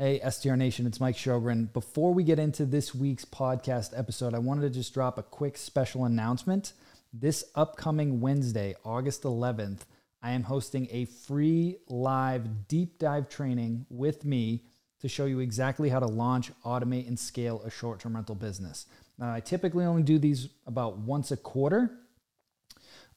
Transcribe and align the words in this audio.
Hey, 0.00 0.20
STR 0.20 0.54
Nation, 0.54 0.86
it's 0.86 1.00
Mike 1.00 1.16
Sjogren. 1.16 1.72
Before 1.72 2.14
we 2.14 2.22
get 2.22 2.38
into 2.38 2.64
this 2.64 2.94
week's 2.94 3.24
podcast 3.24 3.98
episode, 3.98 4.32
I 4.32 4.38
wanted 4.38 4.60
to 4.60 4.70
just 4.70 4.94
drop 4.94 5.18
a 5.18 5.24
quick 5.24 5.56
special 5.56 6.04
announcement. 6.04 6.72
This 7.12 7.42
upcoming 7.56 8.20
Wednesday, 8.20 8.76
August 8.84 9.24
11th, 9.24 9.80
I 10.22 10.30
am 10.30 10.44
hosting 10.44 10.86
a 10.92 11.06
free 11.06 11.78
live 11.88 12.68
deep 12.68 13.00
dive 13.00 13.28
training 13.28 13.86
with 13.90 14.24
me 14.24 14.62
to 15.00 15.08
show 15.08 15.24
you 15.24 15.40
exactly 15.40 15.88
how 15.88 15.98
to 15.98 16.06
launch, 16.06 16.52
automate, 16.64 17.08
and 17.08 17.18
scale 17.18 17.60
a 17.64 17.70
short 17.70 17.98
term 17.98 18.14
rental 18.14 18.36
business. 18.36 18.86
Now, 19.18 19.32
I 19.34 19.40
typically 19.40 19.84
only 19.84 20.04
do 20.04 20.20
these 20.20 20.48
about 20.64 20.98
once 20.98 21.32
a 21.32 21.36
quarter, 21.36 21.90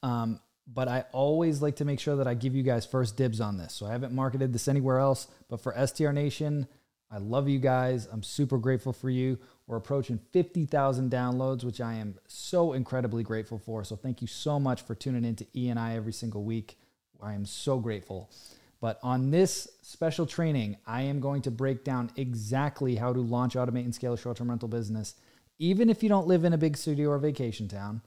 um, 0.01 0.39
but 0.67 0.87
I 0.87 1.05
always 1.11 1.61
like 1.61 1.77
to 1.77 1.85
make 1.85 1.99
sure 1.99 2.15
that 2.15 2.27
I 2.27 2.33
give 2.33 2.55
you 2.55 2.63
guys 2.63 2.85
first 2.85 3.17
dibs 3.17 3.41
on 3.41 3.57
this. 3.57 3.73
So 3.73 3.85
I 3.85 3.91
haven't 3.91 4.13
marketed 4.13 4.53
this 4.53 4.67
anywhere 4.67 4.99
else, 4.99 5.27
but 5.49 5.61
for 5.61 5.73
STR 5.85 6.11
Nation, 6.11 6.67
I 7.11 7.17
love 7.17 7.49
you 7.49 7.59
guys. 7.59 8.07
I'm 8.11 8.23
super 8.23 8.57
grateful 8.57 8.93
for 8.93 9.09
you. 9.09 9.37
We're 9.67 9.77
approaching 9.77 10.19
50,000 10.31 11.11
downloads, 11.11 11.63
which 11.63 11.81
I 11.81 11.95
am 11.95 12.15
so 12.27 12.73
incredibly 12.73 13.23
grateful 13.23 13.59
for. 13.59 13.83
So 13.83 13.95
thank 13.95 14.21
you 14.21 14.27
so 14.27 14.59
much 14.59 14.83
for 14.83 14.95
tuning 14.95 15.25
in 15.25 15.35
to 15.37 15.47
E 15.55 15.69
and 15.69 15.79
I 15.79 15.95
every 15.95 16.13
single 16.13 16.43
week. 16.43 16.77
I 17.21 17.33
am 17.33 17.45
so 17.45 17.79
grateful. 17.79 18.31
But 18.79 18.99
on 19.03 19.29
this 19.29 19.67
special 19.81 20.25
training, 20.25 20.77
I 20.87 21.03
am 21.03 21.19
going 21.19 21.43
to 21.43 21.51
break 21.51 21.83
down 21.83 22.11
exactly 22.15 22.95
how 22.95 23.13
to 23.13 23.19
launch, 23.19 23.53
automate, 23.53 23.83
and 23.83 23.93
scale 23.93 24.13
a 24.13 24.17
short 24.17 24.37
term 24.37 24.49
rental 24.49 24.67
business, 24.67 25.15
even 25.59 25.89
if 25.89 26.01
you 26.01 26.09
don't 26.09 26.27
live 26.27 26.45
in 26.45 26.53
a 26.53 26.57
big 26.57 26.77
city 26.77 27.05
or 27.05 27.17
vacation 27.19 27.67
town. 27.67 28.01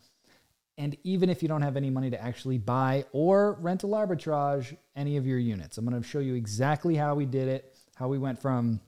And 0.77 0.96
even 1.05 1.30
if 1.30 1.42
you 1.42 1.48
don't 1.48 1.62
have 1.62 1.77
any 1.77 1.91
money 1.91 2.10
to 2.10 2.20
actually 2.20 2.59
buy 2.59 3.05
or 3.12 3.52
rental 3.60 3.91
arbitrage 3.91 4.77
any 4.97 5.16
of 5.16 5.27
your 5.27 5.38
units, 5.38 5.78
I'm 5.78 5.87
going 5.87 6.00
to 6.00 6.06
show 6.06 6.19
you 6.19 6.34
exactly 6.34 6.97
how 6.97 7.14
we 7.14 7.27
did 7.27 7.48
it, 7.48 7.77
how 7.95 8.09
we 8.09 8.19
went 8.19 8.41
from 8.41 8.80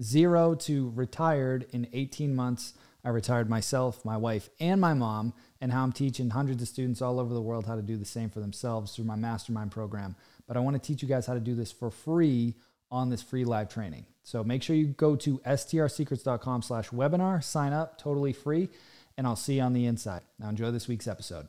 zero 0.00 0.54
to 0.54 0.92
retired 0.94 1.66
in 1.72 1.88
18 1.92 2.34
months. 2.34 2.74
I 3.04 3.10
retired 3.10 3.50
myself, 3.50 4.04
my 4.04 4.16
wife, 4.16 4.48
and 4.60 4.80
my 4.80 4.94
mom, 4.94 5.34
and 5.60 5.72
how 5.72 5.82
I'm 5.82 5.92
teaching 5.92 6.30
hundreds 6.30 6.62
of 6.62 6.68
students 6.68 7.02
all 7.02 7.18
over 7.18 7.34
the 7.34 7.42
world 7.42 7.66
how 7.66 7.76
to 7.76 7.82
do 7.82 7.96
the 7.96 8.04
same 8.04 8.30
for 8.30 8.40
themselves 8.40 8.94
through 8.94 9.04
my 9.04 9.16
mastermind 9.16 9.72
program. 9.72 10.16
But 10.46 10.56
I 10.56 10.60
want 10.60 10.80
to 10.80 10.86
teach 10.86 11.02
you 11.02 11.08
guys 11.08 11.26
how 11.26 11.34
to 11.34 11.40
do 11.40 11.54
this 11.54 11.72
for 11.72 11.90
free 11.90 12.54
on 12.90 13.10
this 13.10 13.22
free 13.22 13.44
live 13.44 13.68
training. 13.68 14.06
So 14.22 14.44
make 14.44 14.62
sure 14.62 14.76
you 14.76 14.86
go 14.86 15.16
to 15.16 15.38
strsecrets.com 15.38 16.62
slash 16.62 16.90
webinar, 16.90 17.42
sign 17.42 17.72
up, 17.72 17.98
totally 17.98 18.32
free 18.32 18.68
and 19.16 19.26
I'll 19.26 19.36
see 19.36 19.54
you 19.54 19.62
on 19.62 19.72
the 19.72 19.86
inside. 19.86 20.22
Now, 20.38 20.48
enjoy 20.48 20.70
this 20.70 20.88
week's 20.88 21.08
episode. 21.08 21.46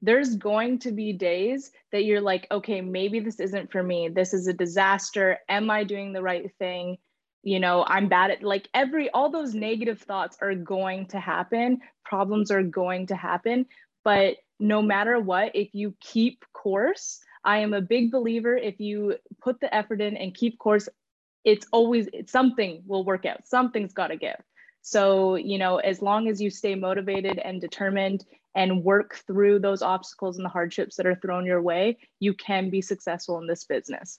There's 0.00 0.36
going 0.36 0.78
to 0.80 0.92
be 0.92 1.12
days 1.12 1.72
that 1.90 2.04
you're 2.04 2.20
like, 2.20 2.46
okay, 2.50 2.80
maybe 2.80 3.18
this 3.20 3.40
isn't 3.40 3.72
for 3.72 3.82
me. 3.82 4.08
This 4.08 4.32
is 4.32 4.46
a 4.46 4.52
disaster. 4.52 5.38
Am 5.48 5.70
I 5.70 5.82
doing 5.84 6.12
the 6.12 6.22
right 6.22 6.50
thing? 6.58 6.98
You 7.42 7.58
know, 7.58 7.84
I'm 7.86 8.08
bad 8.08 8.30
at 8.30 8.42
like 8.42 8.68
every, 8.74 9.10
all 9.10 9.30
those 9.30 9.54
negative 9.54 10.00
thoughts 10.00 10.36
are 10.40 10.54
going 10.54 11.06
to 11.06 11.18
happen. 11.18 11.80
Problems 12.04 12.50
are 12.50 12.62
going 12.62 13.06
to 13.08 13.16
happen. 13.16 13.66
But 14.04 14.36
no 14.60 14.82
matter 14.82 15.18
what, 15.18 15.54
if 15.54 15.74
you 15.74 15.94
keep 16.00 16.44
course, 16.52 17.20
I 17.44 17.58
am 17.58 17.72
a 17.72 17.80
big 17.80 18.10
believer. 18.10 18.56
If 18.56 18.80
you 18.80 19.16
put 19.40 19.60
the 19.60 19.74
effort 19.74 20.00
in 20.00 20.16
and 20.16 20.34
keep 20.34 20.58
course, 20.58 20.88
it's 21.44 21.66
always, 21.72 22.08
it's, 22.12 22.32
something 22.32 22.82
will 22.86 23.04
work 23.04 23.24
out. 23.24 23.46
Something's 23.46 23.94
got 23.94 24.08
to 24.08 24.16
give. 24.16 24.36
So, 24.90 25.34
you 25.34 25.58
know, 25.58 25.76
as 25.76 26.00
long 26.00 26.28
as 26.28 26.40
you 26.40 26.48
stay 26.48 26.74
motivated 26.74 27.38
and 27.38 27.60
determined 27.60 28.24
and 28.54 28.82
work 28.82 29.16
through 29.26 29.58
those 29.58 29.82
obstacles 29.82 30.36
and 30.36 30.44
the 30.46 30.48
hardships 30.48 30.96
that 30.96 31.06
are 31.06 31.16
thrown 31.16 31.44
your 31.44 31.60
way, 31.60 31.98
you 32.20 32.32
can 32.32 32.70
be 32.70 32.80
successful 32.80 33.36
in 33.38 33.46
this 33.46 33.64
business. 33.64 34.18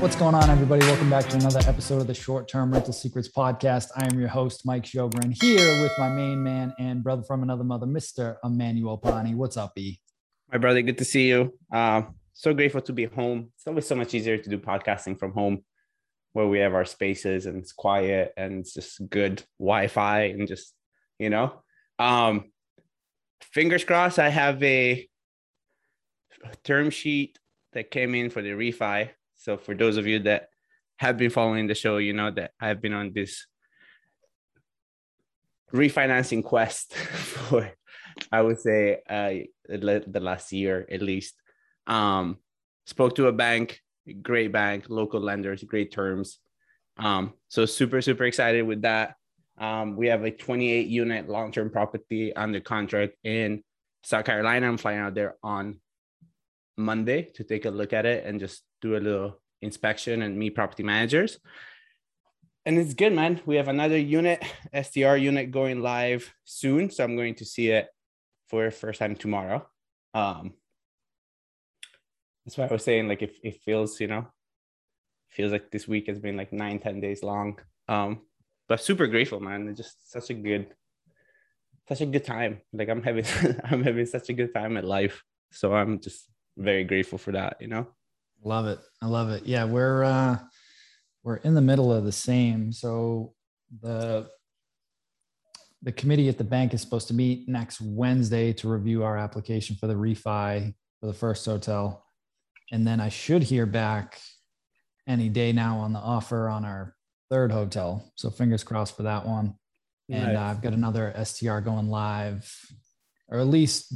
What's 0.00 0.14
going 0.14 0.36
on, 0.36 0.48
everybody? 0.48 0.86
Welcome 0.86 1.10
back 1.10 1.26
to 1.26 1.36
another 1.36 1.58
episode 1.66 2.00
of 2.00 2.06
the 2.06 2.14
Short 2.14 2.46
Term 2.46 2.72
Rental 2.72 2.92
Secrets 2.92 3.28
Podcast. 3.28 3.88
I 3.96 4.06
am 4.06 4.16
your 4.16 4.28
host, 4.28 4.64
Mike 4.64 4.84
Sjogren, 4.84 5.36
here 5.42 5.82
with 5.82 5.90
my 5.98 6.08
main 6.08 6.40
man 6.40 6.72
and 6.78 7.02
brother 7.02 7.24
from 7.24 7.42
another 7.42 7.64
mother, 7.64 7.84
Mr. 7.84 8.36
Emmanuel 8.44 8.96
Pani. 8.96 9.34
What's 9.34 9.56
up, 9.56 9.76
E? 9.76 9.98
My 10.52 10.58
brother, 10.58 10.82
good 10.82 10.98
to 10.98 11.04
see 11.04 11.26
you. 11.26 11.58
Uh, 11.72 12.02
so 12.32 12.54
grateful 12.54 12.80
to 12.82 12.92
be 12.92 13.06
home. 13.06 13.50
It's 13.56 13.66
always 13.66 13.88
so 13.88 13.96
much 13.96 14.14
easier 14.14 14.38
to 14.38 14.48
do 14.48 14.56
podcasting 14.56 15.18
from 15.18 15.32
home 15.32 15.64
where 16.32 16.46
we 16.46 16.60
have 16.60 16.74
our 16.74 16.84
spaces 16.84 17.46
and 17.46 17.58
it's 17.58 17.72
quiet 17.72 18.32
and 18.36 18.60
it's 18.60 18.74
just 18.74 19.10
good 19.10 19.42
Wi-Fi 19.58 20.20
and 20.26 20.46
just, 20.46 20.74
you 21.18 21.28
know. 21.28 21.60
Um, 21.98 22.52
fingers 23.42 23.82
crossed, 23.82 24.20
I 24.20 24.28
have 24.28 24.62
a 24.62 25.08
term 26.62 26.90
sheet 26.90 27.36
that 27.72 27.90
came 27.90 28.14
in 28.14 28.30
for 28.30 28.42
the 28.42 28.50
refi 28.50 29.10
so 29.48 29.56
for 29.56 29.74
those 29.74 29.96
of 29.96 30.06
you 30.06 30.18
that 30.18 30.50
have 30.98 31.16
been 31.16 31.30
following 31.30 31.68
the 31.68 31.74
show, 31.74 31.96
you 31.96 32.12
know 32.12 32.30
that 32.30 32.50
I've 32.60 32.82
been 32.82 32.92
on 32.92 33.14
this 33.14 33.46
refinancing 35.72 36.44
quest 36.44 36.92
for, 36.94 37.72
I 38.30 38.42
would 38.42 38.60
say, 38.60 38.98
uh, 39.08 39.48
the 39.66 40.20
last 40.20 40.52
year 40.52 40.86
at 40.90 41.00
least. 41.00 41.34
Um, 41.86 42.36
spoke 42.84 43.14
to 43.14 43.28
a 43.28 43.32
bank, 43.32 43.80
great 44.20 44.52
bank, 44.52 44.90
local 44.90 45.20
lenders, 45.22 45.64
great 45.64 45.92
terms. 45.92 46.40
Um, 46.98 47.32
so 47.48 47.64
super, 47.64 48.02
super 48.02 48.24
excited 48.24 48.66
with 48.66 48.82
that. 48.82 49.14
Um, 49.56 49.96
we 49.96 50.08
have 50.08 50.24
a 50.24 50.30
28 50.30 50.88
unit 50.88 51.26
long 51.26 51.52
term 51.52 51.70
property 51.70 52.36
under 52.36 52.60
contract 52.60 53.14
in 53.24 53.64
South 54.04 54.26
Carolina. 54.26 54.68
I'm 54.68 54.76
flying 54.76 54.98
out 54.98 55.14
there 55.14 55.36
on 55.42 55.80
Monday 56.78 57.22
to 57.34 57.44
take 57.44 57.64
a 57.64 57.70
look 57.70 57.92
at 57.92 58.06
it 58.06 58.24
and 58.24 58.40
just 58.40 58.62
do 58.80 58.96
a 58.96 58.98
little 58.98 59.40
inspection 59.60 60.22
and 60.22 60.38
meet 60.38 60.54
property 60.54 60.82
managers. 60.82 61.38
And 62.64 62.78
it's 62.78 62.94
good, 62.94 63.12
man. 63.12 63.40
We 63.46 63.56
have 63.56 63.68
another 63.68 63.98
unit, 63.98 64.44
STR 64.82 65.16
unit 65.16 65.50
going 65.50 65.80
live 65.82 66.32
soon. 66.44 66.90
So 66.90 67.02
I'm 67.02 67.16
going 67.16 67.34
to 67.36 67.44
see 67.44 67.70
it 67.70 67.88
for 68.48 68.64
the 68.64 68.70
first 68.70 69.00
time 69.00 69.16
tomorrow. 69.16 69.66
Um, 70.14 70.54
that's 72.44 72.56
why 72.56 72.66
I 72.66 72.72
was 72.72 72.84
saying, 72.84 73.08
like, 73.08 73.22
if 73.22 73.38
it 73.42 73.60
feels, 73.62 74.00
you 74.00 74.06
know, 74.06 74.26
feels 75.30 75.52
like 75.52 75.70
this 75.70 75.88
week 75.88 76.08
has 76.08 76.18
been 76.18 76.36
like 76.36 76.52
nine, 76.52 76.78
ten 76.78 77.00
days 77.00 77.22
long. 77.22 77.58
Um, 77.88 78.20
but 78.68 78.80
super 78.80 79.06
grateful, 79.06 79.40
man. 79.40 79.68
It's 79.68 79.78
just 79.78 80.10
such 80.10 80.30
a 80.30 80.34
good, 80.34 80.68
such 81.88 82.02
a 82.02 82.06
good 82.06 82.24
time. 82.24 82.60
Like 82.72 82.88
I'm 82.88 83.02
having, 83.02 83.24
I'm 83.64 83.82
having 83.82 84.06
such 84.06 84.28
a 84.28 84.34
good 84.34 84.54
time 84.54 84.76
at 84.76 84.84
life. 84.84 85.22
So 85.52 85.74
I'm 85.74 86.00
just 86.00 86.28
very 86.58 86.84
grateful 86.84 87.18
for 87.18 87.32
that, 87.32 87.56
you 87.60 87.68
know? 87.68 87.86
Love 88.44 88.66
it. 88.66 88.78
I 89.00 89.06
love 89.06 89.30
it. 89.30 89.46
Yeah, 89.46 89.64
we're 89.64 90.04
uh 90.04 90.38
we're 91.22 91.36
in 91.36 91.54
the 91.54 91.60
middle 91.60 91.92
of 91.92 92.04
the 92.04 92.12
same. 92.12 92.72
So 92.72 93.34
the 93.82 94.28
the 95.82 95.92
committee 95.92 96.28
at 96.28 96.38
the 96.38 96.44
bank 96.44 96.74
is 96.74 96.80
supposed 96.80 97.08
to 97.08 97.14
meet 97.14 97.48
next 97.48 97.80
Wednesday 97.80 98.52
to 98.54 98.68
review 98.68 99.04
our 99.04 99.16
application 99.16 99.76
for 99.76 99.86
the 99.86 99.94
refi 99.94 100.74
for 101.00 101.06
the 101.06 101.12
first 101.12 101.44
hotel. 101.46 102.04
And 102.72 102.86
then 102.86 103.00
I 103.00 103.08
should 103.08 103.42
hear 103.42 103.66
back 103.66 104.20
any 105.06 105.28
day 105.28 105.52
now 105.52 105.78
on 105.78 105.92
the 105.92 106.00
offer 106.00 106.48
on 106.48 106.64
our 106.64 106.94
third 107.30 107.52
hotel. 107.52 108.12
So 108.16 108.30
fingers 108.30 108.64
crossed 108.64 108.96
for 108.96 109.04
that 109.04 109.26
one. 109.26 109.54
And 110.10 110.34
nice. 110.34 110.36
uh, 110.36 110.40
I've 110.40 110.62
got 110.62 110.72
another 110.72 111.14
STR 111.22 111.58
going 111.60 111.88
live, 111.88 112.50
or 113.28 113.38
at 113.38 113.46
least 113.46 113.94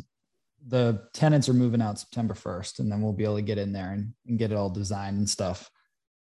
the 0.67 1.09
tenants 1.13 1.49
are 1.49 1.55
moving 1.55 1.83
out 1.83 1.99
September 1.99 2.35
1st, 2.35 2.79
and 2.81 2.91
then 2.91 3.03
we'll 3.03 3.13
be 3.13 3.25
able 3.25 3.37
to 3.37 3.43
get 3.43 3.59
in 3.59 3.73
there 3.73 3.93
and, 3.93 4.13
and 4.27 4.39
get 4.39 4.53
it 4.53 4.57
all 4.57 4.71
designed 4.71 5.19
and 5.19 5.29
stuff. 5.29 5.71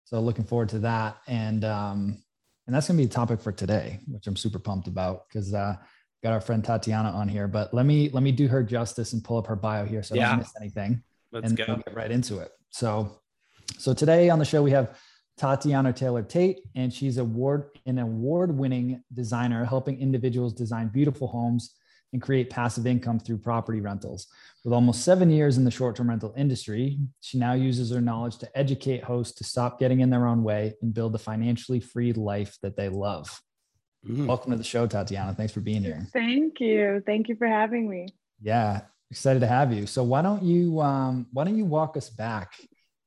So 0.05 0.19
looking 0.19 0.45
forward 0.45 0.69
to 0.69 0.79
that. 0.79 1.17
And 1.27 1.65
um, 1.65 2.23
and 2.65 2.75
that's 2.75 2.87
gonna 2.87 2.97
be 2.97 3.05
a 3.05 3.09
topic 3.09 3.41
for 3.41 3.51
today, 3.51 3.99
which 4.07 4.27
I'm 4.27 4.35
super 4.35 4.59
pumped 4.59 4.87
about 4.87 5.27
because 5.27 5.53
uh 5.53 5.75
got 6.23 6.33
our 6.33 6.41
friend 6.41 6.63
Tatianna 6.63 7.13
on 7.13 7.27
here. 7.27 7.47
But 7.47 7.73
let 7.73 7.85
me 7.85 8.09
let 8.09 8.23
me 8.23 8.31
do 8.31 8.47
her 8.47 8.63
justice 8.63 9.13
and 9.13 9.23
pull 9.23 9.37
up 9.37 9.47
her 9.47 9.55
bio 9.55 9.85
here 9.85 10.03
so 10.03 10.15
yeah. 10.15 10.27
I 10.27 10.29
don't 10.31 10.39
miss 10.39 10.53
anything. 10.59 11.03
Let's 11.31 11.47
and 11.47 11.57
go. 11.57 11.65
We'll 11.67 11.77
get 11.77 11.95
right 11.95 12.11
into 12.11 12.39
it. 12.39 12.51
So 12.69 13.19
so 13.77 13.93
today 13.93 14.29
on 14.29 14.39
the 14.39 14.45
show 14.45 14.63
we 14.63 14.71
have 14.71 14.97
Tatianna 15.39 15.95
Taylor-Tait, 15.95 16.61
and 16.75 16.91
she's 16.91 17.17
award 17.17 17.69
an 17.85 17.99
award-winning 17.99 19.03
designer 19.13 19.65
helping 19.65 19.99
individuals 19.99 20.53
design 20.53 20.87
beautiful 20.87 21.27
homes 21.27 21.75
and 22.13 22.21
create 22.21 22.49
passive 22.49 22.87
income 22.87 23.19
through 23.19 23.37
property 23.37 23.81
rentals. 23.81 24.27
With 24.63 24.73
almost 24.73 25.03
seven 25.03 25.29
years 25.29 25.57
in 25.57 25.65
the 25.65 25.71
short 25.71 25.95
term 25.95 26.09
rental 26.09 26.33
industry, 26.37 26.99
she 27.21 27.37
now 27.37 27.53
uses 27.53 27.91
her 27.91 28.01
knowledge 28.01 28.37
to 28.39 28.57
educate 28.57 29.03
hosts 29.03 29.37
to 29.37 29.43
stop 29.43 29.79
getting 29.79 29.99
in 29.99 30.09
their 30.09 30.27
own 30.27 30.43
way 30.43 30.73
and 30.81 30.93
build 30.93 31.15
a 31.15 31.19
financially 31.19 31.79
free 31.79 32.13
life 32.13 32.57
that 32.61 32.75
they 32.75 32.89
love. 32.89 33.41
Mm. 34.05 34.25
Welcome 34.25 34.51
to 34.51 34.57
the 34.57 34.63
show, 34.63 34.87
Tatianna. 34.87 35.35
Thanks 35.35 35.53
for 35.53 35.61
being 35.61 35.83
here. 35.83 36.07
Thank 36.13 36.59
you. 36.59 37.01
Thank 37.05 37.27
you 37.27 37.35
for 37.35 37.47
having 37.47 37.89
me. 37.89 38.07
Yeah, 38.41 38.81
excited 39.11 39.39
to 39.39 39.47
have 39.47 39.73
you. 39.73 39.85
So 39.87 40.03
why 40.03 40.21
don't 40.21 40.43
you 40.43 40.79
um, 40.81 41.27
why 41.33 41.43
don't 41.43 41.57
you 41.57 41.65
walk 41.65 41.97
us 41.97 42.09
back, 42.09 42.53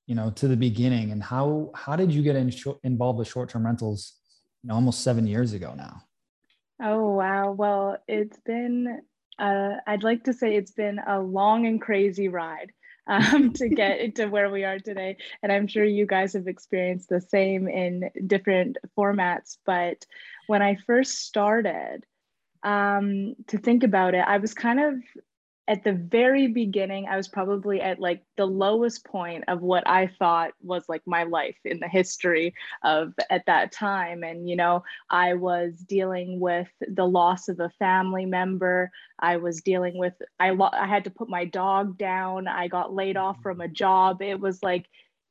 you 0.07 0.15
know, 0.15 0.31
to 0.33 0.49
the 0.49 0.57
beginning 0.57 1.13
and 1.13 1.23
how 1.23 1.71
how 1.75 1.97
did 1.97 2.13
you 2.13 2.23
get 2.23 2.37
in, 2.37 2.53
involved 2.85 3.19
with 3.19 3.29
short 3.29 3.49
term 3.49 3.65
rentals, 3.65 4.15
you 4.63 4.69
know, 4.69 4.75
almost 4.75 5.03
seven 5.03 5.27
years 5.27 5.53
ago 5.53 5.75
now? 5.77 6.03
Oh, 6.83 7.11
wow. 7.11 7.53
Well, 7.53 7.99
it's 8.09 8.39
been, 8.41 9.03
uh, 9.39 9.75
I'd 9.87 10.03
like 10.03 10.25
to 10.25 10.33
say 10.33 10.55
it's 10.57 10.73
been 10.73 10.99
a 10.99 11.21
long 11.21 11.67
and 11.67 11.81
crazy 11.81 12.29
ride 12.29 12.73
um, 13.07 13.53
to 13.55 13.69
get 13.69 14.15
to 14.17 14.27
where 14.27 14.51
we 14.51 14.65
are 14.65 14.79
today. 14.79 15.17
And 15.43 15.53
I'm 15.53 15.67
sure 15.67 15.85
you 15.85 16.07
guys 16.07 16.33
have 16.35 16.47
experienced 16.47 17.09
the 17.09 17.21
same 17.21 17.69
in 17.69 18.11
different 18.27 18.79
formats. 18.97 19.59
But 19.67 20.07
when 20.47 20.63
I 20.63 20.77
first 20.87 21.19
started 21.27 22.05
um, 22.63 23.35
to 23.49 23.59
think 23.59 23.83
about 23.83 24.15
it, 24.15 24.25
I 24.27 24.39
was 24.39 24.55
kind 24.55 24.81
of 24.81 24.95
at 25.69 25.85
the 25.85 25.93
very 25.93 26.49
beginning, 26.49 27.07
I 27.07 27.17
was 27.17 27.29
probably 27.29 27.81
at 27.81 28.01
like 28.01 28.23
the 28.37 28.47
lowest 28.47 29.05
point 29.05 29.45
of 29.47 29.61
what 29.61 29.87
I 29.87 30.11
thought 30.19 30.51
was 30.63 30.85
like 30.89 31.03
my 31.07 31.23
life 31.23 31.57
in 31.65 31.79
the 31.79 31.89
history 31.89 32.55
of 32.83 33.13
at 33.31 33.47
that 33.47 33.71
time. 33.71 34.25
And, 34.25 34.49
you 34.49 34.57
know, 34.57 34.83
I 35.11 35.35
was 35.35 35.75
dealing 35.75 36.41
with 36.41 36.69
the 36.81 37.07
loss 37.07 37.49
of 37.49 37.61
a 37.61 37.71
family 37.79 38.27
member. 38.27 38.91
I 39.21 39.37
was 39.37 39.61
dealing 39.61 39.97
with, 39.97 40.15
I, 40.41 40.51
lo- 40.51 40.71
I 40.73 40.87
had 40.89 41.05
to 41.05 41.11
put 41.11 41.29
my 41.29 41.45
dog 41.45 41.97
down. 41.99 42.49
I 42.49 42.67
got 42.67 42.93
laid 42.93 43.17
off 43.17 43.37
mm-hmm. 43.37 43.43
from 43.43 43.61
a 43.61 43.69
job. 43.69 44.23
It 44.23 44.41
was 44.41 44.63
like, 44.63 44.87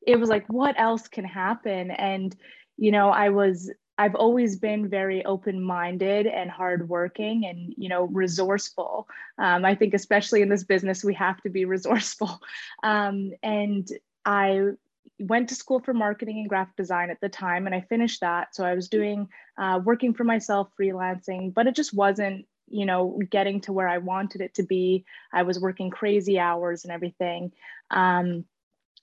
it 0.06 0.18
was 0.18 0.30
like, 0.30 0.46
what 0.48 0.80
else 0.80 1.06
can 1.06 1.24
happen? 1.24 1.90
And, 1.90 2.34
you 2.78 2.92
know, 2.92 3.10
I 3.10 3.28
was 3.28 3.70
I've 4.00 4.14
always 4.14 4.56
been 4.56 4.88
very 4.88 5.22
open-minded 5.26 6.26
and 6.26 6.50
hardworking 6.50 7.44
and 7.44 7.74
you 7.76 7.90
know 7.90 8.04
resourceful. 8.04 9.06
Um, 9.36 9.66
I 9.66 9.74
think 9.74 9.92
especially 9.92 10.40
in 10.40 10.48
this 10.48 10.64
business 10.64 11.04
we 11.04 11.12
have 11.14 11.38
to 11.42 11.50
be 11.50 11.64
resourceful. 11.76 12.40
Um, 12.82 13.32
and 13.42 13.86
I 14.24 14.70
went 15.18 15.50
to 15.50 15.54
school 15.54 15.80
for 15.80 15.92
marketing 15.92 16.38
and 16.38 16.48
graphic 16.48 16.76
design 16.76 17.10
at 17.10 17.20
the 17.20 17.28
time, 17.28 17.66
and 17.66 17.74
I 17.74 17.82
finished 17.82 18.22
that. 18.22 18.54
So 18.54 18.64
I 18.64 18.72
was 18.74 18.88
doing 18.88 19.28
uh, 19.58 19.80
working 19.84 20.14
for 20.14 20.24
myself, 20.24 20.70
freelancing, 20.80 21.52
but 21.52 21.66
it 21.66 21.74
just 21.74 21.92
wasn't 21.92 22.46
you 22.68 22.86
know 22.86 23.20
getting 23.28 23.60
to 23.62 23.72
where 23.74 23.88
I 23.88 23.98
wanted 23.98 24.40
it 24.40 24.54
to 24.54 24.62
be. 24.62 25.04
I 25.30 25.42
was 25.42 25.60
working 25.60 25.90
crazy 25.90 26.38
hours 26.38 26.84
and 26.84 26.92
everything. 26.92 27.52
Um, 27.90 28.46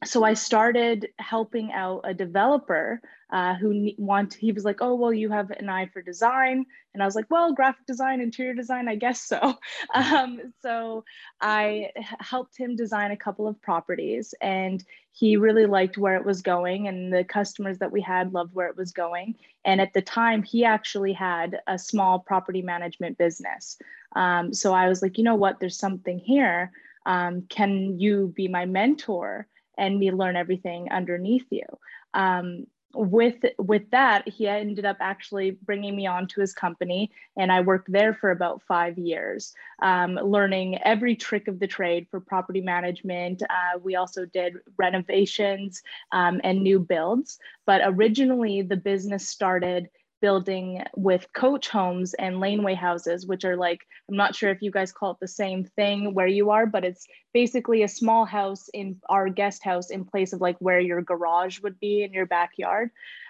so 0.06 0.24
I 0.24 0.36
started 0.36 1.08
helping 1.18 1.72
out 1.72 2.02
a 2.04 2.14
developer 2.14 3.02
uh, 3.32 3.56
who 3.56 3.92
want. 3.98 4.36
He 4.36 4.52
was 4.52 4.64
like, 4.64 4.78
"Oh, 4.80 4.94
well, 4.94 5.12
you 5.12 5.30
have 5.32 5.50
an 5.52 5.70
eye 5.70 5.88
for 5.88 6.02
design," 6.04 6.66
and 6.94 7.02
I 7.02 7.06
was 7.06 7.16
like, 7.16 7.26
"Well, 7.30 7.54
graphic 7.54 7.86
design, 7.88 8.22
interior 8.22 8.54
design, 8.54 8.88
I 8.88 8.96
guess 8.96 9.22
so." 9.22 9.56
Um, 9.94 10.54
so 10.62 11.04
I 11.42 11.92
helped 12.20 12.58
him 12.58 12.76
design 12.76 13.12
a 13.12 13.18
couple 13.18 13.48
of 13.48 13.60
properties, 13.62 14.36
and 14.40 14.84
he 15.12 15.36
really 15.36 15.66
liked 15.66 15.98
where 15.98 16.16
it 16.16 16.26
was 16.26 16.42
going, 16.44 16.88
and 16.88 17.12
the 17.12 17.24
customers 17.24 17.80
that 17.80 17.92
we 17.92 18.02
had 18.02 18.34
loved 18.34 18.54
where 18.54 18.68
it 18.68 18.78
was 18.78 18.92
going. 18.92 19.36
And 19.66 19.82
at 19.82 19.94
the 19.94 20.02
time, 20.02 20.44
he 20.44 20.64
actually 20.64 21.14
had 21.14 21.60
a 21.66 21.80
small 21.80 22.20
property 22.20 22.62
management 22.62 23.18
business. 23.18 23.78
Um, 24.16 24.54
so 24.54 24.74
I 24.74 24.88
was 24.88 25.02
like, 25.02 25.18
you 25.18 25.24
know 25.24 25.36
what? 25.36 25.60
There's 25.60 25.78
something 25.78 26.20
here. 26.20 26.72
Um, 27.06 27.44
can 27.50 28.00
you 28.00 28.32
be 28.36 28.48
my 28.48 28.66
mentor? 28.66 29.48
And 29.78 30.00
me 30.00 30.12
learn 30.12 30.36
everything 30.36 30.90
underneath 30.92 31.46
you. 31.50 31.66
Um, 32.14 32.68
with 32.94 33.44
with 33.60 33.90
that, 33.92 34.28
he 34.28 34.48
ended 34.48 34.86
up 34.86 34.98
actually 35.00 35.52
bringing 35.52 35.96
me 35.96 36.08
on 36.08 36.28
to 36.28 36.42
his 36.42 36.54
company, 36.54 37.12
and 37.36 37.52
I 37.52 37.62
worked 37.62 37.92
there 37.92 38.14
for 38.14 38.32
about 38.32 38.62
five 38.64 38.98
years, 38.98 39.54
um, 39.82 40.16
learning 40.16 40.80
every 40.84 41.16
trick 41.16 41.48
of 41.48 41.60
the 41.60 41.68
trade 41.68 42.08
for 42.10 42.20
property 42.20 42.62
management. 42.62 43.44
Uh, 43.44 43.80
we 43.84 43.96
also 43.96 44.26
did 44.26 44.56
renovations 44.78 45.82
um, 46.12 46.40
and 46.44 46.62
new 46.62 46.80
builds, 46.80 47.40
but 47.66 47.82
originally 47.84 48.62
the 48.62 48.78
business 48.78 49.28
started 49.28 49.90
building 50.22 50.84
with 50.96 51.32
coach 51.34 51.70
homes 51.70 52.14
and 52.14 52.40
laneway 52.40 52.74
houses, 52.74 53.26
which 53.26 53.46
are 53.46 53.56
like, 53.56 53.82
I'm 54.10 54.18
not 54.18 54.36
sure 54.36 54.50
if 54.50 54.62
you 54.62 54.72
guys 54.72 54.92
call 54.92 55.12
it 55.12 55.18
the 55.20 55.28
same 55.28 55.64
thing 55.64 56.14
where 56.14 56.28
you 56.28 56.52
are, 56.52 56.66
but 56.66 56.86
it's 56.86 57.06
basically 57.34 57.84
a 57.84 57.88
small 57.88 58.26
house 58.26 58.70
in 58.74 59.00
our 59.10 59.30
guest 59.30 59.64
house 59.64 59.90
in 59.90 60.06
place 60.06 60.34
of 60.34 60.42
like 60.42 60.58
where 60.60 60.80
your 60.80 61.02
garage 61.02 61.60
would 61.62 61.80
be 61.80 62.04
in 62.04 62.14
your 62.14 62.26
backyard. 62.26 62.90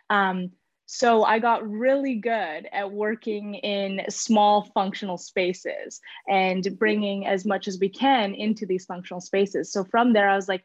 Um, 0.09 0.51
so 0.89 1.25
I 1.25 1.39
got 1.39 1.69
really 1.69 2.15
good 2.15 2.69
at 2.71 2.91
working 2.91 3.55
in 3.55 4.05
small 4.09 4.71
functional 4.73 5.17
spaces 5.17 5.99
and 6.29 6.65
bringing 6.79 7.27
as 7.27 7.45
much 7.45 7.67
as 7.67 7.77
we 7.77 7.89
can 7.89 8.33
into 8.33 8.65
these 8.65 8.85
functional 8.85 9.19
spaces. 9.19 9.69
So 9.69 9.83
from 9.83 10.13
there, 10.13 10.29
I 10.29 10.35
was 10.37 10.47
like, 10.47 10.63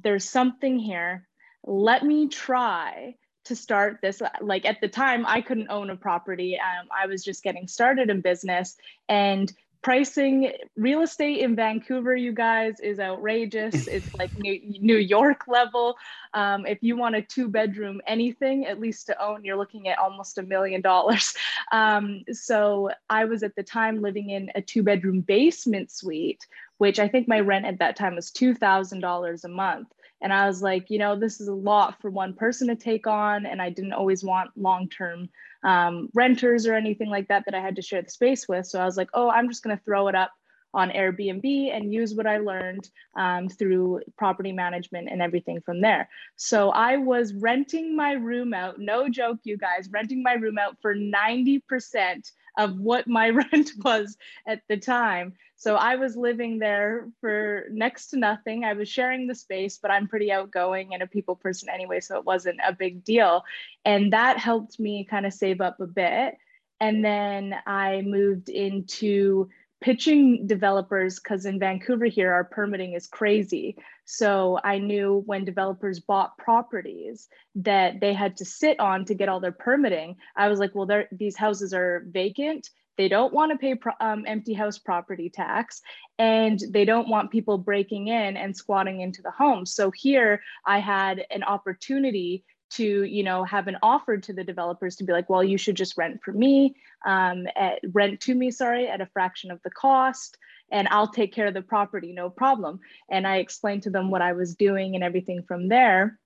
there's 0.00 0.30
something 0.30 0.78
here. 0.78 1.26
Let 1.64 2.04
me 2.04 2.28
try 2.28 3.16
to 3.48 3.56
start 3.56 3.98
this 4.02 4.22
like 4.40 4.64
at 4.64 4.80
the 4.80 4.88
time 4.88 5.24
i 5.26 5.40
couldn't 5.40 5.70
own 5.70 5.90
a 5.90 5.96
property. 5.96 6.56
Um, 6.56 6.88
i 6.96 7.06
was 7.06 7.24
just 7.24 7.42
getting 7.42 7.66
started 7.66 8.10
in 8.10 8.20
business. 8.20 8.76
And 9.08 9.52
pricing 9.80 10.50
real 10.76 11.02
estate 11.02 11.38
in 11.38 11.54
vancouver 11.54 12.14
you 12.16 12.32
guys 12.32 12.80
is 12.80 12.98
outrageous. 12.98 13.86
It's 13.96 14.12
like 14.14 14.36
new, 14.38 14.60
new 14.80 14.96
york 14.96 15.46
level. 15.48 15.96
Um, 16.34 16.66
if 16.66 16.78
you 16.82 16.96
want 16.96 17.16
a 17.16 17.22
two 17.22 17.48
bedroom 17.48 18.00
anything 18.06 18.66
at 18.66 18.80
least 18.80 19.06
to 19.06 19.22
own 19.22 19.44
you're 19.44 19.56
looking 19.56 19.88
at 19.88 19.98
almost 19.98 20.38
a 20.38 20.42
million 20.42 20.80
dollars. 20.80 21.34
Um, 21.70 22.24
so 22.32 22.90
i 23.10 23.24
was 23.26 23.42
at 23.42 23.54
the 23.54 23.62
time 23.62 24.00
living 24.00 24.30
in 24.30 24.50
a 24.54 24.62
two 24.62 24.82
bedroom 24.82 25.20
basement 25.20 25.90
suite 25.90 26.46
which 26.78 26.98
i 26.98 27.06
think 27.06 27.28
my 27.28 27.40
rent 27.40 27.66
at 27.66 27.78
that 27.80 27.94
time 27.96 28.14
was 28.14 28.30
$2000 28.30 29.44
a 29.44 29.48
month 29.48 29.88
and 30.20 30.32
I 30.32 30.46
was 30.46 30.62
like, 30.62 30.90
you 30.90 30.98
know, 30.98 31.18
this 31.18 31.40
is 31.40 31.48
a 31.48 31.54
lot 31.54 32.00
for 32.00 32.10
one 32.10 32.34
person 32.34 32.68
to 32.68 32.76
take 32.76 33.06
on. 33.06 33.46
And 33.46 33.62
I 33.62 33.70
didn't 33.70 33.92
always 33.92 34.24
want 34.24 34.50
long 34.56 34.88
term 34.88 35.28
um, 35.62 36.08
renters 36.14 36.66
or 36.66 36.74
anything 36.74 37.08
like 37.08 37.28
that 37.28 37.44
that 37.44 37.54
I 37.54 37.60
had 37.60 37.76
to 37.76 37.82
share 37.82 38.02
the 38.02 38.10
space 38.10 38.48
with. 38.48 38.66
So 38.66 38.80
I 38.80 38.84
was 38.84 38.96
like, 38.96 39.10
oh, 39.14 39.30
I'm 39.30 39.48
just 39.48 39.62
going 39.62 39.76
to 39.76 39.84
throw 39.84 40.08
it 40.08 40.14
up 40.14 40.32
on 40.74 40.90
Airbnb 40.90 41.74
and 41.74 41.92
use 41.92 42.14
what 42.14 42.26
I 42.26 42.38
learned 42.38 42.88
um, 43.16 43.48
through 43.48 44.00
property 44.16 44.52
management 44.52 45.08
and 45.10 45.22
everything 45.22 45.60
from 45.60 45.80
there. 45.80 46.08
So 46.36 46.70
I 46.70 46.96
was 46.98 47.32
renting 47.34 47.96
my 47.96 48.12
room 48.12 48.52
out, 48.52 48.78
no 48.78 49.08
joke, 49.08 49.38
you 49.44 49.56
guys, 49.56 49.88
renting 49.90 50.22
my 50.22 50.34
room 50.34 50.58
out 50.58 50.76
for 50.80 50.94
90% 50.94 52.32
of 52.58 52.78
what 52.78 53.06
my 53.06 53.30
rent 53.52 53.70
was 53.82 54.16
at 54.46 54.62
the 54.68 54.76
time. 54.76 55.34
So 55.56 55.74
I 55.74 55.96
was 55.96 56.16
living 56.16 56.58
there 56.58 57.08
for 57.20 57.66
next 57.70 58.08
to 58.08 58.18
nothing. 58.18 58.64
I 58.64 58.74
was 58.74 58.88
sharing 58.88 59.26
the 59.26 59.34
space, 59.34 59.78
but 59.80 59.90
I'm 59.90 60.06
pretty 60.06 60.30
outgoing 60.30 60.94
and 60.94 61.02
a 61.02 61.06
people 61.06 61.34
person 61.34 61.68
anyway, 61.68 62.00
so 62.00 62.16
it 62.16 62.24
wasn't 62.24 62.60
a 62.64 62.72
big 62.72 63.02
deal. 63.02 63.44
And 63.84 64.12
that 64.12 64.38
helped 64.38 64.78
me 64.78 65.04
kind 65.04 65.26
of 65.26 65.32
save 65.32 65.60
up 65.60 65.80
a 65.80 65.86
bit. 65.86 66.36
And 66.80 67.04
then 67.04 67.56
I 67.66 68.02
moved 68.02 68.48
into 68.50 69.48
pitching 69.80 70.46
developers 70.46 71.20
because 71.20 71.46
in 71.46 71.58
Vancouver 71.58 72.06
here, 72.06 72.32
our 72.32 72.44
permitting 72.44 72.94
is 72.94 73.06
crazy. 73.06 73.76
So 74.04 74.58
I 74.64 74.78
knew 74.78 75.22
when 75.26 75.44
developers 75.44 76.00
bought 76.00 76.36
properties 76.38 77.28
that 77.56 78.00
they 78.00 78.12
had 78.12 78.36
to 78.38 78.44
sit 78.44 78.80
on 78.80 79.04
to 79.04 79.14
get 79.14 79.28
all 79.28 79.40
their 79.40 79.52
permitting. 79.52 80.16
I 80.36 80.48
was 80.48 80.58
like, 80.58 80.74
well, 80.74 81.04
these 81.12 81.36
houses 81.36 81.72
are 81.72 82.04
vacant. 82.08 82.70
They 82.96 83.08
don't 83.08 83.32
want 83.32 83.52
to 83.52 83.58
pay 83.58 83.76
pro- 83.76 83.92
um, 84.00 84.24
empty 84.26 84.54
house 84.54 84.78
property 84.78 85.30
tax 85.30 85.80
and 86.18 86.60
they 86.70 86.84
don't 86.84 87.08
want 87.08 87.30
people 87.30 87.56
breaking 87.56 88.08
in 88.08 88.36
and 88.36 88.56
squatting 88.56 89.00
into 89.00 89.22
the 89.22 89.30
home. 89.30 89.64
So 89.64 89.92
here 89.92 90.42
I 90.66 90.80
had 90.80 91.24
an 91.30 91.44
opportunity 91.44 92.44
to 92.70 93.04
you 93.04 93.22
know 93.22 93.44
have 93.44 93.66
an 93.66 93.76
offer 93.82 94.18
to 94.18 94.32
the 94.32 94.44
developers 94.44 94.96
to 94.96 95.04
be 95.04 95.12
like 95.12 95.28
well 95.28 95.42
you 95.42 95.58
should 95.58 95.76
just 95.76 95.96
rent 95.96 96.20
for 96.22 96.32
me 96.32 96.74
um, 97.06 97.46
at, 97.56 97.78
rent 97.92 98.20
to 98.20 98.34
me 98.34 98.50
sorry 98.50 98.88
at 98.88 99.00
a 99.00 99.06
fraction 99.06 99.50
of 99.50 99.60
the 99.62 99.70
cost 99.70 100.38
and 100.70 100.88
i'll 100.88 101.10
take 101.10 101.32
care 101.32 101.46
of 101.46 101.54
the 101.54 101.62
property 101.62 102.12
no 102.12 102.30
problem. 102.30 102.80
And 103.10 103.26
i 103.26 103.36
explained 103.36 103.84
to 103.84 103.90
them 103.90 104.10
what 104.10 104.22
i 104.22 104.32
was 104.32 104.54
doing 104.54 104.94
and 104.94 105.04
everything 105.04 105.42
from 105.46 105.68
there. 105.68 106.18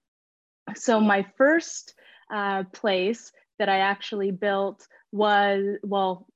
So 0.74 1.00
my 1.00 1.26
first 1.36 1.94
uh, 2.32 2.64
place 2.72 3.32
that 3.58 3.68
i 3.68 3.78
actually 3.78 4.30
built 4.30 4.86
was 5.12 5.78
well 5.82 6.26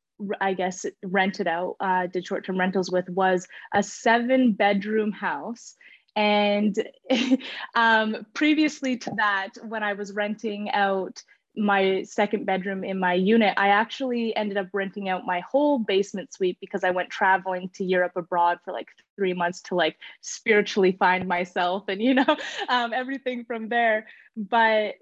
I 0.40 0.54
guess 0.54 0.86
rented 1.02 1.46
out, 1.46 1.76
uh, 1.78 2.06
did 2.06 2.26
short 2.26 2.46
term 2.46 2.58
rentals 2.58 2.90
with 2.90 3.08
was 3.08 3.46
a 3.75 3.82
seven 3.82 4.52
bedroom 4.52 5.12
house 5.12 5.76
and 6.16 6.76
um, 7.75 8.26
previously 8.35 8.96
to 8.96 9.12
that, 9.18 9.50
when 9.68 9.82
I 9.82 9.92
was 9.92 10.12
renting 10.12 10.70
out 10.70 11.23
my 11.56 12.02
second 12.02 12.44
bedroom 12.44 12.85
in 12.85 12.99
my 12.99 13.14
unit, 13.14 13.54
I 13.56 13.68
actually 13.68 14.35
ended 14.37 14.56
up 14.56 14.68
renting 14.73 15.08
out 15.08 15.25
my 15.25 15.40
whole 15.40 15.78
basement 15.78 16.32
suite 16.32 16.58
because 16.61 16.85
I 16.85 16.90
went 16.90 17.11
traveling 17.11 17.70
to 17.75 17.85
Europe 17.85 18.12
abroad 18.16 18.58
for 18.64 18.73
like 18.73 18.88
three 19.16 19.32
months 19.32 19.62
to 19.62 19.75
like 19.75 19.96
spiritually 20.20 20.92
find 20.92 21.26
myself 21.26 21.85
and, 21.88 22.02
you 22.02 22.14
know, 22.14 22.37
um, 22.68 22.92
everything 22.92 23.44
from 23.44 23.68
there. 23.68 24.06
But 24.37 24.96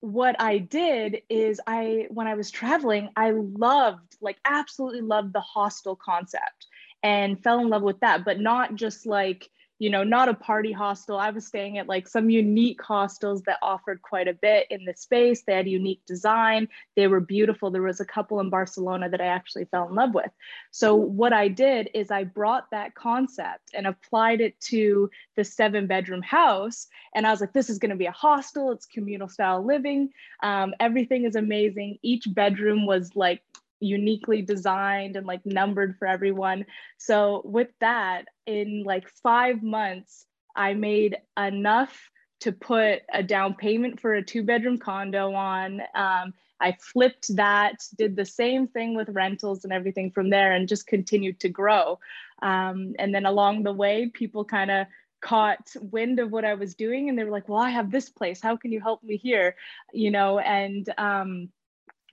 what 0.00 0.36
I 0.40 0.58
did 0.58 1.22
is 1.28 1.60
I, 1.66 2.06
when 2.10 2.26
I 2.26 2.34
was 2.34 2.50
traveling, 2.50 3.08
I 3.16 3.30
loved, 3.32 4.16
like, 4.20 4.36
absolutely 4.44 5.00
loved 5.00 5.32
the 5.32 5.40
hostel 5.40 5.96
concept 5.96 6.66
and 7.02 7.42
fell 7.42 7.60
in 7.60 7.68
love 7.68 7.82
with 7.82 8.00
that, 8.00 8.24
but 8.24 8.38
not 8.38 8.74
just 8.74 9.06
like, 9.06 9.48
you 9.78 9.90
know, 9.90 10.02
not 10.02 10.28
a 10.28 10.34
party 10.34 10.72
hostel. 10.72 11.18
I 11.18 11.30
was 11.30 11.46
staying 11.46 11.78
at 11.78 11.86
like 11.86 12.08
some 12.08 12.30
unique 12.30 12.82
hostels 12.82 13.42
that 13.42 13.58
offered 13.62 14.02
quite 14.02 14.26
a 14.26 14.32
bit 14.32 14.66
in 14.70 14.84
the 14.84 14.94
space. 14.94 15.42
They 15.42 15.54
had 15.54 15.68
unique 15.68 16.04
design. 16.06 16.68
They 16.96 17.06
were 17.06 17.20
beautiful. 17.20 17.70
There 17.70 17.82
was 17.82 18.00
a 18.00 18.04
couple 18.04 18.40
in 18.40 18.50
Barcelona 18.50 19.08
that 19.08 19.20
I 19.20 19.26
actually 19.26 19.66
fell 19.66 19.88
in 19.88 19.94
love 19.94 20.14
with. 20.14 20.30
So 20.72 20.96
what 20.96 21.32
I 21.32 21.48
did 21.48 21.90
is 21.94 22.10
I 22.10 22.24
brought 22.24 22.70
that 22.72 22.94
concept 22.94 23.70
and 23.72 23.86
applied 23.86 24.40
it 24.40 24.58
to 24.62 25.10
the 25.36 25.44
seven 25.44 25.86
bedroom 25.86 26.22
house. 26.22 26.88
And 27.14 27.26
I 27.26 27.30
was 27.30 27.40
like, 27.40 27.52
this 27.52 27.70
is 27.70 27.78
going 27.78 27.90
to 27.90 27.96
be 27.96 28.06
a 28.06 28.12
hostel. 28.12 28.72
It's 28.72 28.86
communal 28.86 29.28
style 29.28 29.64
living. 29.64 30.10
Um, 30.42 30.74
everything 30.80 31.24
is 31.24 31.36
amazing. 31.36 31.98
Each 32.02 32.26
bedroom 32.28 32.84
was 32.84 33.14
like 33.14 33.42
uniquely 33.80 34.42
designed 34.42 35.16
and 35.16 35.26
like 35.26 35.44
numbered 35.44 35.96
for 35.98 36.06
everyone. 36.06 36.64
So 36.98 37.42
with 37.44 37.68
that, 37.80 38.26
in 38.46 38.82
like 38.84 39.08
five 39.22 39.62
months, 39.62 40.26
I 40.56 40.74
made 40.74 41.16
enough 41.38 42.10
to 42.40 42.52
put 42.52 43.00
a 43.12 43.22
down 43.22 43.54
payment 43.54 44.00
for 44.00 44.14
a 44.14 44.22
two 44.22 44.42
bedroom 44.42 44.78
condo 44.78 45.32
on. 45.32 45.80
Um, 45.94 46.34
I 46.60 46.76
flipped 46.80 47.34
that, 47.36 47.76
did 47.96 48.16
the 48.16 48.24
same 48.24 48.66
thing 48.66 48.94
with 48.94 49.08
rentals 49.10 49.64
and 49.64 49.72
everything 49.72 50.10
from 50.10 50.30
there, 50.30 50.52
and 50.52 50.68
just 50.68 50.86
continued 50.86 51.40
to 51.40 51.48
grow. 51.48 51.98
Um, 52.42 52.94
and 52.98 53.14
then 53.14 53.26
along 53.26 53.62
the 53.62 53.72
way, 53.72 54.10
people 54.12 54.44
kind 54.44 54.70
of 54.70 54.86
caught 55.20 55.68
wind 55.80 56.20
of 56.20 56.30
what 56.30 56.44
I 56.44 56.54
was 56.54 56.74
doing, 56.74 57.08
and 57.08 57.18
they 57.18 57.24
were 57.24 57.30
like, 57.30 57.48
"Well, 57.48 57.60
I 57.60 57.70
have 57.70 57.90
this 57.90 58.08
place. 58.08 58.40
How 58.40 58.56
can 58.56 58.72
you 58.72 58.80
help 58.80 59.02
me 59.02 59.16
here?" 59.16 59.56
You 59.92 60.10
know, 60.10 60.38
and 60.38 60.88
um, 60.98 61.50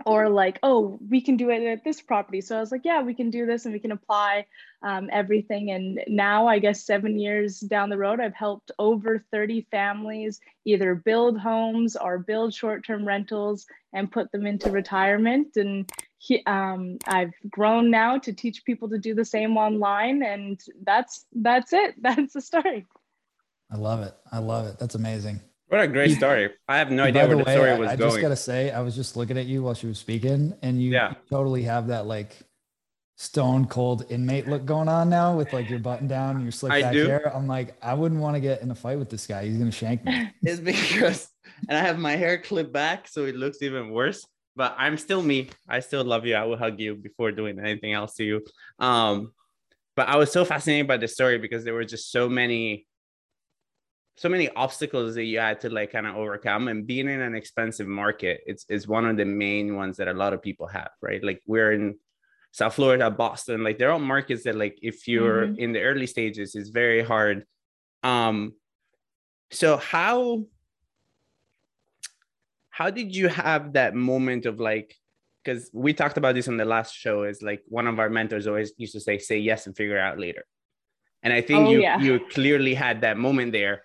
or 0.06 0.30
like, 0.30 0.60
oh, 0.62 1.00
we 1.10 1.22
can 1.22 1.38
do 1.38 1.50
it 1.50 1.64
at 1.64 1.84
this 1.84 2.02
property. 2.02 2.42
So 2.42 2.58
I 2.58 2.60
was 2.60 2.72
like, 2.72 2.84
yeah, 2.84 3.02
we 3.02 3.14
can 3.14 3.30
do 3.30 3.46
this 3.46 3.66
and 3.66 3.74
we 3.74 3.80
can 3.80 3.92
apply 3.92 4.46
um, 4.84 5.10
everything. 5.12 5.72
And 5.72 6.02
now, 6.08 6.48
I 6.48 6.60
guess 6.60 6.86
seven 6.86 7.18
years 7.18 7.60
down 7.60 7.90
the 7.90 7.98
road, 7.98 8.20
I've 8.20 8.36
helped 8.36 8.72
over 8.78 9.24
30 9.32 9.68
families 9.72 10.42
either 10.66 10.96
build 10.96 11.40
homes 11.40 11.96
or 11.96 12.20
build 12.20 12.54
short 12.54 12.86
term 12.86 13.08
rentals 13.08 13.66
and 13.94 14.12
put 14.12 14.32
them 14.32 14.46
into 14.46 14.70
retirement. 14.70 15.56
And 15.56 15.90
he, 16.18 16.44
um, 16.46 16.98
I've 17.08 17.34
grown 17.50 17.90
now 17.90 18.18
to 18.20 18.34
teach 18.34 18.66
people 18.66 18.90
to 18.90 18.98
do 18.98 19.16
the 19.16 19.26
same 19.26 19.58
online. 19.58 20.24
And 20.24 20.60
that's 20.84 21.26
that's 21.34 21.72
it. 21.72 21.96
That's 22.02 22.34
the 22.34 22.42
story. 22.42 22.86
I 23.72 23.78
love 23.78 24.02
it. 24.02 24.14
I 24.32 24.40
love 24.40 24.68
it. 24.68 24.78
That's 24.78 24.96
amazing. 24.96 25.40
What 25.68 25.82
a 25.82 25.88
great 25.88 26.16
story. 26.16 26.52
I 26.68 26.78
have 26.78 26.92
no 26.92 27.04
idea 27.04 27.28
where 27.28 27.38
the, 27.38 27.44
the 27.44 27.50
way, 27.50 27.56
story 27.56 27.78
was 27.78 27.90
I, 27.90 27.96
going. 27.96 28.10
I 28.10 28.14
just 28.14 28.22
gotta 28.22 28.36
say, 28.36 28.72
I 28.72 28.82
was 28.82 28.96
just 28.96 29.18
looking 29.18 29.38
at 29.38 29.46
you 29.46 29.64
while 29.64 29.74
she 29.74 29.88
was 29.88 29.98
speaking, 29.98 30.54
and 30.62 30.82
you 30.82 30.92
yeah. 30.92 31.14
totally 31.30 31.64
have 31.64 31.88
that 31.88 32.06
like 32.06 32.38
stone 33.18 33.66
cold 33.66 34.06
inmate 34.10 34.46
look 34.46 34.66
going 34.66 34.90
on 34.90 35.10
now 35.10 35.36
with 35.36 35.54
like 35.54 35.70
your 35.70 35.80
button 35.80 36.08
down, 36.08 36.42
your 36.42 36.52
slick 36.52 36.72
back 36.72 36.94
hair. 36.94 37.36
I'm 37.36 37.48
like, 37.48 37.76
I 37.82 37.94
wouldn't 37.94 38.22
want 38.22 38.36
to 38.36 38.42
get 38.42 38.62
in 38.62 38.70
a 38.70 38.76
fight 38.76 39.00
with 39.00 39.10
this 39.10 39.26
guy. 39.26 39.46
He's 39.46 39.58
gonna 39.58 39.72
shank 39.72 40.04
me. 40.06 40.32
It's 40.44 40.60
because 40.60 41.30
and 41.68 41.78
I 41.78 41.82
have 41.82 41.98
my 41.98 42.16
hair 42.16 42.38
clipped 42.38 42.74
back, 42.74 43.08
so 43.08 43.26
it 43.26 43.36
looks 43.36 43.62
even 43.62 43.90
worse. 43.90 44.26
But 44.56 44.76
I'm 44.78 44.98
still 44.98 45.22
me. 45.22 45.50
I 45.68 45.80
still 45.80 46.04
love 46.04 46.26
you. 46.26 46.36
I 46.36 46.44
will 46.46 46.58
hug 46.58 46.80
you 46.80 46.96
before 46.96 47.32
doing 47.32 47.60
anything 47.60 47.92
else 47.94 48.16
to 48.16 48.24
you. 48.24 48.42
Um, 48.80 49.34
but 49.96 50.08
I 50.08 50.18
was 50.18 50.32
so 50.32 50.46
fascinated 50.46 50.88
by 50.88 50.98
the 50.98 51.08
story 51.08 51.38
because 51.38 51.64
there 51.64 51.74
were 51.74 51.86
just 51.86 52.12
so 52.12 52.30
many 52.30 52.86
so 54.18 54.30
many 54.30 54.50
obstacles 54.56 55.16
that 55.16 55.26
you 55.26 55.40
had 55.40 55.60
to 55.62 55.70
like 55.70 55.92
kind 55.92 56.08
of 56.08 56.16
overcome 56.16 56.70
and 56.70 56.88
being 56.88 57.10
in 57.10 57.22
an 57.22 57.36
expensive 57.36 57.88
market 57.88 58.42
it's 58.46 58.66
is 58.70 58.88
one 58.88 59.06
of 59.06 59.18
the 59.18 59.26
main 59.26 59.76
ones 59.76 59.98
that 59.98 60.08
a 60.08 60.14
lot 60.14 60.34
of 60.34 60.42
people 60.42 60.68
have 60.68 60.90
right 61.02 61.24
like 61.24 61.42
we're 61.46 61.74
in 61.74 61.96
south 62.52 62.76
florida 62.76 63.12
boston 63.12 63.64
like 63.64 63.78
there 63.78 63.92
are 63.92 64.00
markets 64.00 64.44
that 64.44 64.56
like 64.56 64.78
if 64.82 65.08
you're 65.08 65.48
mm-hmm. 65.48 65.60
in 65.60 65.74
the 65.74 65.82
early 65.82 66.08
stages 66.08 66.56
it's 66.56 66.70
very 66.70 67.04
hard 67.04 67.46
um 68.04 68.54
so 69.52 69.78
how 69.78 70.44
how 72.70 72.90
did 72.90 73.16
you 73.16 73.28
have 73.28 73.74
that 73.74 73.96
moment 73.96 74.46
of 74.46 74.60
like 74.60 74.96
because 75.44 75.70
we 75.74 75.94
talked 75.94 76.18
about 76.18 76.34
this 76.34 76.48
on 76.48 76.58
the 76.58 76.66
last 76.66 76.96
show 76.96 77.24
is 77.24 77.42
like 77.42 77.62
one 77.68 77.88
of 77.88 78.00
our 78.00 78.10
mentors 78.10 78.48
always 78.48 78.72
used 78.78 78.94
to 78.94 79.00
say 79.00 79.18
say 79.18 79.38
yes 79.38 79.68
and 79.68 79.76
figure 79.76 80.00
out 80.00 80.18
later 80.18 80.46
and 81.22 81.34
i 81.34 81.42
think 81.42 81.68
oh, 81.68 81.72
you 81.72 81.82
yeah. 81.82 82.00
you 82.00 82.22
clearly 82.32 82.74
had 82.74 83.02
that 83.02 83.18
moment 83.18 83.52
there 83.52 83.84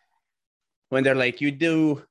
when 0.90 1.02
they're 1.02 1.14
like, 1.14 1.40
you 1.40 1.50
do 1.50 2.04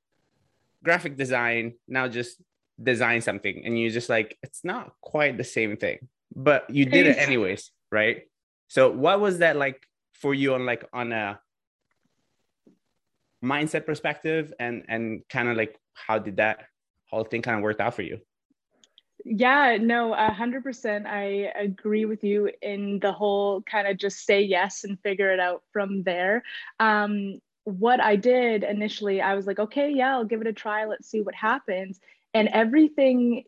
graphic 0.83 1.15
design, 1.15 1.75
now 1.87 2.07
just 2.07 2.41
design 2.81 3.21
something. 3.21 3.63
And 3.65 3.77
you 3.77 3.91
just 3.91 4.09
like, 4.09 4.37
it's 4.41 4.63
not 4.63 4.93
quite 5.01 5.37
the 5.37 5.43
same 5.43 5.77
thing, 5.77 6.07
but 6.35 6.69
you 6.69 6.85
did 6.85 7.05
it 7.05 7.17
anyways, 7.17 7.71
right? 7.91 8.23
So 8.67 8.91
what 8.91 9.19
was 9.19 9.39
that 9.39 9.55
like 9.55 9.83
for 10.13 10.33
you 10.33 10.53
on 10.53 10.65
like 10.65 10.85
on 10.93 11.11
a 11.11 11.39
mindset 13.43 13.85
perspective 13.85 14.53
and 14.59 14.83
and 14.89 15.21
kind 15.29 15.47
of 15.47 15.55
like 15.55 15.79
how 15.93 16.19
did 16.19 16.37
that 16.37 16.65
whole 17.09 17.23
thing 17.23 17.41
kind 17.41 17.57
of 17.57 17.63
work 17.63 17.79
out 17.79 17.93
for 17.93 18.01
you? 18.01 18.19
Yeah, 19.25 19.77
no, 19.81 20.13
a 20.13 20.31
hundred 20.31 20.63
percent. 20.63 21.05
I 21.05 21.51
agree 21.55 22.05
with 22.05 22.23
you 22.23 22.51
in 22.61 22.99
the 22.99 23.11
whole 23.11 23.61
kind 23.63 23.87
of 23.87 23.97
just 23.97 24.25
say 24.25 24.41
yes 24.41 24.85
and 24.85 24.99
figure 25.01 25.31
it 25.31 25.39
out 25.39 25.63
from 25.73 26.03
there. 26.03 26.43
Um, 26.79 27.41
what 27.69 28.01
I 28.01 28.15
did 28.15 28.63
initially, 28.63 29.21
I 29.21 29.35
was 29.35 29.45
like, 29.47 29.59
okay, 29.59 29.91
yeah, 29.91 30.15
I'll 30.15 30.25
give 30.25 30.41
it 30.41 30.47
a 30.47 30.53
try. 30.53 30.85
Let's 30.85 31.09
see 31.09 31.21
what 31.21 31.35
happens. 31.35 31.99
And 32.33 32.47
everything, 32.49 33.43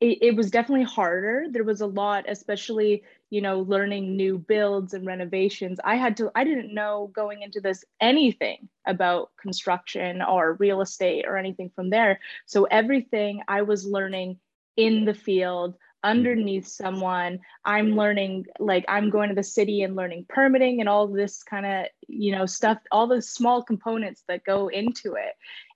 it, 0.00 0.18
it, 0.20 0.36
was 0.36 0.50
definitely 0.50 0.84
harder. 0.84 1.46
There 1.50 1.64
was 1.64 1.80
a 1.80 1.86
lot, 1.86 2.24
especially, 2.28 3.02
you 3.30 3.40
know, 3.40 3.60
learning 3.60 4.16
new 4.16 4.38
builds 4.38 4.94
and 4.94 5.06
renovations. 5.06 5.78
I 5.84 5.96
had 5.96 6.16
to, 6.18 6.30
I 6.34 6.44
didn't 6.44 6.74
know 6.74 7.10
going 7.14 7.42
into 7.42 7.60
this 7.60 7.84
anything 8.00 8.68
about 8.86 9.30
construction 9.40 10.22
or 10.22 10.54
real 10.54 10.80
estate 10.80 11.24
or 11.26 11.36
anything 11.36 11.70
from 11.74 11.90
there. 11.90 12.20
So 12.46 12.64
everything 12.64 13.42
I 13.48 13.62
was 13.62 13.86
learning 13.86 14.38
in 14.76 15.04
the 15.04 15.14
field 15.14 15.76
underneath 16.06 16.68
someone 16.68 17.38
i'm 17.64 17.96
learning 17.96 18.46
like 18.60 18.84
i'm 18.88 19.10
going 19.10 19.28
to 19.28 19.34
the 19.34 19.42
city 19.42 19.82
and 19.82 19.96
learning 19.96 20.24
permitting 20.28 20.78
and 20.78 20.88
all 20.88 21.08
this 21.08 21.42
kind 21.42 21.66
of 21.66 21.86
you 22.06 22.30
know 22.30 22.46
stuff 22.46 22.78
all 22.92 23.08
the 23.08 23.20
small 23.20 23.62
components 23.62 24.22
that 24.28 24.44
go 24.44 24.68
into 24.68 25.14
it. 25.14 25.34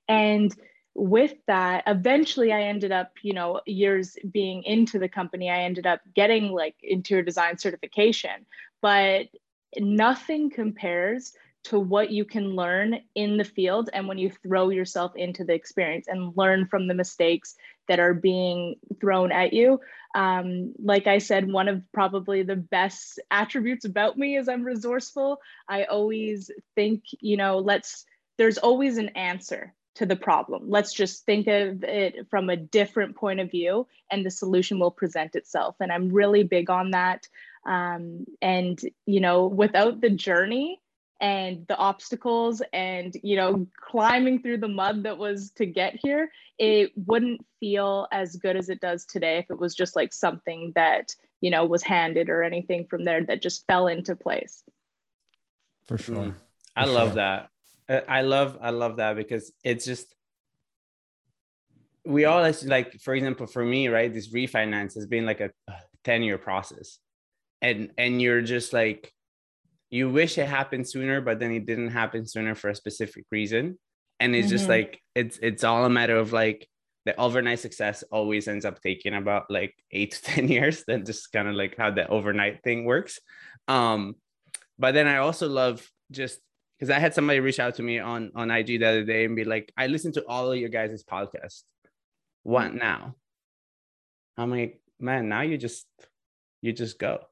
And 0.08 0.54
with 0.94 1.34
that 1.46 1.84
eventually 1.86 2.52
i 2.52 2.62
ended 2.62 2.92
up 2.92 3.12
you 3.22 3.32
know 3.32 3.60
years 3.64 4.16
being 4.32 4.62
into 4.64 4.98
the 4.98 5.08
company 5.08 5.48
i 5.48 5.60
ended 5.62 5.86
up 5.86 6.00
getting 6.14 6.50
like 6.52 6.76
interior 6.82 7.24
design 7.24 7.58
certification. 7.58 8.46
But 8.82 9.28
nothing 9.76 10.50
compares 10.50 11.32
to 11.62 11.78
what 11.78 12.10
you 12.10 12.24
can 12.24 12.56
learn 12.56 13.00
in 13.14 13.36
the 13.36 13.44
field 13.44 13.90
and 13.92 14.08
when 14.08 14.16
you 14.16 14.30
throw 14.30 14.70
yourself 14.70 15.12
into 15.14 15.44
the 15.44 15.52
experience 15.52 16.06
and 16.08 16.36
learn 16.36 16.66
from 16.66 16.88
the 16.88 16.94
mistakes 16.94 17.54
that 17.86 18.00
are 18.00 18.14
being 18.14 18.76
thrown 19.00 19.30
at 19.30 19.52
you 19.52 19.78
um, 20.14 20.72
like 20.82 21.06
I 21.06 21.18
said, 21.18 21.50
one 21.50 21.68
of 21.68 21.82
probably 21.92 22.42
the 22.42 22.56
best 22.56 23.20
attributes 23.30 23.84
about 23.84 24.18
me 24.18 24.36
is 24.36 24.48
I'm 24.48 24.64
resourceful. 24.64 25.38
I 25.68 25.84
always 25.84 26.50
think, 26.74 27.04
you 27.20 27.36
know, 27.36 27.58
let's, 27.58 28.04
there's 28.36 28.58
always 28.58 28.98
an 28.98 29.10
answer 29.10 29.74
to 29.96 30.06
the 30.06 30.16
problem. 30.16 30.68
Let's 30.68 30.92
just 30.92 31.24
think 31.26 31.46
of 31.46 31.84
it 31.84 32.28
from 32.28 32.48
a 32.48 32.56
different 32.56 33.16
point 33.16 33.40
of 33.40 33.50
view 33.50 33.86
and 34.10 34.24
the 34.24 34.30
solution 34.30 34.78
will 34.78 34.90
present 34.90 35.36
itself. 35.36 35.76
And 35.80 35.92
I'm 35.92 36.10
really 36.10 36.42
big 36.42 36.70
on 36.70 36.92
that. 36.92 37.28
Um, 37.66 38.24
and, 38.40 38.80
you 39.06 39.20
know, 39.20 39.46
without 39.46 40.00
the 40.00 40.10
journey, 40.10 40.80
and 41.20 41.66
the 41.66 41.76
obstacles 41.76 42.62
and 42.72 43.16
you 43.22 43.36
know 43.36 43.66
climbing 43.76 44.40
through 44.40 44.56
the 44.56 44.68
mud 44.68 45.02
that 45.02 45.18
was 45.18 45.50
to 45.50 45.66
get 45.66 45.94
here 46.02 46.30
it 46.58 46.92
wouldn't 47.06 47.44
feel 47.58 48.06
as 48.12 48.36
good 48.36 48.56
as 48.56 48.68
it 48.68 48.80
does 48.80 49.04
today 49.04 49.38
if 49.38 49.50
it 49.50 49.58
was 49.58 49.74
just 49.74 49.96
like 49.96 50.12
something 50.12 50.72
that 50.74 51.14
you 51.40 51.50
know 51.50 51.64
was 51.64 51.82
handed 51.82 52.30
or 52.30 52.42
anything 52.42 52.86
from 52.86 53.04
there 53.04 53.24
that 53.24 53.42
just 53.42 53.66
fell 53.66 53.86
into 53.86 54.16
place 54.16 54.62
for 55.86 55.98
sure 55.98 56.16
mm. 56.16 56.34
i 56.76 56.84
for 56.84 56.90
love 56.90 57.08
sure. 57.08 57.16
that 57.16 57.50
i 58.08 58.22
love 58.22 58.58
i 58.60 58.70
love 58.70 58.96
that 58.96 59.16
because 59.16 59.52
it's 59.62 59.84
just 59.84 60.14
we 62.06 62.24
all 62.24 62.50
like 62.64 62.98
for 63.00 63.14
example 63.14 63.46
for 63.46 63.64
me 63.64 63.88
right 63.88 64.14
this 64.14 64.32
refinance 64.32 64.94
has 64.94 65.06
been 65.06 65.26
like 65.26 65.40
a 65.40 65.50
10 66.04 66.22
year 66.22 66.38
process 66.38 66.98
and 67.60 67.90
and 67.98 68.22
you're 68.22 68.40
just 68.40 68.72
like 68.72 69.12
you 69.90 70.08
wish 70.08 70.38
it 70.38 70.48
happened 70.48 70.88
sooner, 70.88 71.20
but 71.20 71.40
then 71.40 71.50
it 71.50 71.66
didn't 71.66 71.90
happen 71.90 72.26
sooner 72.26 72.54
for 72.54 72.70
a 72.70 72.74
specific 72.74 73.24
reason. 73.30 73.78
And 74.20 74.34
it's 74.36 74.46
mm-hmm. 74.46 74.56
just 74.56 74.68
like 74.68 75.00
it's 75.14 75.38
it's 75.42 75.64
all 75.64 75.84
a 75.84 75.90
matter 75.90 76.16
of 76.16 76.32
like 76.32 76.68
the 77.06 77.18
overnight 77.18 77.58
success 77.58 78.04
always 78.12 78.46
ends 78.46 78.64
up 78.64 78.80
taking 78.80 79.14
about 79.14 79.50
like 79.50 79.74
eight 79.90 80.12
to 80.12 80.22
10 80.22 80.48
years. 80.48 80.84
Then 80.86 81.04
just 81.04 81.32
kind 81.32 81.48
of 81.48 81.54
like 81.54 81.76
how 81.76 81.90
the 81.90 82.06
overnight 82.06 82.62
thing 82.62 82.84
works. 82.84 83.18
Um, 83.66 84.16
but 84.78 84.92
then 84.92 85.06
I 85.06 85.18
also 85.18 85.48
love 85.48 85.86
just 86.10 86.38
because 86.78 86.90
I 86.90 86.98
had 86.98 87.14
somebody 87.14 87.40
reach 87.40 87.60
out 87.60 87.74
to 87.76 87.82
me 87.82 87.98
on 87.98 88.30
on 88.34 88.50
IG 88.50 88.80
the 88.80 88.86
other 88.86 89.04
day 89.04 89.24
and 89.24 89.34
be 89.34 89.44
like, 89.44 89.72
I 89.76 89.88
listened 89.88 90.14
to 90.14 90.24
all 90.26 90.52
of 90.52 90.58
your 90.58 90.70
guys' 90.70 91.02
podcast. 91.02 91.62
What 92.42 92.74
now? 92.74 93.16
I'm 94.38 94.50
like, 94.50 94.80
man, 94.98 95.28
now 95.28 95.42
you 95.42 95.58
just 95.58 95.86
you 96.62 96.72
just 96.72 96.98
go. 96.98 97.24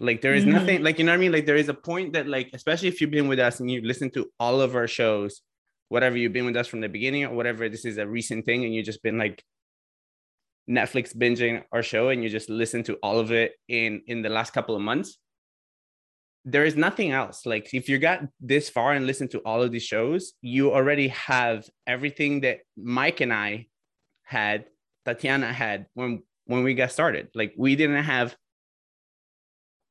Like 0.00 0.22
there 0.22 0.34
is 0.34 0.44
mm-hmm. 0.44 0.52
nothing 0.52 0.82
like 0.82 0.98
you 0.98 1.04
know 1.04 1.12
what 1.12 1.18
I 1.18 1.20
mean? 1.20 1.32
Like 1.32 1.46
there 1.46 1.56
is 1.56 1.68
a 1.68 1.74
point 1.74 2.14
that 2.14 2.26
like, 2.26 2.50
especially 2.54 2.88
if 2.88 3.00
you've 3.00 3.10
been 3.10 3.28
with 3.28 3.38
us 3.38 3.60
and 3.60 3.70
you 3.70 3.82
listen 3.82 4.10
to 4.12 4.30
all 4.40 4.60
of 4.60 4.74
our 4.74 4.88
shows, 4.88 5.42
whatever 5.90 6.16
you've 6.16 6.32
been 6.32 6.46
with 6.46 6.56
us 6.56 6.68
from 6.68 6.80
the 6.80 6.88
beginning 6.88 7.24
or 7.24 7.34
whatever 7.34 7.68
this 7.68 7.84
is 7.84 7.98
a 7.98 8.06
recent 8.06 8.46
thing 8.46 8.64
and 8.64 8.74
you've 8.74 8.86
just 8.86 9.02
been 9.02 9.18
like 9.18 9.44
netflix 10.68 11.14
binging 11.14 11.62
our 11.72 11.82
show 11.82 12.08
and 12.08 12.22
you 12.22 12.30
just 12.30 12.48
listen 12.48 12.82
to 12.82 12.94
all 13.02 13.18
of 13.18 13.32
it 13.32 13.52
in 13.68 14.00
in 14.06 14.22
the 14.22 14.28
last 14.28 14.52
couple 14.52 14.74
of 14.74 14.80
months 14.80 15.18
there 16.44 16.64
is 16.64 16.76
nothing 16.76 17.10
else 17.10 17.44
like 17.44 17.74
if 17.74 17.88
you 17.88 17.98
got 17.98 18.20
this 18.40 18.70
far 18.70 18.92
and 18.92 19.06
listened 19.06 19.30
to 19.30 19.40
all 19.40 19.62
of 19.62 19.72
these 19.72 19.82
shows 19.82 20.32
you 20.40 20.72
already 20.72 21.08
have 21.08 21.68
everything 21.86 22.40
that 22.40 22.60
mike 22.76 23.20
and 23.20 23.32
i 23.32 23.66
had 24.22 24.64
tatianna 25.06 25.50
had 25.50 25.86
when 25.94 26.22
when 26.46 26.62
we 26.62 26.72
got 26.72 26.92
started 26.92 27.28
like 27.34 27.52
we 27.58 27.74
didn't 27.74 28.04
have 28.04 28.34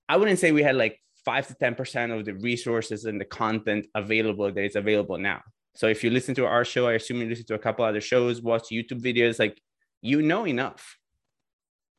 i 0.09 0.17
wouldn't 0.17 0.39
say 0.39 0.51
we 0.51 0.63
had 0.63 0.75
like 0.75 0.99
5 1.25 1.47
to 1.47 1.53
10% 1.53 2.17
of 2.17 2.25
the 2.25 2.33
resources 2.33 3.05
and 3.05 3.21
the 3.21 3.25
content 3.25 3.85
available 3.93 4.51
that 4.51 4.63
is 4.63 4.75
available 4.75 5.17
now 5.17 5.41
so 5.79 5.87
if 5.87 6.03
you 6.03 6.09
listen 6.09 6.35
to 6.35 6.45
our 6.45 6.65
show, 6.65 6.87
I 6.87 6.93
assume 6.93 7.21
you 7.21 7.29
listen 7.29 7.45
to 7.45 7.53
a 7.53 7.59
couple 7.59 7.85
other 7.85 8.01
shows, 8.01 8.41
watch 8.41 8.63
YouTube 8.69 9.01
videos, 9.01 9.39
like 9.39 9.61
you 10.01 10.21
know 10.21 10.45
enough. 10.45 10.97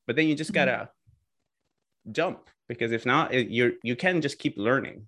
But 0.07 0.17
then 0.17 0.27
you 0.29 0.35
just 0.35 0.53
gotta 0.53 0.91
mm-hmm. 2.07 2.13
jump 2.13 2.51
because 2.69 2.93
if 2.93 3.07
not, 3.07 3.33
you're 3.33 3.73
you 3.83 3.97
can 3.97 4.21
just 4.21 4.39
keep 4.39 4.59
learning. 4.59 5.07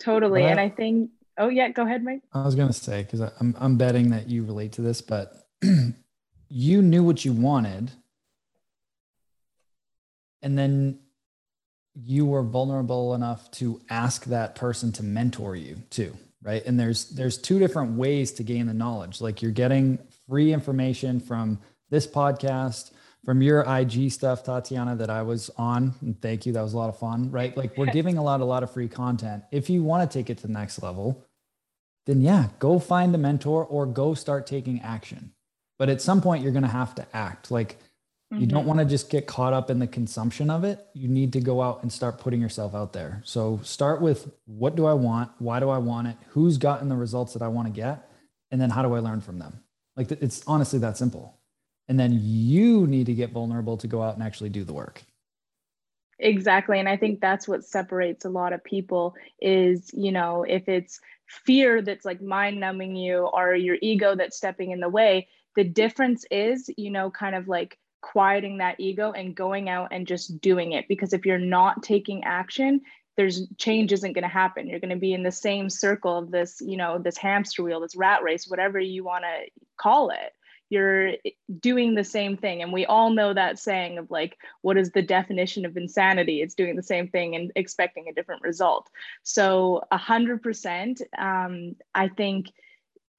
Totally, 0.00 0.42
and 0.42 0.58
I 0.58 0.70
think. 0.70 1.10
Oh 1.38 1.48
yeah, 1.48 1.68
go 1.68 1.84
ahead, 1.84 2.02
Mike. 2.02 2.22
I 2.32 2.44
was 2.44 2.56
gonna 2.56 2.72
say 2.72 3.04
because 3.04 3.20
I'm 3.20 3.54
I'm 3.58 3.76
betting 3.76 4.10
that 4.10 4.28
you 4.28 4.44
relate 4.44 4.72
to 4.72 4.82
this, 4.82 5.00
but 5.00 5.32
you 6.48 6.82
knew 6.82 7.04
what 7.04 7.24
you 7.24 7.32
wanted, 7.32 7.92
and 10.42 10.58
then 10.58 10.98
you 11.94 12.26
were 12.26 12.42
vulnerable 12.42 13.14
enough 13.14 13.50
to 13.52 13.80
ask 13.90 14.24
that 14.26 14.54
person 14.54 14.92
to 14.92 15.02
mentor 15.02 15.56
you 15.56 15.82
too 15.90 16.16
right? 16.42 16.64
And 16.64 16.78
there's 16.78 17.10
there's 17.10 17.38
two 17.38 17.58
different 17.58 17.96
ways 17.96 18.32
to 18.32 18.42
gain 18.42 18.66
the 18.66 18.74
knowledge. 18.74 19.20
Like 19.20 19.42
you're 19.42 19.50
getting 19.50 19.98
free 20.28 20.52
information 20.52 21.20
from 21.20 21.58
this 21.90 22.06
podcast 22.06 22.92
from 23.24 23.42
your 23.42 23.62
ig 23.80 24.10
stuff 24.10 24.44
tatianna 24.44 24.96
that 24.96 25.10
i 25.10 25.22
was 25.22 25.50
on. 25.56 25.94
And 26.00 26.20
thank 26.22 26.46
you. 26.46 26.52
That 26.52 26.62
was 26.62 26.72
a 26.72 26.78
lot 26.78 26.88
of 26.88 26.98
fun 26.98 27.30
right? 27.30 27.56
Like 27.56 27.76
we're 27.76 27.86
giving 27.86 28.16
a 28.18 28.22
lot 28.22 28.40
a 28.40 28.44
lot 28.44 28.62
of 28.62 28.72
free 28.72 28.88
content. 28.88 29.44
If 29.52 29.68
you 29.68 29.82
want 29.82 30.10
to 30.10 30.18
take 30.18 30.30
it 30.30 30.38
to 30.38 30.46
the 30.46 30.52
next 30.52 30.82
level 30.82 31.26
then 32.06 32.22
yeah 32.22 32.48
go 32.58 32.78
find 32.78 33.14
a 33.14 33.18
mentor 33.18 33.64
or 33.66 33.86
go 33.86 34.14
start 34.14 34.46
taking 34.46 34.80
action. 34.80 35.32
But 35.78 35.90
at 35.90 36.00
some 36.00 36.20
point 36.20 36.42
you're 36.42 36.52
going 36.52 36.62
to 36.62 36.68
have 36.68 36.94
to 36.96 37.06
act. 37.14 37.50
Like 37.50 37.78
you 38.32 38.46
don't 38.46 38.60
mm-hmm. 38.60 38.68
want 38.68 38.80
to 38.80 38.86
just 38.86 39.10
get 39.10 39.26
caught 39.26 39.52
up 39.52 39.70
in 39.70 39.80
the 39.80 39.88
consumption 39.88 40.50
of 40.50 40.62
it. 40.62 40.86
You 40.94 41.08
need 41.08 41.32
to 41.32 41.40
go 41.40 41.60
out 41.60 41.82
and 41.82 41.92
start 41.92 42.18
putting 42.18 42.40
yourself 42.40 42.76
out 42.76 42.92
there. 42.92 43.20
So 43.24 43.58
start 43.64 44.00
with 44.00 44.30
what 44.46 44.76
do 44.76 44.86
I 44.86 44.92
want? 44.92 45.32
Why 45.38 45.58
do 45.58 45.68
I 45.68 45.78
want 45.78 46.06
it? 46.06 46.16
Who's 46.28 46.56
gotten 46.56 46.88
the 46.88 46.96
results 46.96 47.32
that 47.32 47.42
I 47.42 47.48
want 47.48 47.66
to 47.66 47.72
get? 47.72 48.08
And 48.52 48.60
then 48.60 48.70
how 48.70 48.82
do 48.82 48.94
I 48.94 49.00
learn 49.00 49.20
from 49.20 49.40
them? 49.40 49.60
Like 49.96 50.12
it's 50.12 50.44
honestly 50.46 50.78
that 50.78 50.96
simple. 50.96 51.40
And 51.88 51.98
then 51.98 52.20
you 52.22 52.86
need 52.86 53.06
to 53.06 53.14
get 53.14 53.32
vulnerable 53.32 53.76
to 53.78 53.88
go 53.88 54.00
out 54.00 54.14
and 54.14 54.22
actually 54.22 54.50
do 54.50 54.62
the 54.62 54.72
work. 54.72 55.02
Exactly. 56.20 56.78
And 56.78 56.88
I 56.88 56.96
think 56.96 57.20
that's 57.20 57.48
what 57.48 57.64
separates 57.64 58.24
a 58.24 58.30
lot 58.30 58.52
of 58.52 58.62
people 58.62 59.16
is, 59.40 59.90
you 59.92 60.12
know, 60.12 60.44
if 60.44 60.68
it's 60.68 61.00
fear 61.26 61.82
that's 61.82 62.04
like 62.04 62.22
mind 62.22 62.60
numbing 62.60 62.94
you 62.94 63.28
or 63.32 63.56
your 63.56 63.76
ego 63.82 64.14
that's 64.14 64.36
stepping 64.36 64.70
in 64.70 64.78
the 64.78 64.88
way, 64.88 65.26
the 65.56 65.64
difference 65.64 66.24
is, 66.30 66.70
you 66.76 66.90
know, 66.90 67.10
kind 67.10 67.34
of 67.34 67.48
like 67.48 67.76
quieting 68.00 68.58
that 68.58 68.78
ego 68.78 69.12
and 69.12 69.34
going 69.34 69.68
out 69.68 69.88
and 69.92 70.06
just 70.06 70.40
doing 70.40 70.72
it. 70.72 70.86
Because 70.88 71.12
if 71.12 71.26
you're 71.26 71.38
not 71.38 71.82
taking 71.82 72.24
action 72.24 72.80
there's 73.20 73.46
change 73.58 73.92
isn't 73.92 74.14
going 74.14 74.22
to 74.22 74.28
happen. 74.28 74.66
You're 74.66 74.80
going 74.80 74.94
to 74.94 74.96
be 74.96 75.12
in 75.12 75.22
the 75.22 75.30
same 75.30 75.68
circle 75.68 76.16
of 76.16 76.30
this 76.30 76.60
you 76.60 76.78
know 76.78 76.98
this 76.98 77.18
hamster 77.18 77.62
wheel 77.62 77.80
this 77.80 77.94
rat 77.94 78.22
race 78.22 78.46
whatever 78.48 78.80
you 78.80 79.04
want 79.04 79.24
to 79.24 79.50
call 79.76 80.08
it. 80.10 80.32
You're 80.70 81.14
doing 81.58 81.94
the 81.94 82.04
same 82.04 82.36
thing. 82.36 82.62
And 82.62 82.72
we 82.72 82.86
all 82.86 83.10
know 83.10 83.34
that 83.34 83.58
saying 83.58 83.98
of 83.98 84.10
like 84.10 84.38
what 84.62 84.78
is 84.78 84.92
the 84.92 85.02
definition 85.02 85.66
of 85.66 85.76
insanity? 85.76 86.40
It's 86.40 86.54
doing 86.54 86.76
the 86.76 86.82
same 86.82 87.08
thing 87.08 87.34
and 87.34 87.52
expecting 87.56 88.06
a 88.08 88.14
different 88.14 88.42
result. 88.42 88.88
So 89.22 89.82
100% 89.92 91.02
um, 91.18 91.76
i 91.94 92.08
think 92.08 92.46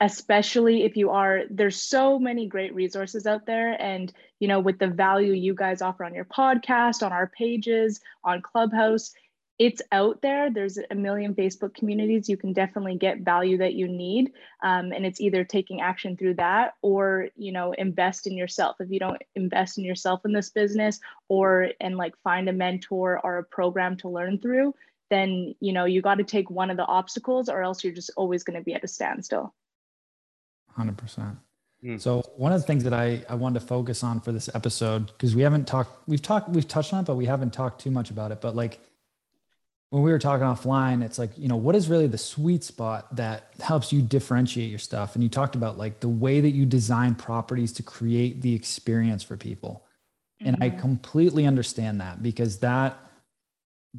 especially 0.01 0.83
if 0.83 0.97
you 0.97 1.11
are 1.11 1.43
there's 1.49 1.81
so 1.81 2.19
many 2.19 2.47
great 2.47 2.73
resources 2.73 3.25
out 3.25 3.45
there. 3.45 3.81
And 3.81 4.11
you 4.39 4.47
know 4.47 4.59
with 4.59 4.79
the 4.79 4.87
value 4.87 5.33
you 5.33 5.53
guys 5.55 5.81
offer 5.81 6.03
on 6.03 6.15
your 6.15 6.25
podcast 6.25 7.05
on 7.05 7.13
our 7.13 7.27
pages 7.27 8.01
on 8.23 8.41
clubhouse 8.41 9.13
it's 9.59 9.81
out 9.91 10.23
there. 10.23 10.49
There's 10.49 10.79
a 10.89 10.95
million 10.95 11.35
facebook 11.35 11.75
communities. 11.75 12.27
You 12.27 12.35
can 12.35 12.51
definitely 12.51 12.95
get 12.95 13.19
value 13.19 13.59
that 13.59 13.75
you 13.75 13.87
need. 13.87 14.31
Um, 14.63 14.91
and 14.91 15.05
it's 15.05 15.21
either 15.21 15.43
taking 15.43 15.81
action 15.81 16.17
through 16.17 16.33
that 16.35 16.73
or 16.81 17.27
you 17.35 17.51
know 17.51 17.71
invest 17.73 18.25
in 18.25 18.35
yourself. 18.35 18.77
If 18.79 18.89
you 18.89 18.97
don't 18.97 19.21
invest 19.35 19.77
in 19.77 19.83
yourself 19.83 20.21
in 20.25 20.33
this 20.33 20.49
business 20.49 20.99
or 21.29 21.69
and 21.79 21.95
like 21.95 22.15
find 22.23 22.49
a 22.49 22.53
mentor 22.53 23.21
or 23.23 23.37
a 23.37 23.43
program 23.43 23.97
to 23.97 24.09
learn 24.09 24.39
through 24.39 24.73
then 25.11 25.53
you 25.59 25.73
know 25.73 25.85
you 25.85 26.01
got 26.01 26.15
to 26.15 26.23
take 26.23 26.49
one 26.49 26.71
of 26.71 26.77
the 26.77 26.85
obstacles 26.85 27.49
or 27.49 27.61
else 27.61 27.83
you're 27.83 27.93
just 27.93 28.11
always 28.15 28.43
going 28.43 28.57
to 28.57 28.63
be 28.63 28.73
at 28.73 28.83
a 28.83 28.87
standstill 28.87 29.53
100%. 30.77 31.37
Mm. 31.83 31.99
So 31.99 32.21
one 32.35 32.51
of 32.51 32.61
the 32.61 32.67
things 32.67 32.83
that 32.83 32.93
I, 32.93 33.23
I 33.27 33.35
wanted 33.35 33.59
to 33.59 33.65
focus 33.65 34.03
on 34.03 34.21
for 34.21 34.31
this 34.31 34.49
episode, 34.53 35.07
because 35.07 35.35
we 35.35 35.41
haven't 35.41 35.67
talked, 35.67 36.07
we've 36.07 36.21
talked, 36.21 36.49
we've 36.49 36.67
touched 36.67 36.93
on 36.93 37.01
it, 37.01 37.07
but 37.07 37.15
we 37.15 37.25
haven't 37.25 37.53
talked 37.53 37.81
too 37.81 37.91
much 37.91 38.11
about 38.11 38.31
it. 38.31 38.39
But 38.41 38.55
like 38.55 38.79
when 39.89 40.03
we 40.03 40.11
were 40.11 40.19
talking 40.19 40.45
offline, 40.45 41.03
it's 41.03 41.17
like, 41.17 41.31
you 41.37 41.47
know, 41.47 41.55
what 41.55 41.75
is 41.75 41.89
really 41.89 42.07
the 42.07 42.17
sweet 42.17 42.63
spot 42.63 43.15
that 43.15 43.53
helps 43.59 43.91
you 43.91 44.01
differentiate 44.01 44.69
your 44.69 44.79
stuff? 44.79 45.15
And 45.15 45.23
you 45.23 45.29
talked 45.29 45.55
about 45.55 45.77
like 45.77 45.99
the 46.01 46.09
way 46.09 46.39
that 46.39 46.51
you 46.51 46.65
design 46.65 47.15
properties 47.15 47.73
to 47.73 47.83
create 47.83 48.41
the 48.41 48.53
experience 48.53 49.23
for 49.23 49.35
people. 49.35 49.85
Mm-hmm. 50.39 50.47
And 50.47 50.63
I 50.63 50.69
mm-hmm. 50.69 50.79
completely 50.79 51.47
understand 51.47 51.99
that 52.01 52.21
because 52.21 52.59
that 52.59 52.97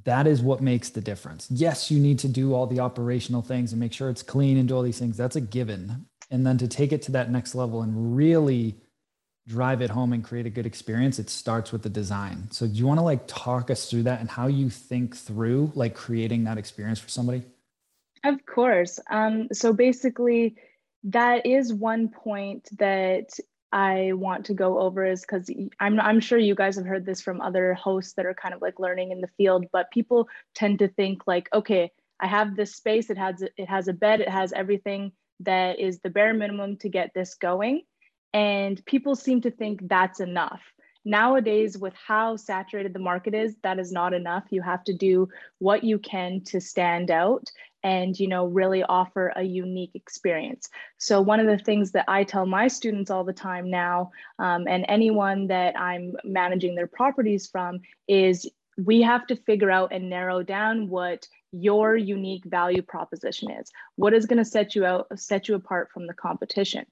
that 0.05 0.27
is 0.27 0.41
what 0.41 0.63
makes 0.63 0.89
the 0.89 1.03
difference. 1.03 1.49
Yes, 1.51 1.91
you 1.91 2.01
need 2.01 2.21
to 2.21 2.29
do 2.29 2.55
all 2.55 2.67
the 2.67 2.81
operational 2.81 3.43
things 3.43 3.73
and 3.73 3.81
make 3.81 3.93
sure 3.93 4.09
it's 4.09 4.23
clean 4.23 4.57
and 4.57 4.67
do 4.67 4.75
all 4.75 4.83
these 4.83 4.99
things. 4.99 5.19
That's 5.19 5.37
a 5.37 5.41
given 5.43 6.07
and 6.33 6.47
then 6.47 6.59
to 6.59 6.67
take 6.67 6.93
it 6.93 7.03
to 7.03 7.13
that 7.13 7.31
next 7.31 7.55
level 7.55 7.83
and 7.83 8.17
really 8.17 8.75
drive 9.47 9.83
it 9.83 9.91
home 9.91 10.13
and 10.13 10.25
create 10.25 10.47
a 10.47 10.51
good 10.51 10.67
experience 10.67 11.19
it 11.19 11.29
starts 11.29 11.73
with 11.73 11.83
the 11.83 11.89
design. 11.89 12.49
So 12.51 12.67
do 12.67 12.73
you 12.73 12.87
want 12.87 12.99
to 12.99 13.05
like 13.05 13.27
talk 13.27 13.71
us 13.71 13.91
through 13.91 14.05
that 14.05 14.21
and 14.21 14.31
how 14.31 14.47
you 14.47 14.71
think 14.71 15.17
through 15.17 15.73
like 15.75 15.95
creating 15.95 16.45
that 16.45 16.59
experience 16.59 16.99
for 16.99 17.09
somebody? 17.09 17.43
Of 18.25 18.47
course. 18.47 18.99
Um, 19.11 19.49
so 19.53 19.73
basically 19.73 20.57
that 21.05 21.45
is 21.45 21.73
one 21.73 22.09
point 22.09 22.69
that 22.79 23.31
I 23.73 24.13
want 24.15 24.47
to 24.47 24.55
go 24.55 24.79
over 24.79 25.05
is 25.05 25.23
because 25.23 25.51
I'm 25.81 25.99
I'm 25.99 26.21
sure 26.21 26.39
you 26.39 26.55
guys 26.55 26.77
have 26.77 26.87
heard 26.87 27.07
this 27.07 27.21
from 27.21 27.41
other 27.41 27.75
hosts 27.75 28.13
that 28.15 28.27
are 28.27 28.35
kind 28.35 28.55
of 28.55 28.63
like 28.63 28.79
learning 28.79 29.11
in 29.11 29.21
the 29.21 29.31
field, 29.39 29.67
but 29.73 29.91
people 29.91 30.29
tend 30.55 30.79
to 30.81 30.89
think 30.89 31.27
like, 31.27 31.49
okay, 31.53 31.91
I 32.21 32.27
have 32.27 32.55
this 32.55 32.77
space, 32.77 33.11
it 33.11 33.19
has 33.19 33.43
it 33.43 33.69
has 33.69 33.89
a 33.89 33.93
bed, 33.93 34.21
it 34.21 34.29
has 34.29 34.53
everything, 34.53 35.13
that 35.45 35.79
is 35.79 36.01
the 36.01 36.11
bare 36.11 36.35
minimum 36.35 36.77
to 36.79 36.89
get 36.89 37.13
this 37.15 37.35
going. 37.35 37.83
And 38.35 38.85
people 38.87 39.15
seem 39.15 39.41
to 39.43 39.51
think 39.51 39.89
that's 39.89 40.21
enough. 40.21 40.63
Nowadays, 41.05 41.77
with 41.77 41.95
how 41.95 42.37
saturated 42.37 42.95
the 42.95 43.01
market 43.01 43.35
is, 43.35 43.57
that 43.63 43.79
is 43.79 43.91
not 43.91 44.15
enough. 44.15 44.45
You 44.51 44.63
have 44.63 44.85
to 44.85 44.95
do 44.95 45.29
what 45.59 45.83
you 45.83 45.99
can 45.99 46.43
to 46.47 46.61
stand 46.61 47.11
out 47.11 47.51
and 47.85 48.19
you 48.19 48.29
know 48.29 48.47
really 48.47 48.83
offer 48.85 49.33
a 49.37 49.43
unique 49.43 49.91
experience 49.95 50.69
so 50.99 51.21
one 51.21 51.41
of 51.41 51.47
the 51.47 51.59
things 51.65 51.93
that 51.93 52.05
i 52.09 52.23
tell 52.23 52.47
my 52.47 52.69
students 52.69 53.11
all 53.11 53.25
the 53.25 53.33
time 53.33 53.71
now 53.71 54.11
um, 54.39 54.67
and 54.69 54.85
anyone 54.89 55.47
that 55.47 55.79
i'm 55.79 56.15
managing 56.25 56.75
their 56.75 56.87
properties 56.87 57.49
from 57.49 57.81
is 58.09 58.49
we 58.79 59.03
have 59.03 59.27
to 59.27 59.37
figure 59.37 59.71
out 59.71 59.93
and 59.93 60.09
narrow 60.09 60.43
down 60.43 60.89
what 60.89 61.27
your 61.53 61.97
unique 61.97 62.45
value 62.45 62.83
proposition 62.83 63.51
is. 63.51 63.71
What 63.97 64.15
is 64.15 64.27
going 64.27 64.39
to 64.39 64.45
set 64.45 64.75
you 64.75 64.85
out, 64.85 65.07
set 65.19 65.49
you 65.49 65.55
apart 65.55 65.91
from 65.93 66.07
the 66.07 66.15
competition? 66.15 66.87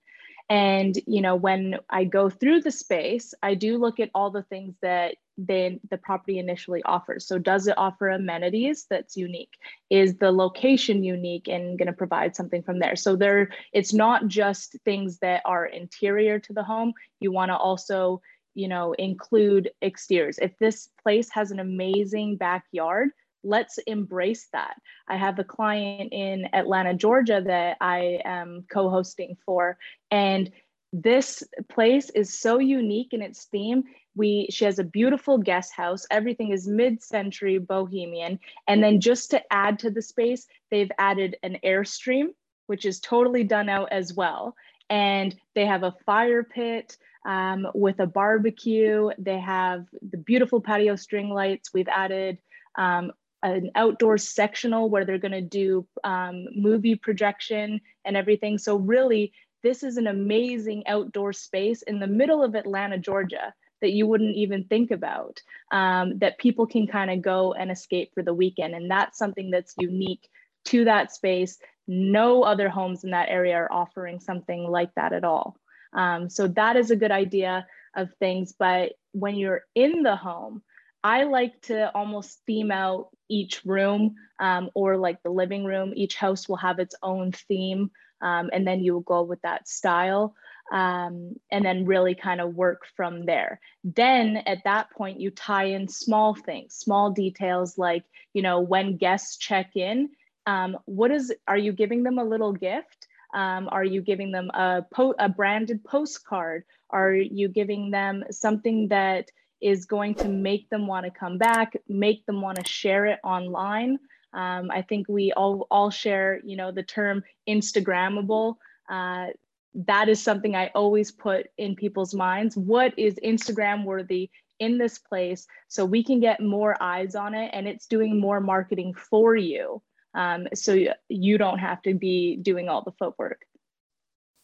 And, 0.50 0.98
you 1.06 1.20
know, 1.20 1.36
when 1.36 1.78
I 1.88 2.04
go 2.04 2.28
through 2.28 2.62
the 2.62 2.72
space, 2.72 3.34
I 3.40 3.54
do 3.54 3.78
look 3.78 4.00
at 4.00 4.10
all 4.14 4.30
the 4.30 4.42
things 4.42 4.74
that 4.82 5.14
then 5.38 5.80
the 5.90 5.96
property 5.96 6.38
initially 6.38 6.82
offers. 6.82 7.26
So 7.26 7.38
does 7.38 7.68
it 7.68 7.78
offer 7.78 8.08
amenities 8.08 8.86
that's 8.90 9.16
unique? 9.16 9.54
Is 9.88 10.16
the 10.16 10.32
location 10.32 11.04
unique 11.04 11.48
and 11.48 11.78
going 11.78 11.86
to 11.86 11.92
provide 11.92 12.34
something 12.34 12.62
from 12.62 12.80
there? 12.80 12.96
So 12.96 13.16
there 13.16 13.50
it's 13.72 13.94
not 13.94 14.26
just 14.26 14.76
things 14.84 15.18
that 15.18 15.42
are 15.44 15.66
interior 15.66 16.40
to 16.40 16.52
the 16.52 16.64
home. 16.64 16.92
You 17.20 17.30
want 17.30 17.50
to 17.50 17.56
also, 17.56 18.20
you 18.54 18.66
know, 18.66 18.92
include 18.94 19.70
exteriors. 19.80 20.38
If 20.38 20.58
this 20.58 20.88
place 21.02 21.30
has 21.30 21.52
an 21.52 21.60
amazing 21.60 22.36
backyard, 22.36 23.10
let's 23.42 23.78
embrace 23.78 24.48
that. 24.52 24.74
I 25.08 25.16
have 25.16 25.38
a 25.38 25.44
client 25.44 26.12
in 26.12 26.48
Atlanta, 26.52 26.94
Georgia 26.94 27.42
that 27.46 27.76
I 27.80 28.20
am 28.24 28.64
co 28.70 28.90
hosting 28.90 29.36
for. 29.44 29.78
And 30.10 30.50
this 30.92 31.42
place 31.68 32.10
is 32.10 32.38
so 32.38 32.58
unique 32.58 33.12
in 33.12 33.22
its 33.22 33.44
theme. 33.44 33.84
We 34.16 34.48
she 34.50 34.64
has 34.64 34.78
a 34.78 34.84
beautiful 34.84 35.38
guest 35.38 35.72
house. 35.72 36.04
Everything 36.10 36.50
is 36.50 36.66
mid-century 36.66 37.58
bohemian. 37.58 38.40
And 38.66 38.82
then 38.82 39.00
just 39.00 39.30
to 39.30 39.42
add 39.52 39.78
to 39.80 39.90
the 39.90 40.02
space, 40.02 40.46
they've 40.70 40.90
added 40.98 41.36
an 41.42 41.58
airstream, 41.64 42.28
which 42.66 42.84
is 42.84 43.00
totally 43.00 43.44
done 43.44 43.68
out 43.68 43.92
as 43.92 44.12
well. 44.14 44.56
And 44.88 45.36
they 45.54 45.66
have 45.66 45.84
a 45.84 45.94
fire 46.04 46.42
pit 46.42 46.96
um, 47.24 47.68
with 47.74 48.00
a 48.00 48.06
barbecue. 48.06 49.10
They 49.18 49.38
have 49.38 49.86
the 50.02 50.16
beautiful 50.16 50.60
patio 50.60 50.96
string 50.96 51.30
lights. 51.30 51.72
We've 51.72 51.88
added 51.88 52.38
um, 52.76 53.12
an 53.42 53.70
outdoor 53.74 54.18
sectional 54.18 54.90
where 54.90 55.04
they're 55.04 55.18
going 55.18 55.32
to 55.32 55.40
do 55.40 55.86
um, 56.04 56.46
movie 56.54 56.94
projection 56.94 57.80
and 58.04 58.16
everything. 58.16 58.58
So 58.58 58.76
really, 58.76 59.32
this 59.62 59.82
is 59.82 59.96
an 59.96 60.06
amazing 60.06 60.86
outdoor 60.86 61.32
space 61.32 61.82
in 61.82 62.00
the 62.00 62.06
middle 62.06 62.42
of 62.42 62.54
Atlanta, 62.54 62.98
Georgia 62.98 63.54
that 63.80 63.92
you 63.92 64.06
wouldn't 64.06 64.36
even 64.36 64.64
think 64.64 64.90
about 64.90 65.40
um, 65.72 66.18
that 66.18 66.38
people 66.38 66.66
can 66.66 66.86
kind 66.86 67.10
of 67.10 67.22
go 67.22 67.54
and 67.54 67.70
escape 67.70 68.10
for 68.14 68.22
the 68.22 68.34
weekend. 68.34 68.74
And 68.74 68.90
that's 68.90 69.18
something 69.18 69.50
that's 69.50 69.74
unique 69.78 70.28
to 70.66 70.84
that 70.84 71.12
space. 71.12 71.58
No 71.86 72.42
other 72.42 72.68
homes 72.68 73.04
in 73.04 73.10
that 73.10 73.30
area 73.30 73.54
are 73.54 73.72
offering 73.72 74.20
something 74.20 74.64
like 74.64 74.94
that 74.96 75.12
at 75.12 75.24
all. 75.24 75.56
Um, 75.92 76.28
so 76.28 76.46
that 76.48 76.76
is 76.76 76.90
a 76.90 76.96
good 76.96 77.10
idea 77.10 77.66
of 77.96 78.10
things. 78.18 78.54
But 78.56 78.92
when 79.12 79.36
you're 79.36 79.62
in 79.74 80.02
the 80.02 80.16
home, 80.16 80.62
I 81.02 81.24
like 81.24 81.60
to 81.62 81.90
almost 81.94 82.40
theme 82.46 82.70
out 82.70 83.08
each 83.28 83.64
room 83.64 84.16
um, 84.38 84.70
or 84.74 84.96
like 84.96 85.22
the 85.22 85.30
living 85.30 85.64
room. 85.64 85.92
Each 85.94 86.14
house 86.16 86.48
will 86.48 86.56
have 86.56 86.78
its 86.78 86.94
own 87.02 87.32
theme, 87.32 87.90
um, 88.20 88.50
and 88.52 88.66
then 88.66 88.80
you 88.80 88.92
will 88.92 89.00
go 89.00 89.22
with 89.22 89.40
that 89.42 89.68
style. 89.68 90.34
Um, 90.72 91.34
and 91.50 91.64
then 91.64 91.84
really 91.84 92.14
kind 92.14 92.40
of 92.40 92.54
work 92.54 92.82
from 92.94 93.26
there. 93.26 93.58
Then 93.82 94.36
at 94.46 94.62
that 94.62 94.92
point, 94.92 95.20
you 95.20 95.32
tie 95.32 95.64
in 95.64 95.88
small 95.88 96.36
things, 96.36 96.76
small 96.76 97.10
details 97.10 97.76
like, 97.76 98.04
you 98.34 98.42
know, 98.42 98.60
when 98.60 98.96
guests 98.96 99.36
check 99.36 99.74
in, 99.74 100.10
um, 100.46 100.78
what 100.84 101.10
is, 101.10 101.34
are 101.48 101.58
you 101.58 101.72
giving 101.72 102.04
them 102.04 102.18
a 102.18 102.24
little 102.24 102.52
gift? 102.52 103.08
Um, 103.34 103.68
are 103.72 103.82
you 103.84 104.00
giving 104.00 104.30
them 104.30 104.48
a, 104.50 104.84
po- 104.94 105.16
a 105.18 105.28
branded 105.28 105.82
postcard? 105.82 106.62
Are 106.88 107.12
you 107.12 107.48
giving 107.48 107.90
them 107.90 108.22
something 108.30 108.88
that 108.88 109.28
is 109.60 109.84
going 109.84 110.14
to 110.16 110.28
make 110.28 110.68
them 110.70 110.86
want 110.86 111.04
to 111.04 111.10
come 111.10 111.38
back, 111.38 111.76
make 111.88 112.24
them 112.26 112.40
want 112.40 112.58
to 112.58 112.68
share 112.70 113.06
it 113.06 113.18
online. 113.24 113.98
Um, 114.32 114.70
I 114.70 114.82
think 114.82 115.08
we 115.08 115.32
all 115.32 115.66
all 115.70 115.90
share, 115.90 116.40
you 116.44 116.56
know, 116.56 116.70
the 116.70 116.82
term 116.82 117.22
Instagrammable. 117.48 118.56
Uh, 118.88 119.26
that 119.74 120.08
is 120.08 120.22
something 120.22 120.56
I 120.56 120.68
always 120.74 121.12
put 121.12 121.46
in 121.58 121.76
people's 121.76 122.14
minds. 122.14 122.56
What 122.56 122.92
is 122.98 123.14
Instagram 123.24 123.84
worthy 123.84 124.30
in 124.60 124.78
this 124.78 124.98
place 124.98 125.46
so 125.68 125.84
we 125.84 126.04
can 126.04 126.20
get 126.20 126.40
more 126.40 126.76
eyes 126.80 127.14
on 127.14 127.34
it 127.34 127.50
and 127.52 127.66
it's 127.66 127.86
doing 127.86 128.20
more 128.20 128.40
marketing 128.40 128.94
for 128.94 129.34
you. 129.34 129.82
Um, 130.14 130.46
so 130.54 130.76
you 131.08 131.38
don't 131.38 131.58
have 131.58 131.82
to 131.82 131.94
be 131.94 132.36
doing 132.36 132.68
all 132.68 132.82
the 132.82 132.92
footwork. 132.92 133.42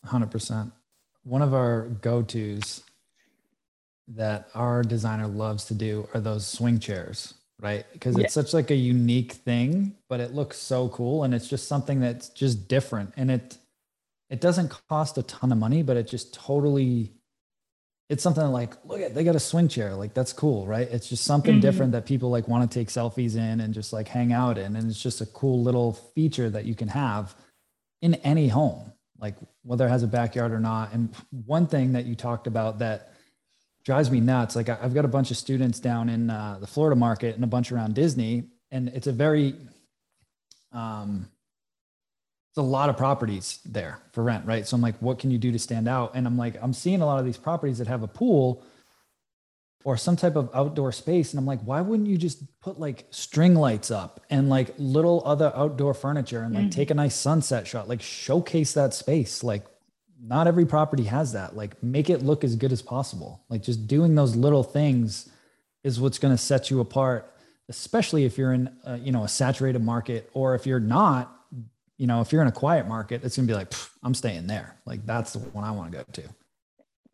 100%. 0.06 0.72
One 1.24 1.42
of 1.42 1.54
our 1.54 1.88
go 1.88 2.22
tos 2.22 2.82
that 4.08 4.48
our 4.54 4.82
designer 4.82 5.26
loves 5.26 5.64
to 5.66 5.74
do 5.74 6.08
are 6.14 6.20
those 6.20 6.46
swing 6.46 6.78
chairs, 6.78 7.34
right? 7.60 7.84
Because 7.92 8.16
it's 8.18 8.34
such 8.34 8.54
like 8.54 8.70
a 8.70 8.76
unique 8.76 9.32
thing, 9.32 9.96
but 10.08 10.20
it 10.20 10.34
looks 10.34 10.58
so 10.58 10.88
cool 10.88 11.24
and 11.24 11.34
it's 11.34 11.48
just 11.48 11.68
something 11.68 12.00
that's 12.00 12.28
just 12.28 12.68
different 12.68 13.12
and 13.16 13.30
it 13.30 13.58
it 14.28 14.40
doesn't 14.40 14.74
cost 14.88 15.18
a 15.18 15.22
ton 15.22 15.52
of 15.52 15.58
money, 15.58 15.84
but 15.84 15.96
it 15.96 16.08
just 16.08 16.34
totally 16.34 17.12
it's 18.08 18.22
something 18.22 18.44
like 18.46 18.72
look 18.84 19.00
at 19.00 19.14
they 19.14 19.24
got 19.24 19.34
a 19.34 19.40
swing 19.40 19.68
chair 19.68 19.94
like 19.94 20.14
that's 20.14 20.32
cool 20.32 20.66
right 20.66 20.88
it's 20.90 21.08
just 21.08 21.24
something 21.24 21.54
mm-hmm. 21.54 21.60
different 21.60 21.92
that 21.92 22.06
people 22.06 22.30
like 22.30 22.46
want 22.46 22.68
to 22.68 22.78
take 22.78 22.88
selfies 22.88 23.36
in 23.36 23.60
and 23.60 23.74
just 23.74 23.92
like 23.92 24.06
hang 24.08 24.32
out 24.32 24.58
in 24.58 24.76
and 24.76 24.88
it's 24.88 25.02
just 25.02 25.20
a 25.20 25.26
cool 25.26 25.62
little 25.62 25.92
feature 26.14 26.48
that 26.48 26.64
you 26.64 26.74
can 26.74 26.88
have 26.88 27.34
in 28.02 28.14
any 28.16 28.48
home 28.48 28.92
like 29.18 29.34
whether 29.62 29.86
it 29.86 29.90
has 29.90 30.02
a 30.02 30.06
backyard 30.06 30.52
or 30.52 30.60
not 30.60 30.92
and 30.92 31.12
one 31.46 31.66
thing 31.66 31.92
that 31.92 32.04
you 32.04 32.14
talked 32.14 32.46
about 32.46 32.78
that 32.78 33.12
drives 33.86 34.10
me 34.10 34.18
nuts. 34.18 34.56
Like 34.56 34.68
I've 34.68 34.92
got 34.92 35.04
a 35.04 35.08
bunch 35.08 35.30
of 35.30 35.36
students 35.36 35.78
down 35.78 36.08
in 36.08 36.28
uh, 36.28 36.58
the 36.60 36.66
Florida 36.66 36.96
market 36.96 37.36
and 37.36 37.44
a 37.44 37.46
bunch 37.46 37.70
around 37.70 37.94
Disney, 37.94 38.48
and 38.72 38.88
it's 38.88 39.06
a 39.06 39.12
very, 39.12 39.54
um, 40.72 41.28
it's 42.50 42.58
a 42.58 42.62
lot 42.62 42.90
of 42.90 42.96
properties 42.96 43.60
there 43.64 44.00
for 44.10 44.24
rent, 44.24 44.44
right? 44.44 44.66
So 44.66 44.74
I'm 44.74 44.82
like, 44.82 44.96
what 45.00 45.20
can 45.20 45.30
you 45.30 45.38
do 45.38 45.52
to 45.52 45.58
stand 45.60 45.86
out? 45.86 46.12
And 46.16 46.26
I'm 46.26 46.36
like, 46.36 46.56
I'm 46.60 46.72
seeing 46.72 47.00
a 47.00 47.06
lot 47.06 47.20
of 47.20 47.24
these 47.24 47.36
properties 47.36 47.78
that 47.78 47.86
have 47.86 48.02
a 48.02 48.08
pool 48.08 48.64
or 49.84 49.96
some 49.96 50.16
type 50.16 50.34
of 50.34 50.50
outdoor 50.52 50.90
space, 50.90 51.32
and 51.32 51.38
I'm 51.38 51.46
like, 51.46 51.60
why 51.60 51.80
wouldn't 51.80 52.08
you 52.08 52.18
just 52.18 52.42
put 52.58 52.80
like 52.80 53.06
string 53.10 53.54
lights 53.54 53.92
up 53.92 54.20
and 54.30 54.48
like 54.48 54.74
little 54.78 55.22
other 55.24 55.52
outdoor 55.54 55.94
furniture 55.94 56.42
and 56.42 56.52
like 56.52 56.64
mm-hmm. 56.64 56.70
take 56.70 56.90
a 56.90 56.94
nice 56.94 57.14
sunset 57.14 57.68
shot, 57.68 57.88
like 57.88 58.02
showcase 58.02 58.72
that 58.72 58.94
space, 58.94 59.44
like 59.44 59.64
not 60.22 60.46
every 60.46 60.66
property 60.66 61.04
has 61.04 61.32
that. 61.32 61.56
Like 61.56 61.82
make 61.82 62.10
it 62.10 62.22
look 62.22 62.44
as 62.44 62.56
good 62.56 62.72
as 62.72 62.82
possible. 62.82 63.42
Like 63.48 63.62
just 63.62 63.86
doing 63.86 64.14
those 64.14 64.36
little 64.36 64.62
things 64.62 65.30
is 65.84 66.00
what's 66.00 66.18
going 66.18 66.34
to 66.34 66.38
set 66.38 66.70
you 66.70 66.80
apart, 66.80 67.32
especially 67.68 68.24
if 68.24 68.38
you're 68.38 68.52
in 68.52 68.74
a, 68.84 68.98
you 68.98 69.12
know 69.12 69.24
a 69.24 69.28
saturated 69.28 69.82
market 69.82 70.30
or 70.32 70.54
if 70.54 70.66
you're 70.66 70.80
not, 70.80 71.32
you 71.96 72.06
know, 72.06 72.20
if 72.20 72.32
you're 72.32 72.42
in 72.42 72.48
a 72.48 72.52
quiet 72.52 72.86
market, 72.86 73.24
it's 73.24 73.36
going 73.36 73.46
to 73.46 73.52
be 73.52 73.56
like 73.56 73.72
I'm 74.02 74.14
staying 74.14 74.46
there. 74.46 74.76
Like 74.84 75.04
that's 75.06 75.32
the 75.32 75.38
one 75.38 75.64
I 75.64 75.70
want 75.70 75.92
to 75.92 75.98
go 75.98 76.04
to. 76.12 76.22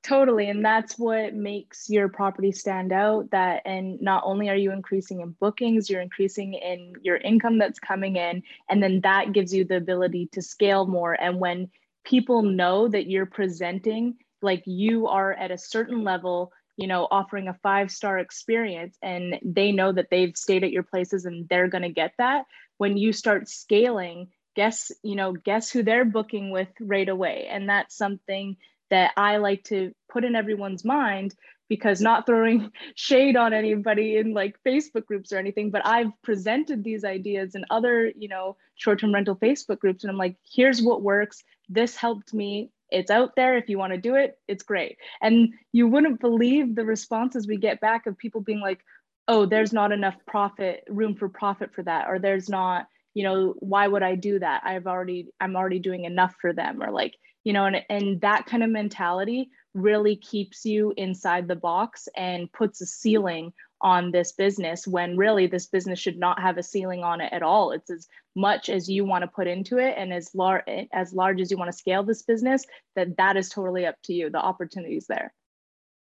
Totally, 0.03 0.51
and 0.51 0.65
that's 0.65 0.99
what 0.99 1.33
makes 1.33 1.89
your 1.89 2.09
property 2.09 2.51
stand 2.51 2.93
out 2.93 3.31
that 3.31 3.63
and 3.65 4.03
not 4.03 4.25
only 4.27 4.49
are 4.49 4.57
you 4.57 4.73
increasing 4.73 5.21
in 5.21 5.37
bookings, 5.39 5.89
you're 5.89 6.01
increasing 6.01 6.55
in 6.55 6.95
your 7.03 7.19
income 7.19 7.57
that's 7.57 7.79
coming 7.79 8.17
in 8.17 8.43
and 8.69 8.83
then 8.83 9.01
that 9.03 9.33
gives 9.33 9.55
you 9.55 9.65
the 9.65 9.77
ability 9.77 10.29
to 10.33 10.43
scale 10.43 10.87
more 10.87 11.13
and 11.13 11.39
when 11.39 11.71
people 12.05 12.43
know 12.43 12.89
that 12.89 13.09
you're 13.09 13.27
presenting 13.27 14.17
like 14.41 14.63
you 14.67 15.07
are 15.07 15.33
at 15.33 15.51
a 15.51 15.59
certain 15.59 16.03
level 16.05 16.53
you 16.77 16.87
know 16.87 17.07
offering 17.11 17.49
a 17.49 17.59
five 17.63 17.91
star 17.91 18.19
experience 18.19 18.97
and 19.03 19.39
they 19.45 19.73
know 19.73 19.93
that 19.93 20.09
they've 20.11 20.37
stayed 20.37 20.65
at 20.65 20.73
your 20.73 20.83
places 20.83 21.25
and 21.25 21.49
they're 21.49 21.69
going 21.69 21.83
to 21.83 21.89
get 21.89 22.13
that. 22.19 22.45
When 22.79 22.97
you 22.97 23.13
start 23.13 23.49
scaling 23.49 24.29
guess 24.55 24.93
you 25.03 25.17
know 25.17 25.33
guess 25.33 25.71
who 25.71 25.83
they're 25.83 26.05
booking 26.05 26.51
with 26.51 26.69
right 26.81 27.09
away. 27.09 27.47
And 27.51 27.69
that's 27.69 27.97
something 27.97 28.57
that 28.93 29.11
i 29.17 29.39
like 29.39 29.65
to 29.65 29.93
put 30.11 30.25
in 30.25 30.37
everyone's 30.37 30.85
mind 30.85 31.35
because 31.69 32.03
not 32.03 32.27
throwing 32.27 32.71
shade 32.95 33.37
on 33.37 33.53
anybody 33.55 34.19
in 34.19 34.35
like 34.35 34.55
facebook 34.65 35.07
groups 35.07 35.33
or 35.33 35.39
anything 35.39 35.71
but 35.71 35.85
i've 35.87 36.13
presented 36.23 36.85
these 36.85 37.03
ideas 37.03 37.55
in 37.55 37.65
other 37.71 38.13
you 38.17 38.29
know 38.29 38.57
short-term 38.77 39.13
rental 39.13 39.35
facebook 39.37 39.79
groups 39.79 40.05
and 40.05 40.11
i'm 40.11 40.19
like 40.19 40.37
here's 40.55 40.83
what 40.83 41.03
works 41.03 41.43
this 41.73 41.97
helped 41.97 42.33
me. 42.35 42.71
It's 42.91 43.11
out 43.11 43.35
there. 43.37 43.57
If 43.57 43.69
you 43.69 43.79
want 43.79 43.93
to 43.93 43.99
do 43.99 44.15
it 44.17 44.39
it's 44.49 44.63
great. 44.63 44.99
And 45.21 45.55
you 45.73 45.89
wouldn't 45.89 46.21
believe 46.21 46.75
the 46.75 46.85
responses 46.85 47.47
we 47.47 47.57
get 47.57 47.81
back 47.81 48.07
of 48.07 48.19
people 48.19 48.41
being 48.41 48.61
like 48.61 48.81
oh 49.29 49.47
there's 49.47 49.73
not 49.73 49.93
enough 49.93 50.17
profit 50.27 50.83
room 50.89 51.15
for 51.15 51.29
profit 51.29 51.73
for 51.75 51.83
that 51.85 52.09
or 52.09 52.19
there's 52.19 52.49
not 52.49 52.87
you 53.15 53.23
know 53.23 53.55
why 53.61 53.87
would 53.87 54.03
i 54.03 54.15
do 54.15 54.39
that? 54.39 54.63
I've 54.65 54.87
already 54.87 55.29
i'm 55.41 55.57
already 55.57 55.79
doing 55.79 56.05
enough 56.05 56.35
for 56.41 56.53
them 56.53 56.83
or 56.83 56.91
like 56.91 57.15
you 57.45 57.53
know 57.53 57.67
and, 57.67 57.83
and 57.89 58.21
that 58.21 58.47
kind 58.47 58.63
of 58.63 58.71
mentality 58.71 59.51
really 59.75 60.17
keeps 60.17 60.65
you 60.65 60.93
inside 60.97 61.49
the 61.49 61.57
box 61.57 62.09
and 62.17 62.53
puts 62.53 62.81
a 62.81 62.87
ceiling 62.87 63.53
on 63.83 64.11
this 64.11 64.33
business 64.33 64.87
when 64.87 65.17
really 65.17 65.47
this 65.47 65.67
business 65.67 65.99
should 65.99 66.19
not 66.19 66.41
have 66.41 66.57
a 66.57 66.63
ceiling 66.63 67.03
on 67.03 67.21
it 67.21 67.33
at 67.33 67.43
all. 67.43 67.73
It's 67.73 67.91
as 67.91 68.09
much 68.37 68.69
as 68.69 68.89
you 68.89 69.05
want 69.05 69.23
to 69.23 69.29
put 69.29 69.47
into 69.47 69.79
it 69.79 69.95
and 69.97 70.13
as 70.13 70.35
large 70.35 70.63
as 70.93 71.13
large 71.13 71.41
as 71.41 71.51
you 71.51 71.57
want 71.57 71.71
to 71.71 71.77
scale 71.77 72.03
this 72.03 72.23
business 72.23 72.65
that 72.97 73.17
that 73.17 73.37
is 73.37 73.49
totally 73.49 73.85
up 73.87 73.97
to 74.05 74.13
you. 74.13 74.31
The 74.31 74.39
opportunities 74.39 75.07
there. 75.09 75.35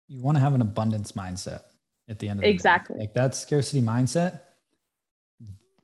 You 0.09 0.22
want 0.22 0.37
to 0.37 0.40
have 0.40 0.54
an 0.54 0.62
abundance 0.62 1.12
mindset 1.12 1.62
at 2.09 2.18
the 2.18 2.28
end 2.28 2.40
of 2.40 2.44
the 2.44 2.48
exactly. 2.48 2.94
Day. 2.94 3.00
Like 3.00 3.14
that 3.14 3.35
scarcity 3.35 3.83
mindset. 3.83 4.40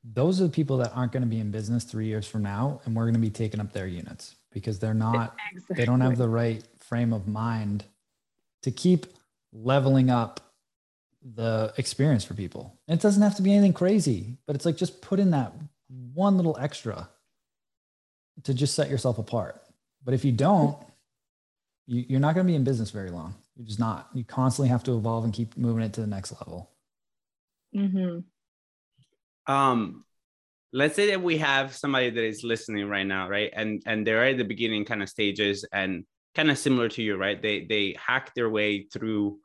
Those 0.02 0.40
are 0.40 0.44
the 0.44 0.50
people 0.50 0.78
that 0.78 0.92
aren't 0.94 1.12
going 1.12 1.22
to 1.22 1.28
be 1.28 1.38
in 1.38 1.50
business 1.50 1.84
three 1.84 2.06
years 2.06 2.26
from 2.26 2.42
now, 2.42 2.80
and 2.84 2.94
we're 2.94 3.04
going 3.04 3.14
to 3.14 3.20
be 3.20 3.30
taking 3.30 3.60
up 3.60 3.72
their 3.72 3.86
units 3.86 4.36
because 4.52 4.78
they're 4.78 4.92
not 4.92 5.34
exactly. 5.52 5.76
they 5.76 5.84
don't 5.84 6.00
have 6.00 6.18
the 6.18 6.28
right 6.28 6.62
frame 6.78 7.12
of 7.12 7.26
mind 7.26 7.84
to 8.62 8.70
keep 8.70 9.06
leveling 9.52 10.10
up 10.10 10.40
the 11.24 11.72
experience 11.78 12.24
for 12.24 12.34
people. 12.34 12.78
And 12.86 12.98
it 12.98 13.02
doesn't 13.02 13.22
have 13.22 13.36
to 13.36 13.42
be 13.42 13.52
anything 13.52 13.72
crazy, 13.72 14.36
but 14.46 14.54
it's 14.54 14.66
like 14.66 14.76
just 14.76 15.00
put 15.00 15.18
in 15.18 15.30
that 15.30 15.54
one 16.12 16.36
little 16.36 16.56
extra 16.60 17.08
to 18.42 18.52
just 18.52 18.74
set 18.74 18.90
yourself 18.90 19.18
apart. 19.18 19.62
But 20.04 20.14
if 20.14 20.24
you 20.24 20.32
don't, 20.32 20.76
you, 21.86 22.04
you're 22.08 22.20
not 22.20 22.34
going 22.34 22.46
to 22.46 22.50
be 22.50 22.56
in 22.56 22.64
business 22.64 22.90
very 22.90 23.10
long. 23.10 23.34
You're 23.56 23.66
just 23.66 23.78
not. 23.78 24.08
You 24.12 24.24
constantly 24.24 24.68
have 24.68 24.82
to 24.84 24.96
evolve 24.96 25.24
and 25.24 25.32
keep 25.32 25.56
moving 25.56 25.84
it 25.84 25.92
to 25.94 26.00
the 26.00 26.06
next 26.06 26.32
level. 26.32 26.70
Mm-hmm. 27.74 29.52
Um, 29.52 30.04
let's 30.72 30.96
say 30.96 31.10
that 31.10 31.22
we 31.22 31.38
have 31.38 31.74
somebody 31.74 32.10
that 32.10 32.24
is 32.24 32.42
listening 32.42 32.88
right 32.88 33.06
now, 33.06 33.28
right? 33.28 33.50
And 33.54 33.82
and 33.86 34.06
they're 34.06 34.24
at 34.24 34.38
the 34.38 34.44
beginning 34.44 34.84
kind 34.84 35.02
of 35.02 35.08
stages 35.08 35.64
and 35.72 36.04
kind 36.34 36.50
of 36.50 36.58
similar 36.58 36.88
to 36.90 37.02
you, 37.02 37.16
right? 37.16 37.40
They 37.40 37.64
they 37.64 37.96
hack 37.98 38.34
their 38.34 38.50
way 38.50 38.86
through 38.92 39.38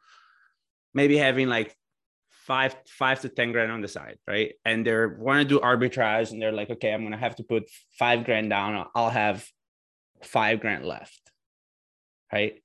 maybe 0.94 1.18
having 1.18 1.48
like 1.48 1.76
five 2.32 2.76
five 2.88 3.22
to 3.22 3.30
ten 3.30 3.52
grand 3.52 3.72
on 3.72 3.82
the 3.82 3.88
side 3.88 4.18
right? 4.28 4.54
And 4.66 4.86
they're 4.86 5.10
want 5.10 5.42
to 5.42 5.46
do 5.46 5.60
arbitrage 5.60 6.32
and 6.32 6.42
they're 6.42 6.52
like 6.52 6.70
okay 6.70 6.92
i'm 6.94 7.04
gonna 7.04 7.18
have 7.18 7.36
to 7.36 7.44
put 7.44 7.70
five 7.98 8.26
grand 8.26 8.50
down. 8.50 8.88
I'll 8.96 9.10
have 9.10 9.46
five 10.24 10.60
grand 10.60 10.86
left 10.86 11.22
right? 12.34 12.62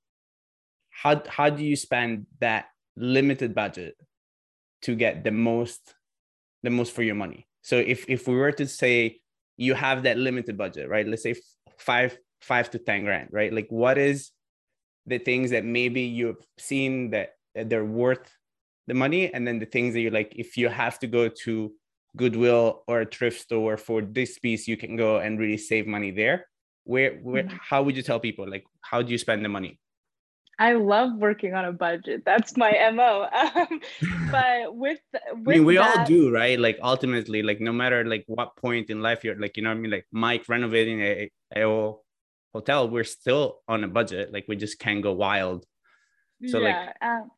How 0.90 1.22
how 1.28 1.50
do 1.50 1.64
you 1.64 1.76
spend 1.76 2.26
that 2.40 2.66
limited 2.96 3.54
budget 3.54 3.96
to 4.82 4.94
get 4.94 5.24
the 5.24 5.30
most 5.30 5.94
the 6.62 6.70
most 6.70 6.94
for 6.94 7.02
your 7.02 7.14
money? 7.14 7.46
So 7.62 7.76
if 7.76 8.04
if 8.08 8.28
we 8.28 8.34
were 8.36 8.52
to 8.52 8.66
say 8.66 9.20
you 9.56 9.74
have 9.74 10.02
that 10.04 10.18
limited 10.18 10.56
budget 10.56 10.88
right? 10.88 11.06
Let's 11.06 11.22
say 11.22 11.34
five 11.78 12.16
five 12.40 12.70
to 12.70 12.78
ten 12.78 13.04
grand 13.04 13.28
right? 13.32 13.52
Like 13.52 13.68
what 13.68 13.98
is 13.98 14.30
the 15.06 15.18
things 15.18 15.50
that 15.50 15.64
maybe 15.64 16.02
you've 16.02 16.44
seen 16.58 17.10
that 17.10 17.30
they're 17.54 17.84
worth 17.84 18.30
the 18.86 18.94
money 18.94 19.32
and 19.32 19.46
then 19.46 19.58
the 19.58 19.66
things 19.66 19.94
that 19.94 20.00
you 20.00 20.10
like 20.10 20.32
if 20.36 20.56
you 20.56 20.68
have 20.68 20.98
to 20.98 21.06
go 21.06 21.28
to 21.28 21.72
goodwill 22.16 22.82
or 22.86 23.02
a 23.02 23.06
thrift 23.06 23.40
store 23.40 23.76
for 23.76 24.02
this 24.02 24.38
piece 24.38 24.68
you 24.68 24.76
can 24.76 24.96
go 24.96 25.18
and 25.18 25.38
really 25.38 25.56
save 25.56 25.86
money 25.86 26.10
there 26.10 26.46
where 26.84 27.14
where 27.22 27.44
mm-hmm. 27.44 27.56
how 27.60 27.82
would 27.82 27.96
you 27.96 28.02
tell 28.02 28.20
people 28.20 28.48
like 28.48 28.64
how 28.82 29.02
do 29.02 29.10
you 29.10 29.18
spend 29.18 29.44
the 29.44 29.48
money 29.48 29.78
I 30.58 30.74
love 30.74 31.16
working 31.16 31.54
on 31.54 31.64
a 31.64 31.72
budget. 31.72 32.22
That's 32.24 32.56
my 32.56 32.90
mo. 32.92 33.28
Um, 33.34 33.80
but 34.30 34.74
with, 34.74 35.00
with 35.12 35.22
I 35.32 35.58
mean, 35.58 35.64
we 35.64 35.76
that, 35.76 35.98
all 35.98 36.06
do, 36.06 36.32
right? 36.32 36.58
Like 36.58 36.78
ultimately, 36.82 37.42
like 37.42 37.60
no 37.60 37.72
matter 37.72 38.04
like 38.04 38.24
what 38.26 38.56
point 38.56 38.90
in 38.90 39.02
life 39.02 39.24
you're, 39.24 39.38
like 39.38 39.56
you 39.56 39.62
know, 39.62 39.70
what 39.70 39.78
I 39.78 39.80
mean, 39.80 39.90
like 39.90 40.06
Mike 40.12 40.48
renovating 40.48 41.00
a, 41.00 41.30
a 41.56 41.92
hotel, 42.52 42.88
we're 42.88 43.04
still 43.04 43.60
on 43.68 43.82
a 43.84 43.88
budget. 43.88 44.32
Like 44.32 44.44
we 44.46 44.56
just 44.56 44.78
can't 44.78 45.02
go 45.02 45.12
wild. 45.12 45.66
So 46.46 46.60
yeah, 46.60 46.92
like, 47.00 47.10
um, 47.10 47.30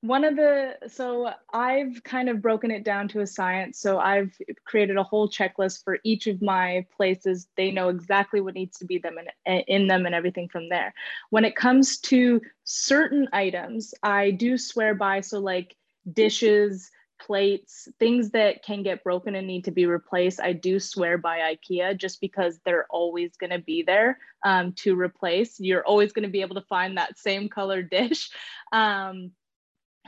one 0.00 0.24
of 0.24 0.36
the 0.36 0.76
so 0.86 1.32
i've 1.52 2.02
kind 2.04 2.28
of 2.28 2.40
broken 2.40 2.70
it 2.70 2.84
down 2.84 3.08
to 3.08 3.20
a 3.20 3.26
science. 3.26 3.80
So 3.80 3.98
i've 3.98 4.32
created 4.64 4.96
a 4.96 5.02
whole 5.02 5.28
checklist 5.28 5.82
for 5.82 5.98
each 6.04 6.26
of 6.26 6.40
my 6.40 6.86
places. 6.96 7.48
They 7.56 7.70
know 7.70 7.88
exactly 7.88 8.40
what 8.40 8.54
needs 8.54 8.78
to 8.78 8.84
be 8.84 8.98
them 8.98 9.16
and 9.46 9.64
in 9.66 9.88
them 9.88 10.06
and 10.06 10.14
everything 10.14 10.48
from 10.48 10.68
there. 10.68 10.94
When 11.30 11.44
it 11.44 11.56
comes 11.56 11.98
to 12.00 12.40
certain 12.64 13.28
items 13.32 13.94
i 14.02 14.30
do 14.30 14.56
swear 14.56 14.94
by 14.94 15.20
so 15.20 15.40
like 15.40 15.74
dishes 16.12 16.90
plates 17.20 17.88
things 17.98 18.30
that 18.30 18.62
can 18.62 18.84
get 18.84 19.02
broken 19.02 19.34
and 19.34 19.46
need 19.46 19.64
to 19.64 19.72
be 19.72 19.86
replaced 19.86 20.38
i 20.40 20.52
do 20.52 20.78
swear 20.78 21.18
by 21.18 21.56
ikea 21.56 21.96
just 21.96 22.20
because 22.20 22.60
they're 22.64 22.86
always 22.90 23.36
going 23.36 23.50
to 23.50 23.58
be 23.58 23.82
there 23.82 24.18
um, 24.44 24.72
to 24.72 24.98
replace. 24.98 25.58
You're 25.58 25.84
always 25.84 26.12
going 26.12 26.24
to 26.24 26.30
be 26.30 26.40
able 26.42 26.54
to 26.56 26.66
find 26.68 26.96
that 26.96 27.18
same 27.18 27.48
color 27.48 27.82
dish. 27.82 28.30
Um, 28.70 29.30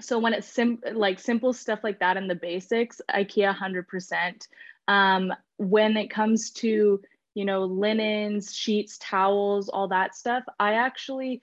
so 0.00 0.18
when 0.18 0.32
it's 0.34 0.48
sim- 0.48 0.82
like 0.92 1.18
simple 1.18 1.52
stuff 1.52 1.80
like 1.82 2.00
that 2.00 2.16
in 2.16 2.28
the 2.28 2.34
basics 2.34 3.00
ikea 3.10 3.54
100% 3.56 4.48
um, 4.88 5.32
when 5.58 5.96
it 5.96 6.08
comes 6.08 6.50
to 6.50 7.00
you 7.34 7.44
know 7.44 7.64
linens 7.64 8.54
sheets 8.54 8.98
towels 8.98 9.68
all 9.68 9.88
that 9.88 10.14
stuff 10.14 10.42
i 10.58 10.74
actually 10.74 11.40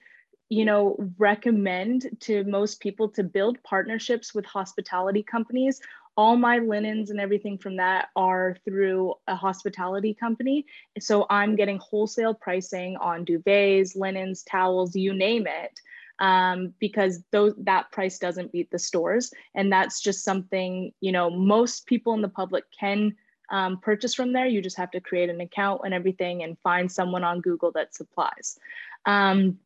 you 0.48 0.64
know 0.64 0.96
recommend 1.18 2.08
to 2.20 2.44
most 2.44 2.80
people 2.80 3.08
to 3.10 3.22
build 3.22 3.62
partnerships 3.62 4.34
with 4.34 4.44
hospitality 4.46 5.22
companies. 5.22 5.80
All 6.16 6.36
my 6.36 6.58
linens 6.58 7.10
and 7.10 7.20
everything 7.20 7.58
from 7.58 7.76
that 7.76 8.08
are 8.16 8.56
through 8.64 9.14
a 9.28 9.36
hospitality 9.36 10.14
company. 10.14 10.66
So 10.98 11.26
i'm 11.30 11.54
getting 11.54 11.78
wholesale 11.78 12.34
pricing 12.34 12.96
on 12.96 13.24
duvets 13.24 13.96
linens 13.96 14.42
towels 14.42 14.96
you 14.96 15.14
name 15.14 15.46
it 15.46 15.80
um, 16.18 16.74
because 16.78 17.22
those 17.30 17.54
that 17.58 17.90
price 17.92 18.18
doesn't 18.18 18.52
beat 18.52 18.70
the 18.70 18.78
stores, 18.78 19.32
and 19.54 19.72
that's 19.72 20.00
just 20.00 20.24
something 20.24 20.92
you 21.00 21.12
know 21.12 21.30
most 21.30 21.86
people 21.86 22.14
in 22.14 22.22
the 22.22 22.28
public 22.28 22.64
can 22.78 23.14
um, 23.50 23.78
purchase 23.78 24.14
from 24.14 24.32
there. 24.32 24.46
You 24.46 24.60
just 24.60 24.76
have 24.76 24.90
to 24.92 25.00
create 25.00 25.30
an 25.30 25.40
account 25.40 25.82
and 25.84 25.94
everything, 25.94 26.42
and 26.42 26.58
find 26.58 26.90
someone 26.90 27.24
on 27.24 27.40
Google 27.40 27.72
that 27.72 27.94
supplies. 27.94 28.58
Um, 29.06 29.58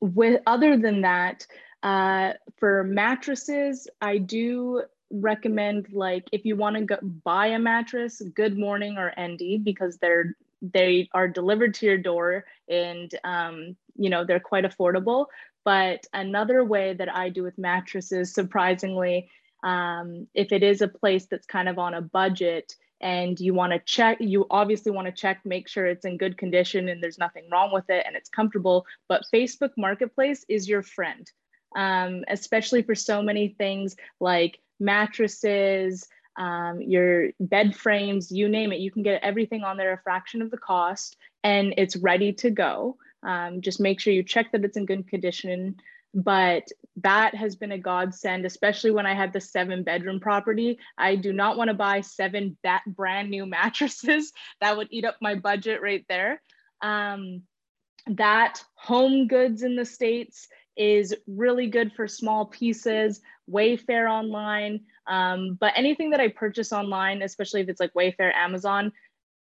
with 0.00 0.42
other 0.46 0.76
than 0.76 1.02
that, 1.02 1.46
uh, 1.82 2.32
for 2.58 2.84
mattresses, 2.84 3.88
I 4.00 4.18
do 4.18 4.82
recommend 5.10 5.92
like 5.92 6.24
if 6.32 6.44
you 6.44 6.56
want 6.56 6.88
to 6.88 6.98
buy 7.24 7.48
a 7.48 7.58
mattress, 7.58 8.20
Good 8.34 8.58
Morning 8.58 8.98
or 8.98 9.12
Endy 9.16 9.58
because 9.58 9.98
they're 9.98 10.34
they 10.62 11.08
are 11.12 11.28
delivered 11.28 11.74
to 11.74 11.86
your 11.86 11.98
door 11.98 12.44
and 12.68 13.14
um, 13.24 13.76
you 13.96 14.10
know 14.10 14.24
they're 14.24 14.40
quite 14.40 14.64
affordable 14.64 15.26
but 15.66 16.06
another 16.12 16.62
way 16.64 16.94
that 16.94 17.12
I 17.12 17.28
do 17.28 17.42
with 17.42 17.58
mattresses, 17.58 18.32
surprisingly, 18.32 19.28
um, 19.64 20.28
if 20.32 20.52
it 20.52 20.62
is 20.62 20.80
a 20.80 20.86
place 20.86 21.26
that's 21.26 21.44
kind 21.44 21.68
of 21.68 21.76
on 21.76 21.92
a 21.92 22.00
budget 22.00 22.72
and 23.00 23.38
you 23.40 23.52
want 23.52 23.72
to 23.72 23.80
check, 23.80 24.18
you 24.20 24.46
obviously 24.48 24.92
want 24.92 25.06
to 25.06 25.12
check, 25.12 25.40
make 25.44 25.66
sure 25.66 25.84
it's 25.86 26.04
in 26.04 26.18
good 26.18 26.38
condition 26.38 26.88
and 26.88 27.02
there's 27.02 27.18
nothing 27.18 27.48
wrong 27.50 27.72
with 27.72 27.90
it 27.90 28.04
and 28.06 28.14
it's 28.14 28.28
comfortable. 28.28 28.86
But 29.08 29.24
Facebook 29.34 29.70
Marketplace 29.76 30.44
is 30.48 30.68
your 30.68 30.84
friend, 30.84 31.28
um, 31.76 32.22
especially 32.28 32.82
for 32.82 32.94
so 32.94 33.20
many 33.20 33.48
things 33.58 33.96
like 34.20 34.60
mattresses, 34.78 36.06
um, 36.38 36.80
your 36.80 37.30
bed 37.40 37.74
frames, 37.74 38.30
you 38.30 38.48
name 38.48 38.70
it. 38.72 38.78
You 38.78 38.92
can 38.92 39.02
get 39.02 39.20
everything 39.24 39.64
on 39.64 39.78
there 39.78 39.94
a 39.94 40.00
fraction 40.04 40.42
of 40.42 40.52
the 40.52 40.58
cost 40.58 41.16
and 41.42 41.74
it's 41.76 41.96
ready 41.96 42.32
to 42.34 42.50
go. 42.50 42.98
Um, 43.22 43.60
just 43.60 43.80
make 43.80 44.00
sure 44.00 44.12
you 44.12 44.22
check 44.22 44.52
that 44.52 44.64
it's 44.64 44.76
in 44.76 44.86
good 44.86 45.08
condition. 45.08 45.76
But 46.14 46.64
that 47.02 47.34
has 47.34 47.56
been 47.56 47.72
a 47.72 47.78
godsend, 47.78 48.46
especially 48.46 48.90
when 48.90 49.04
I 49.04 49.14
had 49.14 49.32
the 49.32 49.40
seven 49.40 49.82
bedroom 49.82 50.18
property. 50.18 50.78
I 50.96 51.16
do 51.16 51.32
not 51.32 51.58
want 51.58 51.68
to 51.68 51.74
buy 51.74 52.00
seven 52.00 52.56
that 52.62 52.82
brand 52.86 53.30
new 53.30 53.44
mattresses. 53.56 54.32
That 54.60 54.76
would 54.76 54.88
eat 54.90 55.04
up 55.04 55.16
my 55.20 55.34
budget 55.34 55.82
right 55.82 56.04
there. 56.08 56.40
Um, 56.80 57.42
that 58.06 58.62
home 58.74 59.26
goods 59.26 59.62
in 59.62 59.76
the 59.76 59.84
States 59.84 60.48
is 60.76 61.14
really 61.26 61.68
good 61.68 61.92
for 61.92 62.06
small 62.06 62.46
pieces, 62.46 63.20
Wayfair 63.50 64.10
online. 64.10 64.80
Um, 65.06 65.56
but 65.58 65.72
anything 65.76 66.10
that 66.10 66.20
I 66.20 66.28
purchase 66.28 66.72
online, 66.72 67.22
especially 67.22 67.60
if 67.60 67.68
it's 67.68 67.80
like 67.80 67.94
Wayfair, 67.94 68.32
Amazon, 68.34 68.92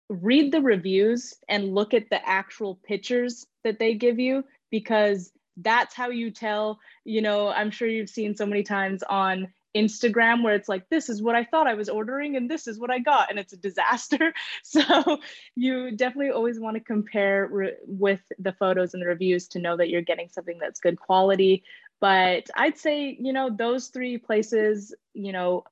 read 0.08 0.52
the 0.52 0.60
reviews 0.60 1.34
and 1.48 1.74
look 1.74 1.94
at 1.94 2.10
the 2.10 2.28
actual 2.28 2.78
pictures 2.84 3.46
that 3.62 3.78
they 3.78 3.94
give 3.94 4.18
you 4.18 4.44
because 4.70 5.32
that's 5.58 5.94
how 5.94 6.10
you 6.10 6.30
tell 6.30 6.78
you 7.04 7.22
know 7.22 7.48
i'm 7.48 7.70
sure 7.70 7.88
you've 7.88 8.10
seen 8.10 8.34
so 8.34 8.44
many 8.44 8.62
times 8.62 9.02
on 9.08 9.48
instagram 9.76 10.42
where 10.42 10.54
it's 10.54 10.68
like 10.68 10.88
this 10.88 11.08
is 11.08 11.22
what 11.22 11.34
i 11.34 11.44
thought 11.44 11.66
i 11.66 11.74
was 11.74 11.88
ordering 11.88 12.36
and 12.36 12.50
this 12.50 12.66
is 12.66 12.78
what 12.78 12.90
i 12.90 12.98
got 12.98 13.30
and 13.30 13.38
it's 13.38 13.52
a 13.52 13.56
disaster. 13.56 14.32
So 14.62 15.20
you 15.54 15.92
definitely 15.92 16.30
always 16.30 16.58
want 16.58 16.76
to 16.76 16.82
compare 16.82 17.48
re- 17.50 17.76
with 17.86 18.20
the 18.38 18.52
photos 18.52 18.94
and 18.94 19.02
the 19.02 19.06
reviews 19.06 19.48
to 19.48 19.60
know 19.60 19.76
that 19.76 19.88
you're 19.88 20.02
getting 20.02 20.28
something 20.28 20.58
that's 20.60 20.80
good 20.80 20.98
quality. 20.98 21.62
But 22.00 22.50
i'd 22.56 22.78
say 22.78 23.16
you 23.18 23.32
know 23.32 23.50
those 23.50 23.88
three 23.88 24.18
places 24.18 24.94
you 25.12 25.32
know 25.32 25.64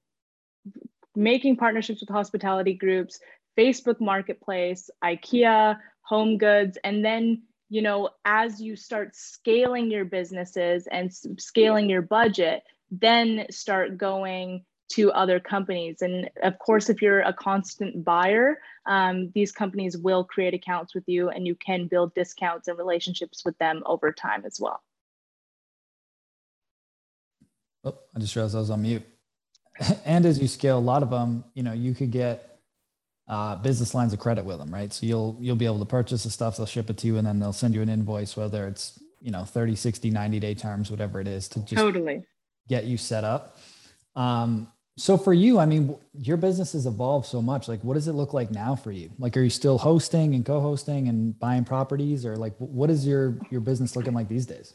making 1.14 1.56
partnerships 1.56 2.00
with 2.00 2.08
hospitality 2.08 2.74
groups 2.74 3.20
Facebook 3.58 4.00
Marketplace, 4.00 4.90
IKEA, 5.04 5.78
Home 6.02 6.38
Goods, 6.38 6.78
and 6.84 7.04
then 7.04 7.42
you 7.68 7.82
know 7.82 8.10
as 8.24 8.60
you 8.60 8.76
start 8.76 9.14
scaling 9.14 9.90
your 9.90 10.04
businesses 10.04 10.86
and 10.88 11.12
scaling 11.38 11.88
your 11.88 12.02
budget, 12.02 12.62
then 12.90 13.46
start 13.50 13.96
going 13.96 14.64
to 14.92 15.10
other 15.12 15.40
companies. 15.40 16.02
And 16.02 16.28
of 16.42 16.58
course, 16.58 16.90
if 16.90 17.00
you're 17.00 17.20
a 17.20 17.32
constant 17.32 18.04
buyer, 18.04 18.58
um, 18.86 19.30
these 19.34 19.50
companies 19.50 19.96
will 19.96 20.24
create 20.24 20.54
accounts 20.54 20.94
with 20.94 21.04
you, 21.06 21.30
and 21.30 21.46
you 21.46 21.54
can 21.54 21.86
build 21.86 22.14
discounts 22.14 22.68
and 22.68 22.76
relationships 22.76 23.42
with 23.44 23.56
them 23.58 23.82
over 23.86 24.12
time 24.12 24.44
as 24.44 24.60
well. 24.60 24.82
Oh, 27.84 27.98
I 28.14 28.20
just 28.20 28.36
realized 28.36 28.54
I 28.54 28.58
was 28.58 28.70
on 28.70 28.82
mute. 28.82 29.02
and 30.04 30.26
as 30.26 30.38
you 30.38 30.46
scale 30.46 30.78
a 30.78 30.80
lot 30.80 31.02
of 31.02 31.10
them, 31.10 31.44
you 31.54 31.62
know, 31.62 31.72
you 31.72 31.94
could 31.94 32.10
get 32.10 32.51
uh, 33.32 33.56
business 33.56 33.94
lines 33.94 34.12
of 34.12 34.18
credit 34.18 34.44
with 34.44 34.58
them, 34.58 34.68
right? 34.72 34.92
So 34.92 35.06
you'll 35.06 35.38
you'll 35.40 35.56
be 35.56 35.64
able 35.64 35.78
to 35.78 35.86
purchase 35.86 36.24
the 36.24 36.30
stuff, 36.30 36.58
they'll 36.58 36.66
ship 36.66 36.90
it 36.90 36.98
to 36.98 37.06
you, 37.06 37.16
and 37.16 37.26
then 37.26 37.40
they'll 37.40 37.54
send 37.54 37.74
you 37.74 37.80
an 37.80 37.88
invoice, 37.88 38.36
whether 38.36 38.68
it's 38.68 39.02
you 39.22 39.30
know 39.30 39.44
30 39.44 39.74
60 39.74 40.10
90 40.10 40.38
day 40.38 40.54
terms 40.54 40.90
whatever 40.90 41.18
it 41.18 41.26
is 41.26 41.48
to 41.48 41.60
just 41.60 41.76
totally. 41.76 42.24
get 42.68 42.84
you 42.84 42.98
set 42.98 43.24
up. 43.24 43.56
Um, 44.16 44.70
so 44.98 45.16
for 45.16 45.32
you 45.32 45.58
i 45.58 45.64
mean 45.64 45.96
your 46.12 46.36
business 46.36 46.74
has 46.74 46.84
evolved 46.84 47.26
so 47.26 47.40
much 47.40 47.66
like 47.66 47.82
what 47.82 47.94
does 47.94 48.08
it 48.08 48.12
look 48.12 48.34
like 48.34 48.50
now 48.50 48.76
for 48.76 48.92
you? 48.92 49.10
Like 49.18 49.34
are 49.38 49.40
you 49.40 49.48
still 49.48 49.78
hosting 49.78 50.34
and 50.34 50.44
co-hosting 50.44 51.08
and 51.08 51.38
buying 51.38 51.64
properties 51.64 52.26
or 52.26 52.36
like 52.36 52.54
what 52.58 52.90
is 52.90 53.06
your 53.06 53.38
your 53.50 53.62
business 53.62 53.96
looking 53.96 54.12
like 54.12 54.28
these 54.28 54.44
days 54.44 54.74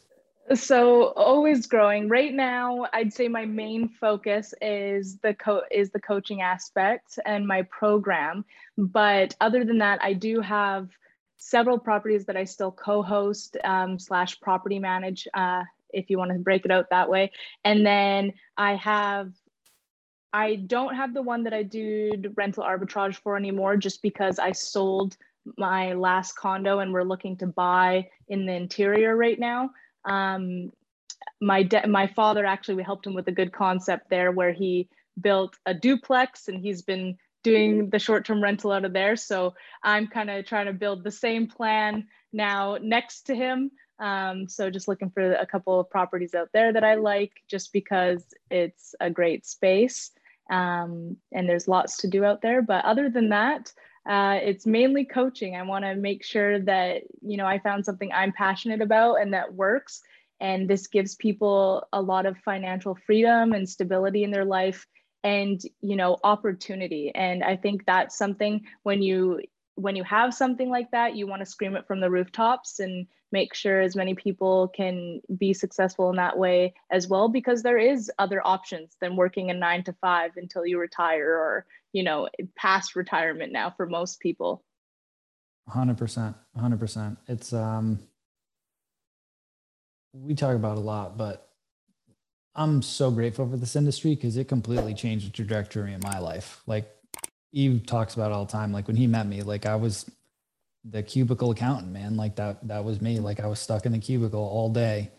so 0.54 1.12
always 1.16 1.66
growing. 1.66 2.08
Right 2.08 2.34
now 2.34 2.86
i'd 2.92 3.12
say 3.12 3.28
my 3.28 3.44
main 3.44 3.88
focus 3.88 4.54
is 4.62 5.18
the 5.18 5.34
co 5.34 5.62
is 5.70 5.90
the 5.90 6.00
coaching 6.00 6.42
aspect 6.42 7.18
and 7.26 7.46
my 7.46 7.62
program. 7.62 8.44
But 8.76 9.34
other 9.40 9.64
than 9.64 9.78
that 9.78 10.02
i 10.02 10.12
do 10.12 10.40
have 10.40 10.90
several 11.36 11.78
properties 11.78 12.24
that 12.26 12.36
i 12.36 12.44
still 12.44 12.72
co-host 12.72 13.56
um, 13.64 13.98
slash 13.98 14.40
property 14.40 14.78
manage 14.78 15.28
uh, 15.34 15.62
if 15.90 16.10
you 16.10 16.18
want 16.18 16.32
to 16.32 16.38
break 16.38 16.64
it 16.64 16.70
out 16.70 16.90
that 16.90 17.08
way. 17.08 17.30
And 17.64 17.84
then 17.84 18.32
i 18.56 18.74
have 18.76 19.32
i 20.32 20.56
don't 20.56 20.94
have 20.94 21.14
the 21.14 21.22
one 21.22 21.44
that 21.44 21.54
i 21.54 21.62
do 21.62 22.10
rental 22.36 22.64
arbitrage 22.64 23.16
for 23.16 23.36
anymore 23.36 23.76
just 23.76 24.02
because 24.02 24.38
i 24.38 24.52
sold 24.52 25.16
my 25.56 25.94
last 25.94 26.32
condo 26.36 26.80
and 26.80 26.92
we're 26.92 27.02
looking 27.02 27.36
to 27.36 27.46
buy 27.46 28.06
in 28.28 28.44
the 28.44 28.52
interior 28.52 29.16
right 29.16 29.38
now 29.38 29.70
um, 30.08 30.72
my 31.40 31.62
de- 31.62 31.86
my 31.86 32.06
father 32.06 32.44
actually 32.44 32.74
we 32.74 32.82
helped 32.82 33.06
him 33.06 33.14
with 33.14 33.28
a 33.28 33.32
good 33.32 33.52
concept 33.52 34.10
there 34.10 34.32
where 34.32 34.52
he 34.52 34.88
built 35.20 35.56
a 35.66 35.74
duplex 35.74 36.48
and 36.48 36.60
he's 36.60 36.82
been 36.82 37.16
doing 37.44 37.88
the 37.90 37.98
short-term 37.98 38.42
rental 38.42 38.72
out 38.72 38.84
of 38.84 38.92
there. 38.92 39.16
So 39.16 39.54
i'm 39.84 40.08
kind 40.08 40.30
of 40.30 40.44
trying 40.46 40.66
to 40.66 40.72
build 40.72 41.04
the 41.04 41.10
same 41.10 41.46
plan 41.46 42.06
now 42.32 42.78
next 42.80 43.22
to 43.22 43.34
him. 43.34 43.70
Um, 44.00 44.48
so 44.48 44.70
just 44.70 44.88
looking 44.88 45.10
for 45.10 45.32
a 45.34 45.46
couple 45.46 45.80
of 45.80 45.90
properties 45.90 46.34
out 46.34 46.50
there 46.52 46.72
that 46.72 46.84
i 46.84 46.94
like 46.94 47.32
just 47.48 47.72
because 47.72 48.24
it's 48.50 48.94
a 49.00 49.10
great 49.10 49.46
space. 49.46 50.10
Um, 50.50 51.16
and 51.32 51.48
there's 51.48 51.68
lots 51.68 51.98
to 51.98 52.08
do 52.08 52.24
out 52.24 52.40
there. 52.40 52.62
But 52.62 52.84
other 52.84 53.10
than 53.10 53.28
that 53.30 53.72
uh, 54.08 54.38
it's 54.42 54.66
mainly 54.66 55.04
coaching. 55.04 55.54
I 55.54 55.62
want 55.62 55.84
to 55.84 55.94
make 55.94 56.24
sure 56.24 56.58
that 56.60 57.02
you 57.20 57.36
know 57.36 57.46
I 57.46 57.58
found 57.58 57.84
something 57.84 58.10
I'm 58.12 58.32
passionate 58.32 58.80
about 58.80 59.16
and 59.16 59.34
that 59.34 59.54
works. 59.54 60.00
And 60.40 60.68
this 60.68 60.86
gives 60.86 61.16
people 61.16 61.86
a 61.92 62.00
lot 62.00 62.24
of 62.24 62.38
financial 62.38 62.96
freedom 63.06 63.52
and 63.52 63.68
stability 63.68 64.22
in 64.24 64.30
their 64.30 64.44
life, 64.44 64.86
and 65.22 65.60
you 65.80 65.96
know 65.96 66.16
opportunity. 66.24 67.12
And 67.14 67.44
I 67.44 67.56
think 67.56 67.84
that's 67.84 68.16
something 68.16 68.64
when 68.82 69.02
you 69.02 69.42
when 69.78 69.94
you 69.94 70.02
have 70.02 70.34
something 70.34 70.68
like 70.68 70.90
that, 70.90 71.14
you 71.14 71.26
want 71.28 71.40
to 71.40 71.46
scream 71.46 71.76
it 71.76 71.86
from 71.86 72.00
the 72.00 72.10
rooftops 72.10 72.80
and 72.80 73.06
make 73.30 73.54
sure 73.54 73.80
as 73.80 73.94
many 73.94 74.12
people 74.12 74.66
can 74.68 75.20
be 75.38 75.54
successful 75.54 76.10
in 76.10 76.16
that 76.16 76.36
way 76.36 76.74
as 76.90 77.06
well 77.06 77.28
because 77.28 77.62
there 77.62 77.78
is 77.78 78.10
other 78.18 78.44
options 78.44 78.96
than 79.00 79.14
working 79.14 79.50
a 79.50 79.54
9 79.54 79.84
to 79.84 79.92
5 79.92 80.32
until 80.36 80.66
you 80.66 80.80
retire 80.80 81.30
or 81.30 81.66
you 81.92 82.02
know 82.02 82.28
past 82.56 82.96
retirement 82.96 83.52
now 83.52 83.70
for 83.70 83.86
most 83.86 84.18
people. 84.18 84.64
100% 85.70 86.34
100% 86.56 87.16
it's 87.28 87.52
um 87.52 87.98
we 90.14 90.34
talk 90.34 90.56
about 90.56 90.78
a 90.78 90.80
lot 90.80 91.18
but 91.18 91.50
i'm 92.54 92.80
so 92.80 93.10
grateful 93.10 93.46
for 93.46 93.58
this 93.58 93.76
industry 93.76 94.14
because 94.14 94.38
it 94.38 94.48
completely 94.48 94.94
changed 94.94 95.26
the 95.26 95.30
trajectory 95.30 95.92
in 95.92 96.00
my 96.02 96.18
life. 96.18 96.62
Like 96.66 96.90
eve 97.52 97.86
talks 97.86 98.14
about 98.14 98.32
all 98.32 98.44
the 98.44 98.52
time 98.52 98.72
like 98.72 98.86
when 98.86 98.96
he 98.96 99.06
met 99.06 99.26
me 99.26 99.42
like 99.42 99.66
i 99.66 99.74
was 99.74 100.10
the 100.84 101.02
cubicle 101.02 101.50
accountant 101.50 101.92
man 101.92 102.16
like 102.16 102.36
that 102.36 102.66
that 102.66 102.84
was 102.84 103.00
me 103.00 103.18
like 103.18 103.40
i 103.40 103.46
was 103.46 103.58
stuck 103.58 103.86
in 103.86 103.92
the 103.92 103.98
cubicle 103.98 104.40
all 104.40 104.70
day 104.70 105.10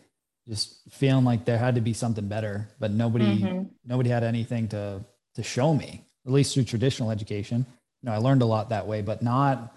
just 0.48 0.80
feeling 0.90 1.24
like 1.24 1.44
there 1.44 1.58
had 1.58 1.74
to 1.74 1.80
be 1.80 1.92
something 1.92 2.28
better 2.28 2.68
but 2.78 2.90
nobody 2.90 3.42
mm-hmm. 3.42 3.62
nobody 3.84 4.10
had 4.10 4.24
anything 4.24 4.68
to 4.68 5.04
to 5.34 5.42
show 5.42 5.74
me 5.74 6.04
at 6.26 6.32
least 6.32 6.54
through 6.54 6.64
traditional 6.64 7.10
education. 7.10 7.66
You 8.02 8.08
know, 8.08 8.12
I 8.12 8.18
learned 8.18 8.42
a 8.42 8.46
lot 8.46 8.70
that 8.70 8.86
way, 8.86 9.02
but 9.02 9.22
not 9.22 9.76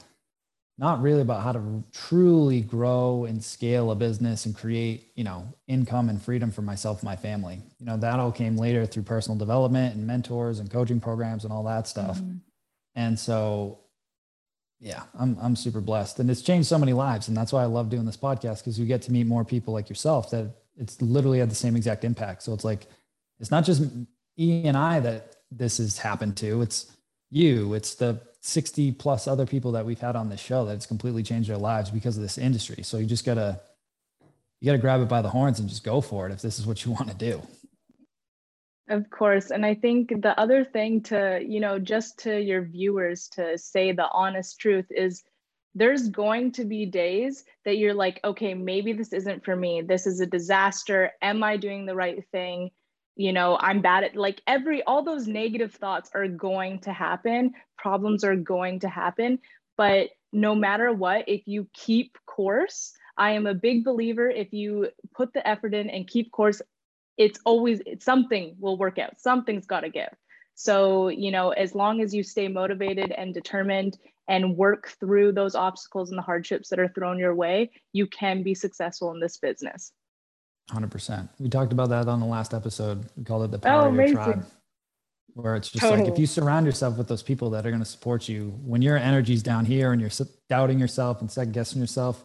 not 0.78 1.02
really 1.02 1.22
about 1.22 1.44
how 1.44 1.52
to 1.52 1.84
truly 1.92 2.62
grow 2.62 3.26
and 3.26 3.44
scale 3.44 3.92
a 3.92 3.96
business 3.96 4.46
and 4.46 4.56
create, 4.56 5.12
you 5.16 5.24
know, 5.24 5.48
income 5.68 6.10
and 6.10 6.22
freedom 6.22 6.52
for 6.52 6.64
myself 6.64 7.00
and 7.00 7.06
my 7.06 7.16
family. 7.16 7.62
You 7.80 7.86
know, 7.86 7.98
that 7.98 8.20
all 8.20 8.32
came 8.32 8.58
later 8.58 8.86
through 8.86 9.04
personal 9.04 9.38
development 9.38 9.96
and 9.96 10.08
mentors 10.08 10.60
and 10.60 10.72
coaching 10.72 11.00
programs 11.00 11.44
and 11.44 11.54
all 11.54 11.64
that 11.66 11.88
stuff. 11.88 12.18
Mm-hmm. 12.18 12.38
And 12.96 13.20
so 13.20 13.80
yeah, 14.80 15.04
I'm 15.18 15.38
I'm 15.42 15.56
super 15.56 15.80
blessed 15.80 16.20
and 16.20 16.30
it's 16.30 16.42
changed 16.42 16.68
so 16.68 16.78
many 16.78 16.92
lives 16.92 17.30
and 17.30 17.38
that's 17.38 17.54
why 17.54 17.62
I 17.62 17.68
love 17.68 17.90
doing 17.90 18.06
this 18.06 18.18
podcast 18.18 18.60
because 18.60 18.78
we 18.80 18.86
get 18.86 19.02
to 19.04 19.12
meet 19.12 19.28
more 19.28 19.46
people 19.46 19.74
like 19.74 19.88
yourself 19.88 20.30
that 20.32 20.48
it's 20.76 21.02
literally 21.02 21.40
had 21.40 21.50
the 21.50 21.56
same 21.56 21.76
exact 21.76 22.04
impact. 22.04 22.44
So 22.44 22.54
it's 22.54 22.66
like 22.66 22.88
it's 23.40 23.52
not 23.52 23.64
just 23.64 23.84
E 24.38 24.68
and 24.68 24.76
I 24.76 25.00
that 25.00 25.38
this 25.52 25.78
has 25.78 25.98
happened 25.98 26.36
to. 26.38 26.62
It's 26.62 26.92
you, 27.30 27.74
it's 27.76 27.96
the 27.96 28.22
60 28.46 28.92
plus 28.92 29.26
other 29.26 29.46
people 29.46 29.72
that 29.72 29.86
we've 29.86 30.02
had 30.02 30.18
on 30.18 30.28
this 30.28 30.42
show 30.42 30.66
that 30.66 30.74
it's 30.74 30.86
completely 30.86 31.24
changed 31.24 31.50
their 31.50 31.58
lives 31.58 31.90
because 31.90 32.18
of 32.18 32.24
this 32.24 32.38
industry. 32.38 32.84
So 32.84 32.98
you 32.98 33.06
just 33.06 33.26
gotta 33.26 33.62
you 34.60 34.66
gotta 34.66 34.80
grab 34.80 35.02
it 35.02 35.08
by 35.08 35.22
the 35.22 35.30
horns 35.30 35.60
and 35.60 35.70
just 35.70 35.86
go 35.86 36.02
for 36.02 36.28
it 36.28 36.34
if 36.34 36.42
this 36.42 36.60
is 36.60 36.68
what 36.68 36.86
you 36.86 36.92
want 37.00 37.08
to 37.08 37.16
do. 37.16 37.42
Of 38.90 39.10
course. 39.10 39.50
And 39.50 39.66
I 39.66 39.76
think 39.76 40.10
the 40.22 40.38
other 40.38 40.66
thing 40.66 41.02
to, 41.04 41.42
you 41.42 41.62
know, 41.62 41.80
just 41.80 42.20
to 42.20 42.38
your 42.38 42.64
viewers 42.64 43.30
to 43.30 43.58
say 43.58 43.94
the 43.94 44.10
honest 44.12 44.60
truth 44.60 44.88
is 44.92 45.24
there's 45.74 46.10
going 46.10 46.52
to 46.52 46.66
be 46.66 46.86
days 46.86 47.46
that 47.64 47.78
you're 47.78 47.94
like, 47.94 48.20
okay, 48.26 48.54
maybe 48.54 48.92
this 48.92 49.14
isn't 49.14 49.46
for 49.46 49.56
me. 49.56 49.82
This 49.82 50.06
is 50.06 50.20
a 50.20 50.26
disaster. 50.26 51.12
Am 51.22 51.44
I 51.44 51.56
doing 51.56 51.86
the 51.86 51.96
right 51.96 52.22
thing? 52.34 52.72
You 53.16 53.34
know 53.34 53.58
i'm 53.60 53.82
bad 53.82 54.04
at 54.04 54.16
like 54.16 54.42
every 54.48 54.84
all 54.84 55.04
those 55.04 55.28
negative 55.28 55.74
thoughts 55.74 56.10
are 56.14 56.28
going 56.28 56.80
to 56.80 56.92
happen 56.92 57.54
problems 57.78 58.24
are 58.24 58.36
going 58.36 58.80
to 58.80 58.90
happen 58.90 59.40
but 59.78 60.10
no 60.32 60.56
matter 60.56 60.92
what 60.92 61.28
if 61.28 61.48
you 61.48 61.68
keep 61.74 62.18
course 62.26 62.94
i 63.18 63.32
am 63.32 63.46
a 63.46 63.54
big 63.54 63.84
believer 63.84 64.30
if 64.30 64.52
you 64.54 64.90
put 65.14 65.34
the 65.34 65.48
effort 65.48 65.74
in 65.74 65.90
and 65.90 66.08
keep 66.08 66.32
course 66.32 66.62
it's 67.18 67.40
always 67.46 67.82
it's, 67.86 68.06
something 68.06 68.56
will 68.60 68.78
work 68.78 68.98
out. 68.98 69.20
Something's 69.20 69.66
got 69.66 69.82
to 69.82 69.90
give. 69.90 70.10
So 70.56 71.10
you 71.10 71.32
know 71.32 71.50
as 71.50 71.74
long 71.76 72.02
as 72.02 72.14
you 72.14 72.24
stay 72.24 72.48
motivated 72.48 73.12
and 73.12 73.34
determined 73.34 73.98
and 74.28 74.56
work 74.56 74.90
through 75.00 75.34
those 75.34 75.56
obstacles 75.56 76.10
and 76.10 76.18
the 76.18 76.24
hardships 76.24 76.70
that 76.70 76.80
are 76.80 76.88
thrown 76.88 77.20
your 77.20 77.36
way 77.36 77.72
you 77.92 78.08
can 78.08 78.44
be 78.44 78.54
successful 78.54 79.12
in 79.12 79.20
this 79.20 79.38
business 79.38 79.92
Hundred 80.70 80.92
percent. 80.92 81.30
We 81.40 81.50
talked 81.50 81.74
about 81.74 81.90
that 81.90 82.08
on 82.08 82.20
the 82.20 82.26
last 82.26 82.54
episode. 82.54 83.06
We 83.18 83.24
called 83.24 83.44
it 83.44 83.52
the 83.52 83.60
power 83.60 83.86
oh, 83.86 83.90
of 83.90 83.96
your 83.96 84.12
tribe, 84.12 84.46
where 85.34 85.56
it's 85.56 85.70
just 85.70 85.82
totally. 85.82 86.04
like 86.04 86.14
if 86.14 86.18
you 86.18 86.26
surround 86.26 86.66
yourself 86.66 86.98
with 86.98 87.08
those 87.08 87.22
people 87.22 87.50
that 87.52 87.66
are 87.66 87.70
going 87.70 87.82
to 87.82 87.90
support 87.90 88.30
you 88.30 88.58
when 88.64 88.82
your 88.82 88.98
energy's 88.98 89.44
down 89.44 89.66
here 89.66 89.92
and 89.92 90.00
you're 90.00 90.12
doubting 90.50 90.80
yourself 90.80 91.20
and 91.20 91.30
second 91.30 91.54
guessing 91.54 91.82
yourself, 91.82 92.24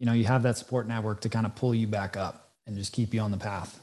you 0.00 0.06
know 0.06 0.12
you 0.12 0.24
have 0.24 0.42
that 0.42 0.58
support 0.58 0.88
network 0.88 1.20
to 1.20 1.28
kind 1.28 1.46
of 1.46 1.54
pull 1.54 1.74
you 1.74 1.86
back 1.86 2.16
up 2.16 2.50
and 2.66 2.76
just 2.76 2.92
keep 2.92 3.14
you 3.14 3.20
on 3.20 3.30
the 3.30 3.36
path. 3.36 3.80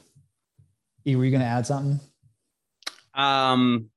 E, 1.06 1.16
were 1.16 1.24
you 1.24 1.30
going 1.30 1.40
to 1.40 1.46
add 1.46 1.66
something? 1.66 1.98
Um, 3.14 3.90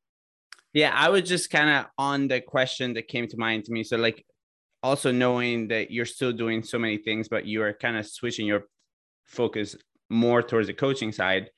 yeah, 0.74 0.94
I 0.96 1.10
was 1.10 1.24
just 1.24 1.50
kind 1.50 1.70
of 1.70 1.86
on 1.98 2.28
the 2.28 2.42
question 2.42 2.94
that 2.94 3.08
came 3.08 3.28
to 3.28 3.38
mind 3.38 3.66
to 3.66 3.72
me. 3.72 3.84
So 3.84 3.98
like, 3.98 4.26
also 4.82 5.12
knowing 5.12 5.68
that 5.68 5.92
you're 5.92 6.06
still 6.06 6.32
doing 6.32 6.64
so 6.64 6.80
many 6.80 6.98
things, 6.98 7.28
but 7.28 7.46
you 7.46 7.62
are 7.64 7.74
kind 7.74 7.98
of 7.98 8.08
switching 8.08 8.46
your 8.46 8.64
focus 9.26 9.76
more 10.10 10.42
towards 10.42 10.68
the 10.68 10.74
coaching 10.74 11.12
side 11.12 11.50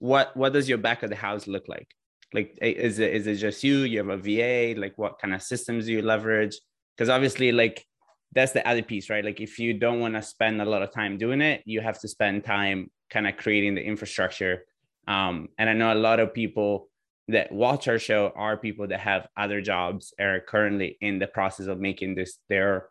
what 0.00 0.34
what 0.36 0.52
does 0.52 0.68
your 0.68 0.78
back 0.78 1.02
of 1.02 1.10
the 1.10 1.16
house 1.16 1.46
look 1.46 1.68
like? 1.68 1.88
Like 2.34 2.58
is 2.60 2.98
it 2.98 3.14
is 3.14 3.26
it 3.26 3.36
just 3.36 3.62
you? 3.62 3.80
You 3.80 3.98
have 3.98 4.08
a 4.08 4.16
va 4.16 4.80
like 4.80 4.98
what 4.98 5.18
kind 5.20 5.32
of 5.34 5.42
systems 5.42 5.86
do 5.86 5.92
you 5.92 6.02
leverage? 6.02 6.58
Because 6.96 7.08
obviously 7.08 7.52
like 7.52 7.86
that's 8.32 8.52
the 8.52 8.66
other 8.66 8.82
piece 8.82 9.10
right? 9.10 9.24
Like 9.24 9.40
if 9.40 9.58
you 9.58 9.74
don't 9.74 10.00
want 10.00 10.14
to 10.14 10.22
spend 10.22 10.60
a 10.60 10.64
lot 10.64 10.82
of 10.82 10.92
time 10.92 11.18
doing 11.18 11.40
it 11.40 11.62
you 11.66 11.80
have 11.80 12.00
to 12.00 12.08
spend 12.08 12.44
time 12.44 12.90
kind 13.10 13.28
of 13.28 13.36
creating 13.36 13.76
the 13.76 13.84
infrastructure. 13.84 14.64
Um, 15.06 15.48
and 15.58 15.68
i 15.68 15.72
know 15.72 15.92
a 15.92 15.94
lot 15.94 16.20
of 16.20 16.34
people 16.34 16.88
that 17.28 17.50
watch 17.50 17.88
our 17.88 17.98
show 17.98 18.32
are 18.36 18.56
people 18.56 18.86
that 18.88 19.00
have 19.00 19.26
other 19.36 19.60
jobs 19.60 20.12
are 20.20 20.40
currently 20.40 20.98
in 21.00 21.18
the 21.18 21.26
process 21.26 21.66
of 21.66 21.80
making 21.80 22.14
this 22.14 22.38
their 22.48 22.88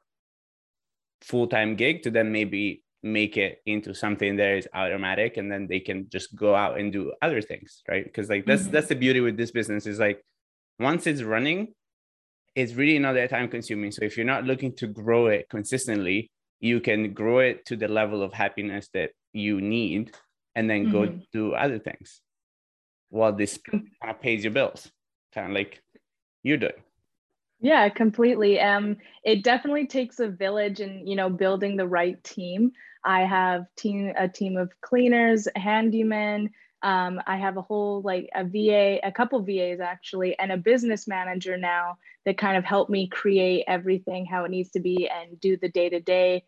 full-time 1.22 1.76
gig 1.76 2.04
to 2.04 2.12
then 2.12 2.32
maybe 2.32 2.84
make 3.02 3.38
it 3.38 3.62
into 3.66 3.94
something 3.94 4.36
that 4.36 4.58
is 4.58 4.68
automatic 4.74 5.38
and 5.38 5.52
then 5.52 5.68
they 5.68 5.80
can 5.80 6.10
just 6.10 6.36
go 6.36 6.54
out 6.54 6.78
and 6.78 6.92
do 6.92 7.14
other 7.22 7.42
things 7.42 7.82
right 7.88 8.04
because 8.04 8.30
like 8.30 8.46
that's 8.46 8.64
mm-hmm. 8.64 8.72
that's 8.72 8.88
the 8.88 8.96
beauty 8.96 9.22
with 9.22 9.38
this 9.38 9.52
business 9.52 9.86
is 9.86 10.00
like 10.00 10.24
once 10.80 11.08
it's 11.08 11.22
running 11.22 11.74
it's 12.56 12.74
really 12.74 13.00
not 13.00 13.14
that 13.14 13.30
time 13.30 13.48
consuming 13.48 13.92
so 13.92 14.04
if 14.04 14.18
you're 14.18 14.26
not 14.26 14.44
looking 14.44 14.76
to 14.76 14.86
grow 14.86 15.28
it 15.28 15.48
consistently 15.50 16.30
you 16.60 16.82
can 16.82 17.14
grow 17.14 17.40
it 17.40 17.66
to 17.66 17.78
the 17.78 17.88
level 17.88 18.22
of 18.22 18.34
happiness 18.34 18.90
that 18.94 19.12
you 19.32 19.62
need 19.62 20.12
and 20.56 20.70
then 20.70 20.88
mm-hmm. 20.88 20.92
go 20.92 21.20
do 21.32 21.54
other 21.54 21.80
things 21.80 22.20
while 23.10 23.32
this 23.32 23.58
kind 23.58 23.88
of 24.04 24.20
pays 24.20 24.44
your 24.44 24.52
bills 24.52 24.92
kind 25.34 25.48
of 25.48 25.54
like 25.54 25.82
you're 26.44 26.58
doing 26.58 26.74
yeah, 27.62 27.90
completely. 27.90 28.60
Um, 28.60 28.98
it 29.24 29.44
definitely 29.44 29.86
takes 29.86 30.20
a 30.20 30.30
village 30.30 30.80
and 30.80 31.08
you 31.08 31.16
know 31.16 31.30
building 31.30 31.76
the 31.76 31.88
right 31.88 32.22
team. 32.24 32.72
I 33.04 33.22
have 33.22 33.66
team 33.76 34.14
a 34.18 34.28
team 34.28 34.58
of 34.58 34.72
cleaners, 34.82 35.48
handymen. 35.58 36.50
Um, 36.82 37.22
I 37.28 37.38
have 37.38 37.58
a 37.58 37.62
whole 37.62 38.02
like 38.02 38.30
a 38.34 38.44
VA, 38.44 39.00
a 39.06 39.12
couple 39.12 39.42
VAs 39.42 39.80
actually, 39.80 40.38
and 40.40 40.52
a 40.52 40.58
business 40.58 41.08
manager 41.08 41.58
now 41.58 41.98
that 42.26 42.38
kind 42.38 42.58
of 42.58 42.64
help 42.64 42.90
me 42.90 43.08
create 43.08 43.66
everything 43.68 44.26
how 44.26 44.46
it 44.46 44.52
needs 44.52 44.72
to 44.72 44.80
be 44.80 45.10
and 45.10 45.40
do 45.40 45.58
the 45.58 45.70
day 45.70 45.90
to 45.90 46.00
day. 46.00 46.46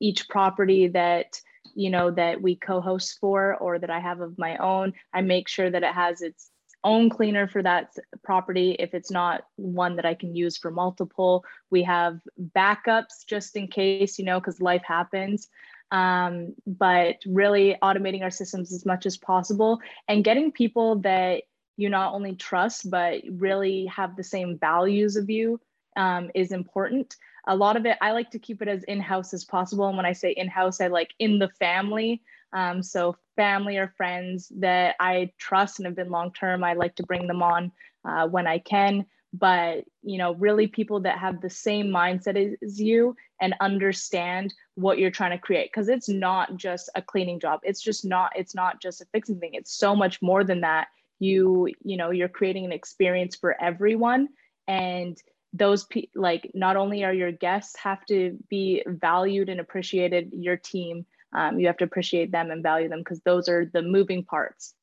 Each 0.00 0.28
property 0.28 0.88
that 0.88 1.40
you 1.74 1.90
know 1.90 2.10
that 2.10 2.40
we 2.40 2.56
co-host 2.56 3.18
for 3.20 3.56
or 3.56 3.78
that 3.78 3.90
I 3.90 4.00
have 4.00 4.20
of 4.20 4.38
my 4.38 4.56
own, 4.56 4.94
I 5.12 5.20
make 5.20 5.48
sure 5.48 5.70
that 5.70 5.82
it 5.82 5.92
has 5.92 6.22
its 6.22 6.50
own 6.86 7.10
cleaner 7.10 7.48
for 7.48 7.62
that 7.62 7.94
property 8.22 8.76
if 8.78 8.94
it's 8.94 9.10
not 9.10 9.44
one 9.56 9.96
that 9.96 10.06
I 10.06 10.14
can 10.14 10.34
use 10.34 10.56
for 10.56 10.70
multiple. 10.70 11.44
We 11.70 11.82
have 11.82 12.20
backups 12.56 13.26
just 13.26 13.56
in 13.56 13.66
case, 13.66 14.18
you 14.18 14.24
know, 14.24 14.38
because 14.38 14.60
life 14.60 14.84
happens. 14.86 15.48
Um, 15.92 16.54
but 16.66 17.16
really 17.26 17.76
automating 17.82 18.22
our 18.22 18.30
systems 18.30 18.72
as 18.72 18.84
much 18.84 19.06
as 19.06 19.16
possible 19.16 19.78
and 20.08 20.24
getting 20.24 20.50
people 20.50 20.96
that 21.00 21.44
you 21.76 21.88
not 21.88 22.14
only 22.14 22.34
trust, 22.34 22.90
but 22.90 23.22
really 23.30 23.86
have 23.86 24.16
the 24.16 24.24
same 24.24 24.58
values 24.58 25.16
of 25.16 25.30
you 25.30 25.60
um, 25.96 26.30
is 26.34 26.52
important. 26.52 27.16
A 27.46 27.54
lot 27.54 27.76
of 27.76 27.86
it, 27.86 27.98
I 28.00 28.12
like 28.12 28.30
to 28.32 28.38
keep 28.38 28.62
it 28.62 28.68
as 28.68 28.82
in 28.84 29.00
house 29.00 29.32
as 29.32 29.44
possible. 29.44 29.86
And 29.86 29.96
when 29.96 30.06
I 30.06 30.12
say 30.12 30.32
in 30.32 30.48
house, 30.48 30.80
I 30.80 30.88
like 30.88 31.14
in 31.18 31.38
the 31.38 31.50
family. 31.50 32.22
Um, 32.52 32.82
so 32.82 33.16
family 33.36 33.76
or 33.76 33.92
friends 33.96 34.50
that 34.56 34.96
I 35.00 35.32
trust 35.38 35.78
and 35.78 35.86
have 35.86 35.96
been 35.96 36.10
long 36.10 36.32
term, 36.32 36.64
I 36.64 36.74
like 36.74 36.94
to 36.96 37.02
bring 37.02 37.26
them 37.26 37.42
on 37.42 37.72
uh, 38.04 38.26
when 38.26 38.46
I 38.46 38.58
can. 38.58 39.06
But 39.32 39.84
you 40.02 40.16
know, 40.16 40.34
really 40.34 40.66
people 40.66 41.00
that 41.00 41.18
have 41.18 41.40
the 41.40 41.50
same 41.50 41.88
mindset 41.88 42.56
as 42.62 42.80
you 42.80 43.16
and 43.40 43.54
understand 43.60 44.54
what 44.76 44.98
you're 44.98 45.10
trying 45.10 45.32
to 45.32 45.38
create, 45.38 45.70
because 45.70 45.88
it's 45.88 46.08
not 46.08 46.56
just 46.56 46.88
a 46.94 47.02
cleaning 47.02 47.38
job. 47.40 47.60
It's 47.62 47.82
just 47.82 48.04
not. 48.04 48.32
It's 48.34 48.54
not 48.54 48.80
just 48.80 49.02
a 49.02 49.06
fixing 49.12 49.38
thing. 49.38 49.50
It's 49.52 49.76
so 49.76 49.94
much 49.94 50.22
more 50.22 50.44
than 50.44 50.62
that. 50.62 50.88
You 51.18 51.68
you 51.84 51.96
know, 51.96 52.10
you're 52.10 52.28
creating 52.28 52.64
an 52.64 52.72
experience 52.72 53.36
for 53.36 53.60
everyone, 53.60 54.28
and 54.68 55.20
those 55.52 55.84
pe- 55.84 56.08
like 56.14 56.50
not 56.54 56.76
only 56.76 57.04
are 57.04 57.12
your 57.12 57.32
guests 57.32 57.76
have 57.78 58.06
to 58.06 58.38
be 58.48 58.82
valued 58.86 59.48
and 59.48 59.60
appreciated, 59.60 60.30
your 60.32 60.56
team 60.56 61.04
um, 61.36 61.60
you 61.60 61.66
have 61.66 61.76
to 61.76 61.84
appreciate 61.84 62.32
them 62.32 62.50
and 62.50 62.62
value 62.62 62.88
them 62.88 63.00
because 63.00 63.20
those 63.20 63.48
are 63.48 63.66
the 63.66 63.82
moving 63.82 64.24
parts. 64.24 64.74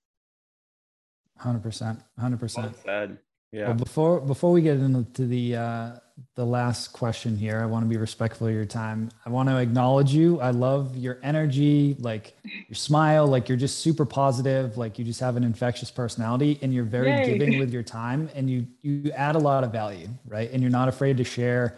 Hundred 1.39 1.63
percent, 1.63 1.99
hundred 2.17 2.39
percent. 2.39 2.73
well 2.85 3.09
Yeah. 3.51 3.67
Well, 3.67 3.73
before 3.75 4.19
before 4.21 4.51
we 4.51 4.61
get 4.61 4.77
into 4.77 5.25
the 5.25 5.55
uh, 5.55 5.91
the 6.35 6.45
last 6.45 6.93
question 6.93 7.35
here, 7.35 7.59
I 7.59 7.65
want 7.65 7.83
to 7.85 7.89
be 7.89 7.97
respectful 7.97 8.47
of 8.47 8.53
your 8.53 8.65
time. 8.65 9.09
I 9.25 9.29
want 9.29 9.49
to 9.49 9.57
acknowledge 9.57 10.13
you. 10.13 10.39
I 10.39 10.51
love 10.51 10.95
your 10.95 11.19
energy, 11.23 11.95
like 11.99 12.37
your 12.67 12.75
smile, 12.75 13.27
like 13.27 13.49
you're 13.49 13.57
just 13.57 13.79
super 13.79 14.05
positive, 14.05 14.77
like 14.77 14.99
you 14.99 15.05
just 15.05 15.19
have 15.19 15.35
an 15.37 15.43
infectious 15.43 15.89
personality, 15.89 16.59
and 16.61 16.71
you're 16.71 16.83
very 16.83 17.11
Yay. 17.11 17.25
giving 17.25 17.57
with 17.57 17.73
your 17.73 17.83
time, 17.83 18.29
and 18.35 18.47
you 18.47 18.67
you 18.81 19.11
add 19.11 19.35
a 19.35 19.39
lot 19.39 19.63
of 19.63 19.71
value, 19.71 20.07
right? 20.27 20.51
And 20.51 20.61
you're 20.61 20.71
not 20.71 20.87
afraid 20.87 21.17
to 21.17 21.23
share 21.23 21.77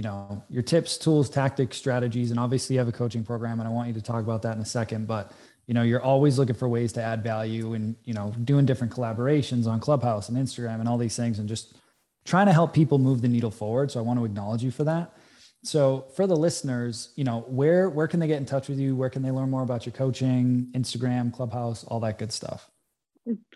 you 0.00 0.02
know 0.02 0.42
your 0.48 0.62
tips 0.62 0.96
tools 0.96 1.28
tactics 1.28 1.76
strategies 1.76 2.30
and 2.30 2.40
obviously 2.40 2.72
you 2.72 2.78
have 2.78 2.88
a 2.88 2.92
coaching 2.92 3.22
program 3.22 3.60
and 3.60 3.68
i 3.68 3.70
want 3.70 3.86
you 3.86 3.92
to 3.92 4.00
talk 4.00 4.22
about 4.22 4.40
that 4.40 4.56
in 4.56 4.62
a 4.62 4.64
second 4.64 5.06
but 5.06 5.32
you 5.66 5.74
know 5.74 5.82
you're 5.82 6.00
always 6.00 6.38
looking 6.38 6.54
for 6.54 6.70
ways 6.70 6.90
to 6.90 7.02
add 7.02 7.22
value 7.22 7.74
and 7.74 7.94
you 8.04 8.14
know 8.14 8.32
doing 8.44 8.64
different 8.64 8.90
collaborations 8.90 9.66
on 9.66 9.78
clubhouse 9.78 10.30
and 10.30 10.38
instagram 10.38 10.80
and 10.80 10.88
all 10.88 10.96
these 10.96 11.16
things 11.16 11.38
and 11.38 11.50
just 11.50 11.74
trying 12.24 12.46
to 12.46 12.52
help 12.54 12.72
people 12.72 12.98
move 12.98 13.20
the 13.20 13.28
needle 13.28 13.50
forward. 13.50 13.90
So 13.90 14.00
i 14.00 14.02
want 14.02 14.18
to 14.18 14.24
acknowledge 14.24 14.62
you 14.62 14.70
for 14.70 14.84
that. 14.84 15.12
So 15.62 16.06
for 16.16 16.26
the 16.26 16.36
listeners 16.36 17.12
you 17.16 17.24
know 17.24 17.40
where 17.40 17.90
where 17.90 18.08
can 18.08 18.20
they 18.20 18.26
get 18.26 18.38
in 18.38 18.46
touch 18.46 18.70
with 18.70 18.78
you? 18.78 18.96
Where 18.96 19.10
can 19.10 19.20
they 19.20 19.30
learn 19.30 19.50
more 19.50 19.62
about 19.62 19.84
your 19.84 19.92
coaching 19.92 20.68
instagram 20.72 21.30
clubhouse 21.30 21.84
all 21.84 22.00
that 22.00 22.18
good 22.18 22.32
stuff 22.32 22.69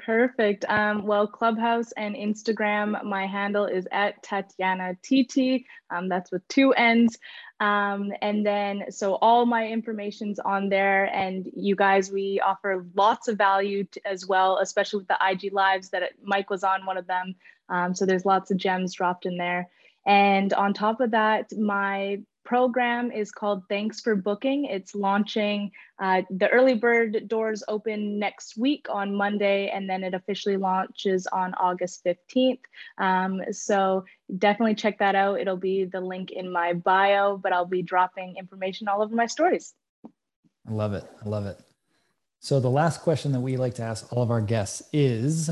Perfect. 0.05 0.64
Um, 0.68 1.07
well, 1.07 1.27
Clubhouse 1.27 1.93
and 1.93 2.16
Instagram, 2.16 3.05
my 3.05 3.27
handle 3.27 3.66
is 3.66 3.87
at 3.93 4.22
Tatianna 4.22 4.97
TT. 5.03 5.64
Um, 5.91 6.09
that's 6.09 6.33
with 6.33 6.47
two 6.49 6.72
N's. 6.72 7.18
Um, 7.61 8.12
and 8.22 8.45
then, 8.47 8.91
so 8.91 9.14
all 9.16 9.47
my 9.47 9.68
information's 9.68 10.39
on 10.39 10.68
there. 10.68 11.07
And 11.07 11.51
you 11.57 11.77
guys, 11.77 12.11
we 12.11 12.41
offer 12.45 12.87
lots 12.95 13.29
of 13.29 13.39
value 13.39 13.85
to, 13.85 14.09
as 14.09 14.27
well, 14.27 14.59
especially 14.59 14.99
with 14.99 15.09
the 15.09 15.18
IG 15.20 15.53
lives 15.53 15.91
that 15.91 16.03
it, 16.03 16.14
Mike 16.22 16.51
was 16.51 16.64
on 16.64 16.87
one 16.87 16.99
of 16.99 17.07
them. 17.07 17.35
Um, 17.68 17.95
so 17.95 18.07
there's 18.07 18.27
lots 18.27 18.51
of 18.51 18.59
gems 18.59 18.95
dropped 18.95 19.27
in 19.27 19.39
there. 19.39 19.68
And 20.07 20.53
on 20.53 20.75
top 20.75 21.01
of 21.01 21.12
that, 21.12 21.51
my 21.57 22.20
program 22.45 23.11
is 23.11 23.32
called 23.32 23.62
Thanks 23.68 24.01
for 24.01 24.14
Booking. 24.14 24.66
It's 24.66 24.95
launching, 24.95 25.70
uh, 25.99 26.22
the 26.30 26.49
early 26.49 26.74
bird 26.74 27.28
doors 27.28 27.62
open 27.68 28.18
next 28.18 28.57
week 28.57 28.86
on 28.90 29.14
Monday, 29.14 29.68
and 29.68 29.88
then 29.88 30.05
it 30.05 30.14
officially 30.14 30.57
launches 30.57 31.26
on 31.28 31.55
August 31.55 32.05
15th. 32.05 32.61
Um, 32.99 33.42
so 33.51 34.05
definitely 34.38 34.74
check 34.74 34.99
that 34.99 35.14
out. 35.14 35.40
It'll 35.40 35.57
be 35.57 35.84
the 35.84 36.01
link 36.01 36.30
in 36.30 36.53
my 36.53 36.74
bio, 36.74 37.36
but 37.36 37.53
I'll 37.53 37.64
be 37.64 37.82
dropping 37.82 38.36
information 38.36 38.88
all 38.88 39.03
over 39.03 39.14
my 39.14 39.26
stories. 39.26 39.74
I 40.68 40.72
love 40.72 40.92
it. 40.95 41.05
I 41.24 41.28
love 41.28 41.47
it. 41.47 41.59
So 42.40 42.61
the 42.61 42.70
last 42.70 43.01
question 43.01 43.32
that 43.32 43.40
we 43.40 43.57
like 43.57 43.74
to 43.76 43.82
ask 43.82 44.12
all 44.12 44.22
of 44.22 44.30
our 44.30 44.42
guests 44.42 44.82
is, 44.92 45.51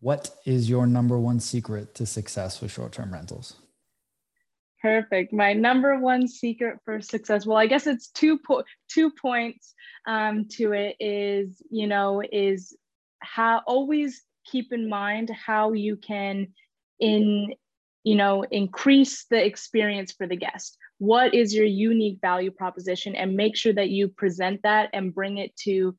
what 0.00 0.30
is 0.44 0.68
your 0.68 0.86
number 0.86 1.18
one 1.18 1.38
secret 1.38 1.94
to 1.94 2.06
success 2.06 2.60
with 2.60 2.72
short-term 2.72 3.12
rentals? 3.12 3.56
Perfect. 4.82 5.32
My 5.32 5.52
number 5.52 5.98
one 5.98 6.26
secret 6.26 6.78
for 6.84 7.02
success. 7.02 7.44
Well, 7.44 7.58
I 7.58 7.66
guess 7.66 7.86
it's 7.86 8.08
two 8.08 8.38
po- 8.38 8.64
two 8.88 9.10
points 9.10 9.74
um, 10.06 10.46
to 10.52 10.72
it. 10.72 10.96
Is 10.98 11.62
you 11.70 11.86
know 11.86 12.22
is 12.32 12.76
how 13.20 13.60
always 13.66 14.22
keep 14.50 14.72
in 14.72 14.88
mind 14.88 15.30
how 15.30 15.72
you 15.72 15.96
can 15.96 16.48
in 16.98 17.52
you 18.04 18.14
know 18.14 18.42
increase 18.44 19.26
the 19.26 19.44
experience 19.44 20.12
for 20.12 20.26
the 20.26 20.36
guest. 20.36 20.78
What 20.96 21.34
is 21.34 21.54
your 21.54 21.66
unique 21.66 22.18
value 22.22 22.50
proposition, 22.50 23.14
and 23.14 23.36
make 23.36 23.56
sure 23.56 23.74
that 23.74 23.90
you 23.90 24.08
present 24.08 24.62
that 24.62 24.88
and 24.94 25.14
bring 25.14 25.36
it 25.36 25.54
to 25.64 25.94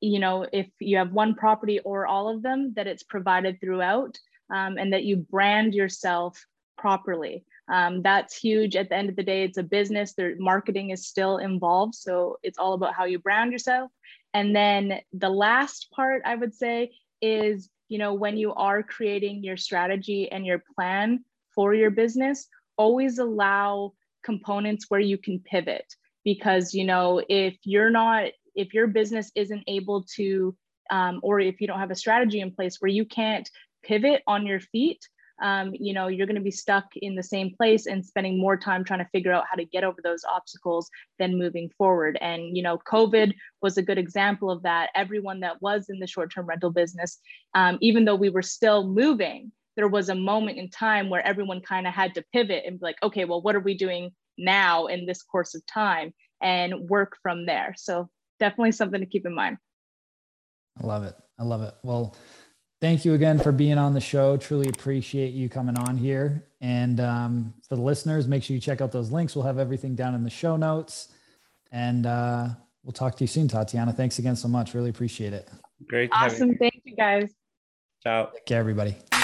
you 0.00 0.18
know 0.18 0.46
if 0.52 0.68
you 0.80 0.98
have 0.98 1.12
one 1.12 1.34
property 1.34 1.80
or 1.80 2.06
all 2.06 2.28
of 2.28 2.42
them 2.42 2.74
that 2.76 2.86
it's 2.86 3.02
provided 3.04 3.58
throughout 3.58 4.18
um, 4.52 4.76
and 4.76 4.92
that 4.92 5.04
you 5.04 5.16
brand 5.16 5.74
yourself 5.74 6.44
properly 6.76 7.42
um, 7.70 8.02
that's 8.02 8.36
huge. 8.36 8.76
At 8.76 8.88
the 8.88 8.96
end 8.96 9.10
of 9.10 9.16
the 9.16 9.22
day, 9.22 9.44
it's 9.44 9.58
a 9.58 9.62
business. 9.62 10.14
Their 10.14 10.34
marketing 10.38 10.90
is 10.90 11.06
still 11.06 11.38
involved. 11.38 11.94
So 11.94 12.38
it's 12.42 12.58
all 12.58 12.72
about 12.72 12.94
how 12.94 13.04
you 13.04 13.18
brand 13.18 13.52
yourself. 13.52 13.90
And 14.34 14.54
then 14.54 15.00
the 15.12 15.28
last 15.30 15.90
part 15.90 16.22
I 16.24 16.34
would 16.34 16.54
say 16.54 16.92
is, 17.20 17.68
you 17.88 17.98
know, 17.98 18.14
when 18.14 18.36
you 18.36 18.54
are 18.54 18.82
creating 18.82 19.42
your 19.42 19.56
strategy 19.56 20.30
and 20.30 20.46
your 20.46 20.62
plan 20.74 21.24
for 21.54 21.74
your 21.74 21.90
business, 21.90 22.48
always 22.76 23.18
allow 23.18 23.92
components 24.22 24.86
where 24.88 25.00
you 25.00 25.18
can 25.18 25.40
pivot. 25.40 25.86
Because, 26.24 26.74
you 26.74 26.84
know, 26.84 27.22
if 27.28 27.56
you're 27.64 27.90
not, 27.90 28.24
if 28.54 28.74
your 28.74 28.86
business 28.86 29.30
isn't 29.34 29.64
able 29.66 30.04
to, 30.16 30.54
um, 30.90 31.20
or 31.22 31.40
if 31.40 31.60
you 31.60 31.66
don't 31.66 31.78
have 31.78 31.90
a 31.90 31.96
strategy 31.96 32.40
in 32.40 32.50
place 32.50 32.76
where 32.80 32.90
you 32.90 33.04
can't 33.04 33.48
pivot 33.82 34.22
on 34.26 34.46
your 34.46 34.60
feet, 34.60 35.06
um, 35.40 35.72
you 35.74 35.92
know, 35.92 36.08
you're 36.08 36.26
going 36.26 36.36
to 36.36 36.42
be 36.42 36.50
stuck 36.50 36.84
in 36.96 37.14
the 37.14 37.22
same 37.22 37.54
place 37.54 37.86
and 37.86 38.04
spending 38.04 38.40
more 38.40 38.56
time 38.56 38.84
trying 38.84 38.98
to 38.98 39.10
figure 39.12 39.32
out 39.32 39.44
how 39.50 39.56
to 39.56 39.64
get 39.64 39.84
over 39.84 40.00
those 40.02 40.24
obstacles 40.24 40.90
than 41.18 41.38
moving 41.38 41.70
forward. 41.76 42.18
And, 42.20 42.56
you 42.56 42.62
know, 42.62 42.78
COVID 42.78 43.32
was 43.62 43.78
a 43.78 43.82
good 43.82 43.98
example 43.98 44.50
of 44.50 44.62
that. 44.62 44.90
Everyone 44.94 45.40
that 45.40 45.60
was 45.62 45.86
in 45.88 45.98
the 45.98 46.06
short 46.06 46.32
term 46.32 46.46
rental 46.46 46.70
business, 46.70 47.18
um, 47.54 47.78
even 47.80 48.04
though 48.04 48.16
we 48.16 48.30
were 48.30 48.42
still 48.42 48.86
moving, 48.86 49.52
there 49.76 49.88
was 49.88 50.08
a 50.08 50.14
moment 50.14 50.58
in 50.58 50.68
time 50.70 51.08
where 51.08 51.24
everyone 51.26 51.60
kind 51.60 51.86
of 51.86 51.94
had 51.94 52.14
to 52.14 52.24
pivot 52.32 52.64
and 52.66 52.80
be 52.80 52.84
like, 52.84 52.96
okay, 53.02 53.24
well, 53.24 53.40
what 53.40 53.54
are 53.54 53.60
we 53.60 53.76
doing 53.76 54.10
now 54.36 54.86
in 54.86 55.06
this 55.06 55.22
course 55.22 55.54
of 55.54 55.64
time 55.66 56.12
and 56.42 56.88
work 56.88 57.16
from 57.22 57.46
there? 57.46 57.74
So, 57.76 58.08
definitely 58.40 58.72
something 58.72 59.00
to 59.00 59.06
keep 59.06 59.26
in 59.26 59.34
mind. 59.34 59.58
I 60.80 60.86
love 60.86 61.04
it. 61.04 61.14
I 61.38 61.44
love 61.44 61.62
it. 61.62 61.74
Well, 61.82 62.16
thank 62.80 63.04
you 63.04 63.14
again 63.14 63.38
for 63.38 63.52
being 63.52 63.78
on 63.78 63.94
the 63.94 64.00
show. 64.00 64.36
Truly 64.36 64.68
appreciate 64.68 65.32
you 65.32 65.48
coming 65.48 65.76
on 65.78 65.96
here. 65.96 66.44
And 66.60 67.00
um, 67.00 67.54
for 67.68 67.76
the 67.76 67.82
listeners, 67.82 68.26
make 68.26 68.42
sure 68.42 68.54
you 68.54 68.60
check 68.60 68.80
out 68.80 68.92
those 68.92 69.10
links. 69.10 69.36
We'll 69.36 69.44
have 69.44 69.58
everything 69.58 69.94
down 69.94 70.14
in 70.14 70.24
the 70.24 70.30
show 70.30 70.56
notes. 70.56 71.08
And 71.70 72.06
uh, 72.06 72.48
we'll 72.82 72.92
talk 72.92 73.16
to 73.16 73.24
you 73.24 73.28
soon, 73.28 73.48
Tatianna. 73.48 73.94
Thanks 73.94 74.18
again 74.18 74.36
so 74.36 74.48
much. 74.48 74.74
Really 74.74 74.90
appreciate 74.90 75.32
it. 75.32 75.48
Great. 75.86 76.10
Awesome. 76.12 76.56
Thank 76.56 76.82
you, 76.84 76.96
guys. 76.96 77.32
Ciao. 78.02 78.26
Take 78.26 78.46
care, 78.46 78.60
everybody. 78.60 78.96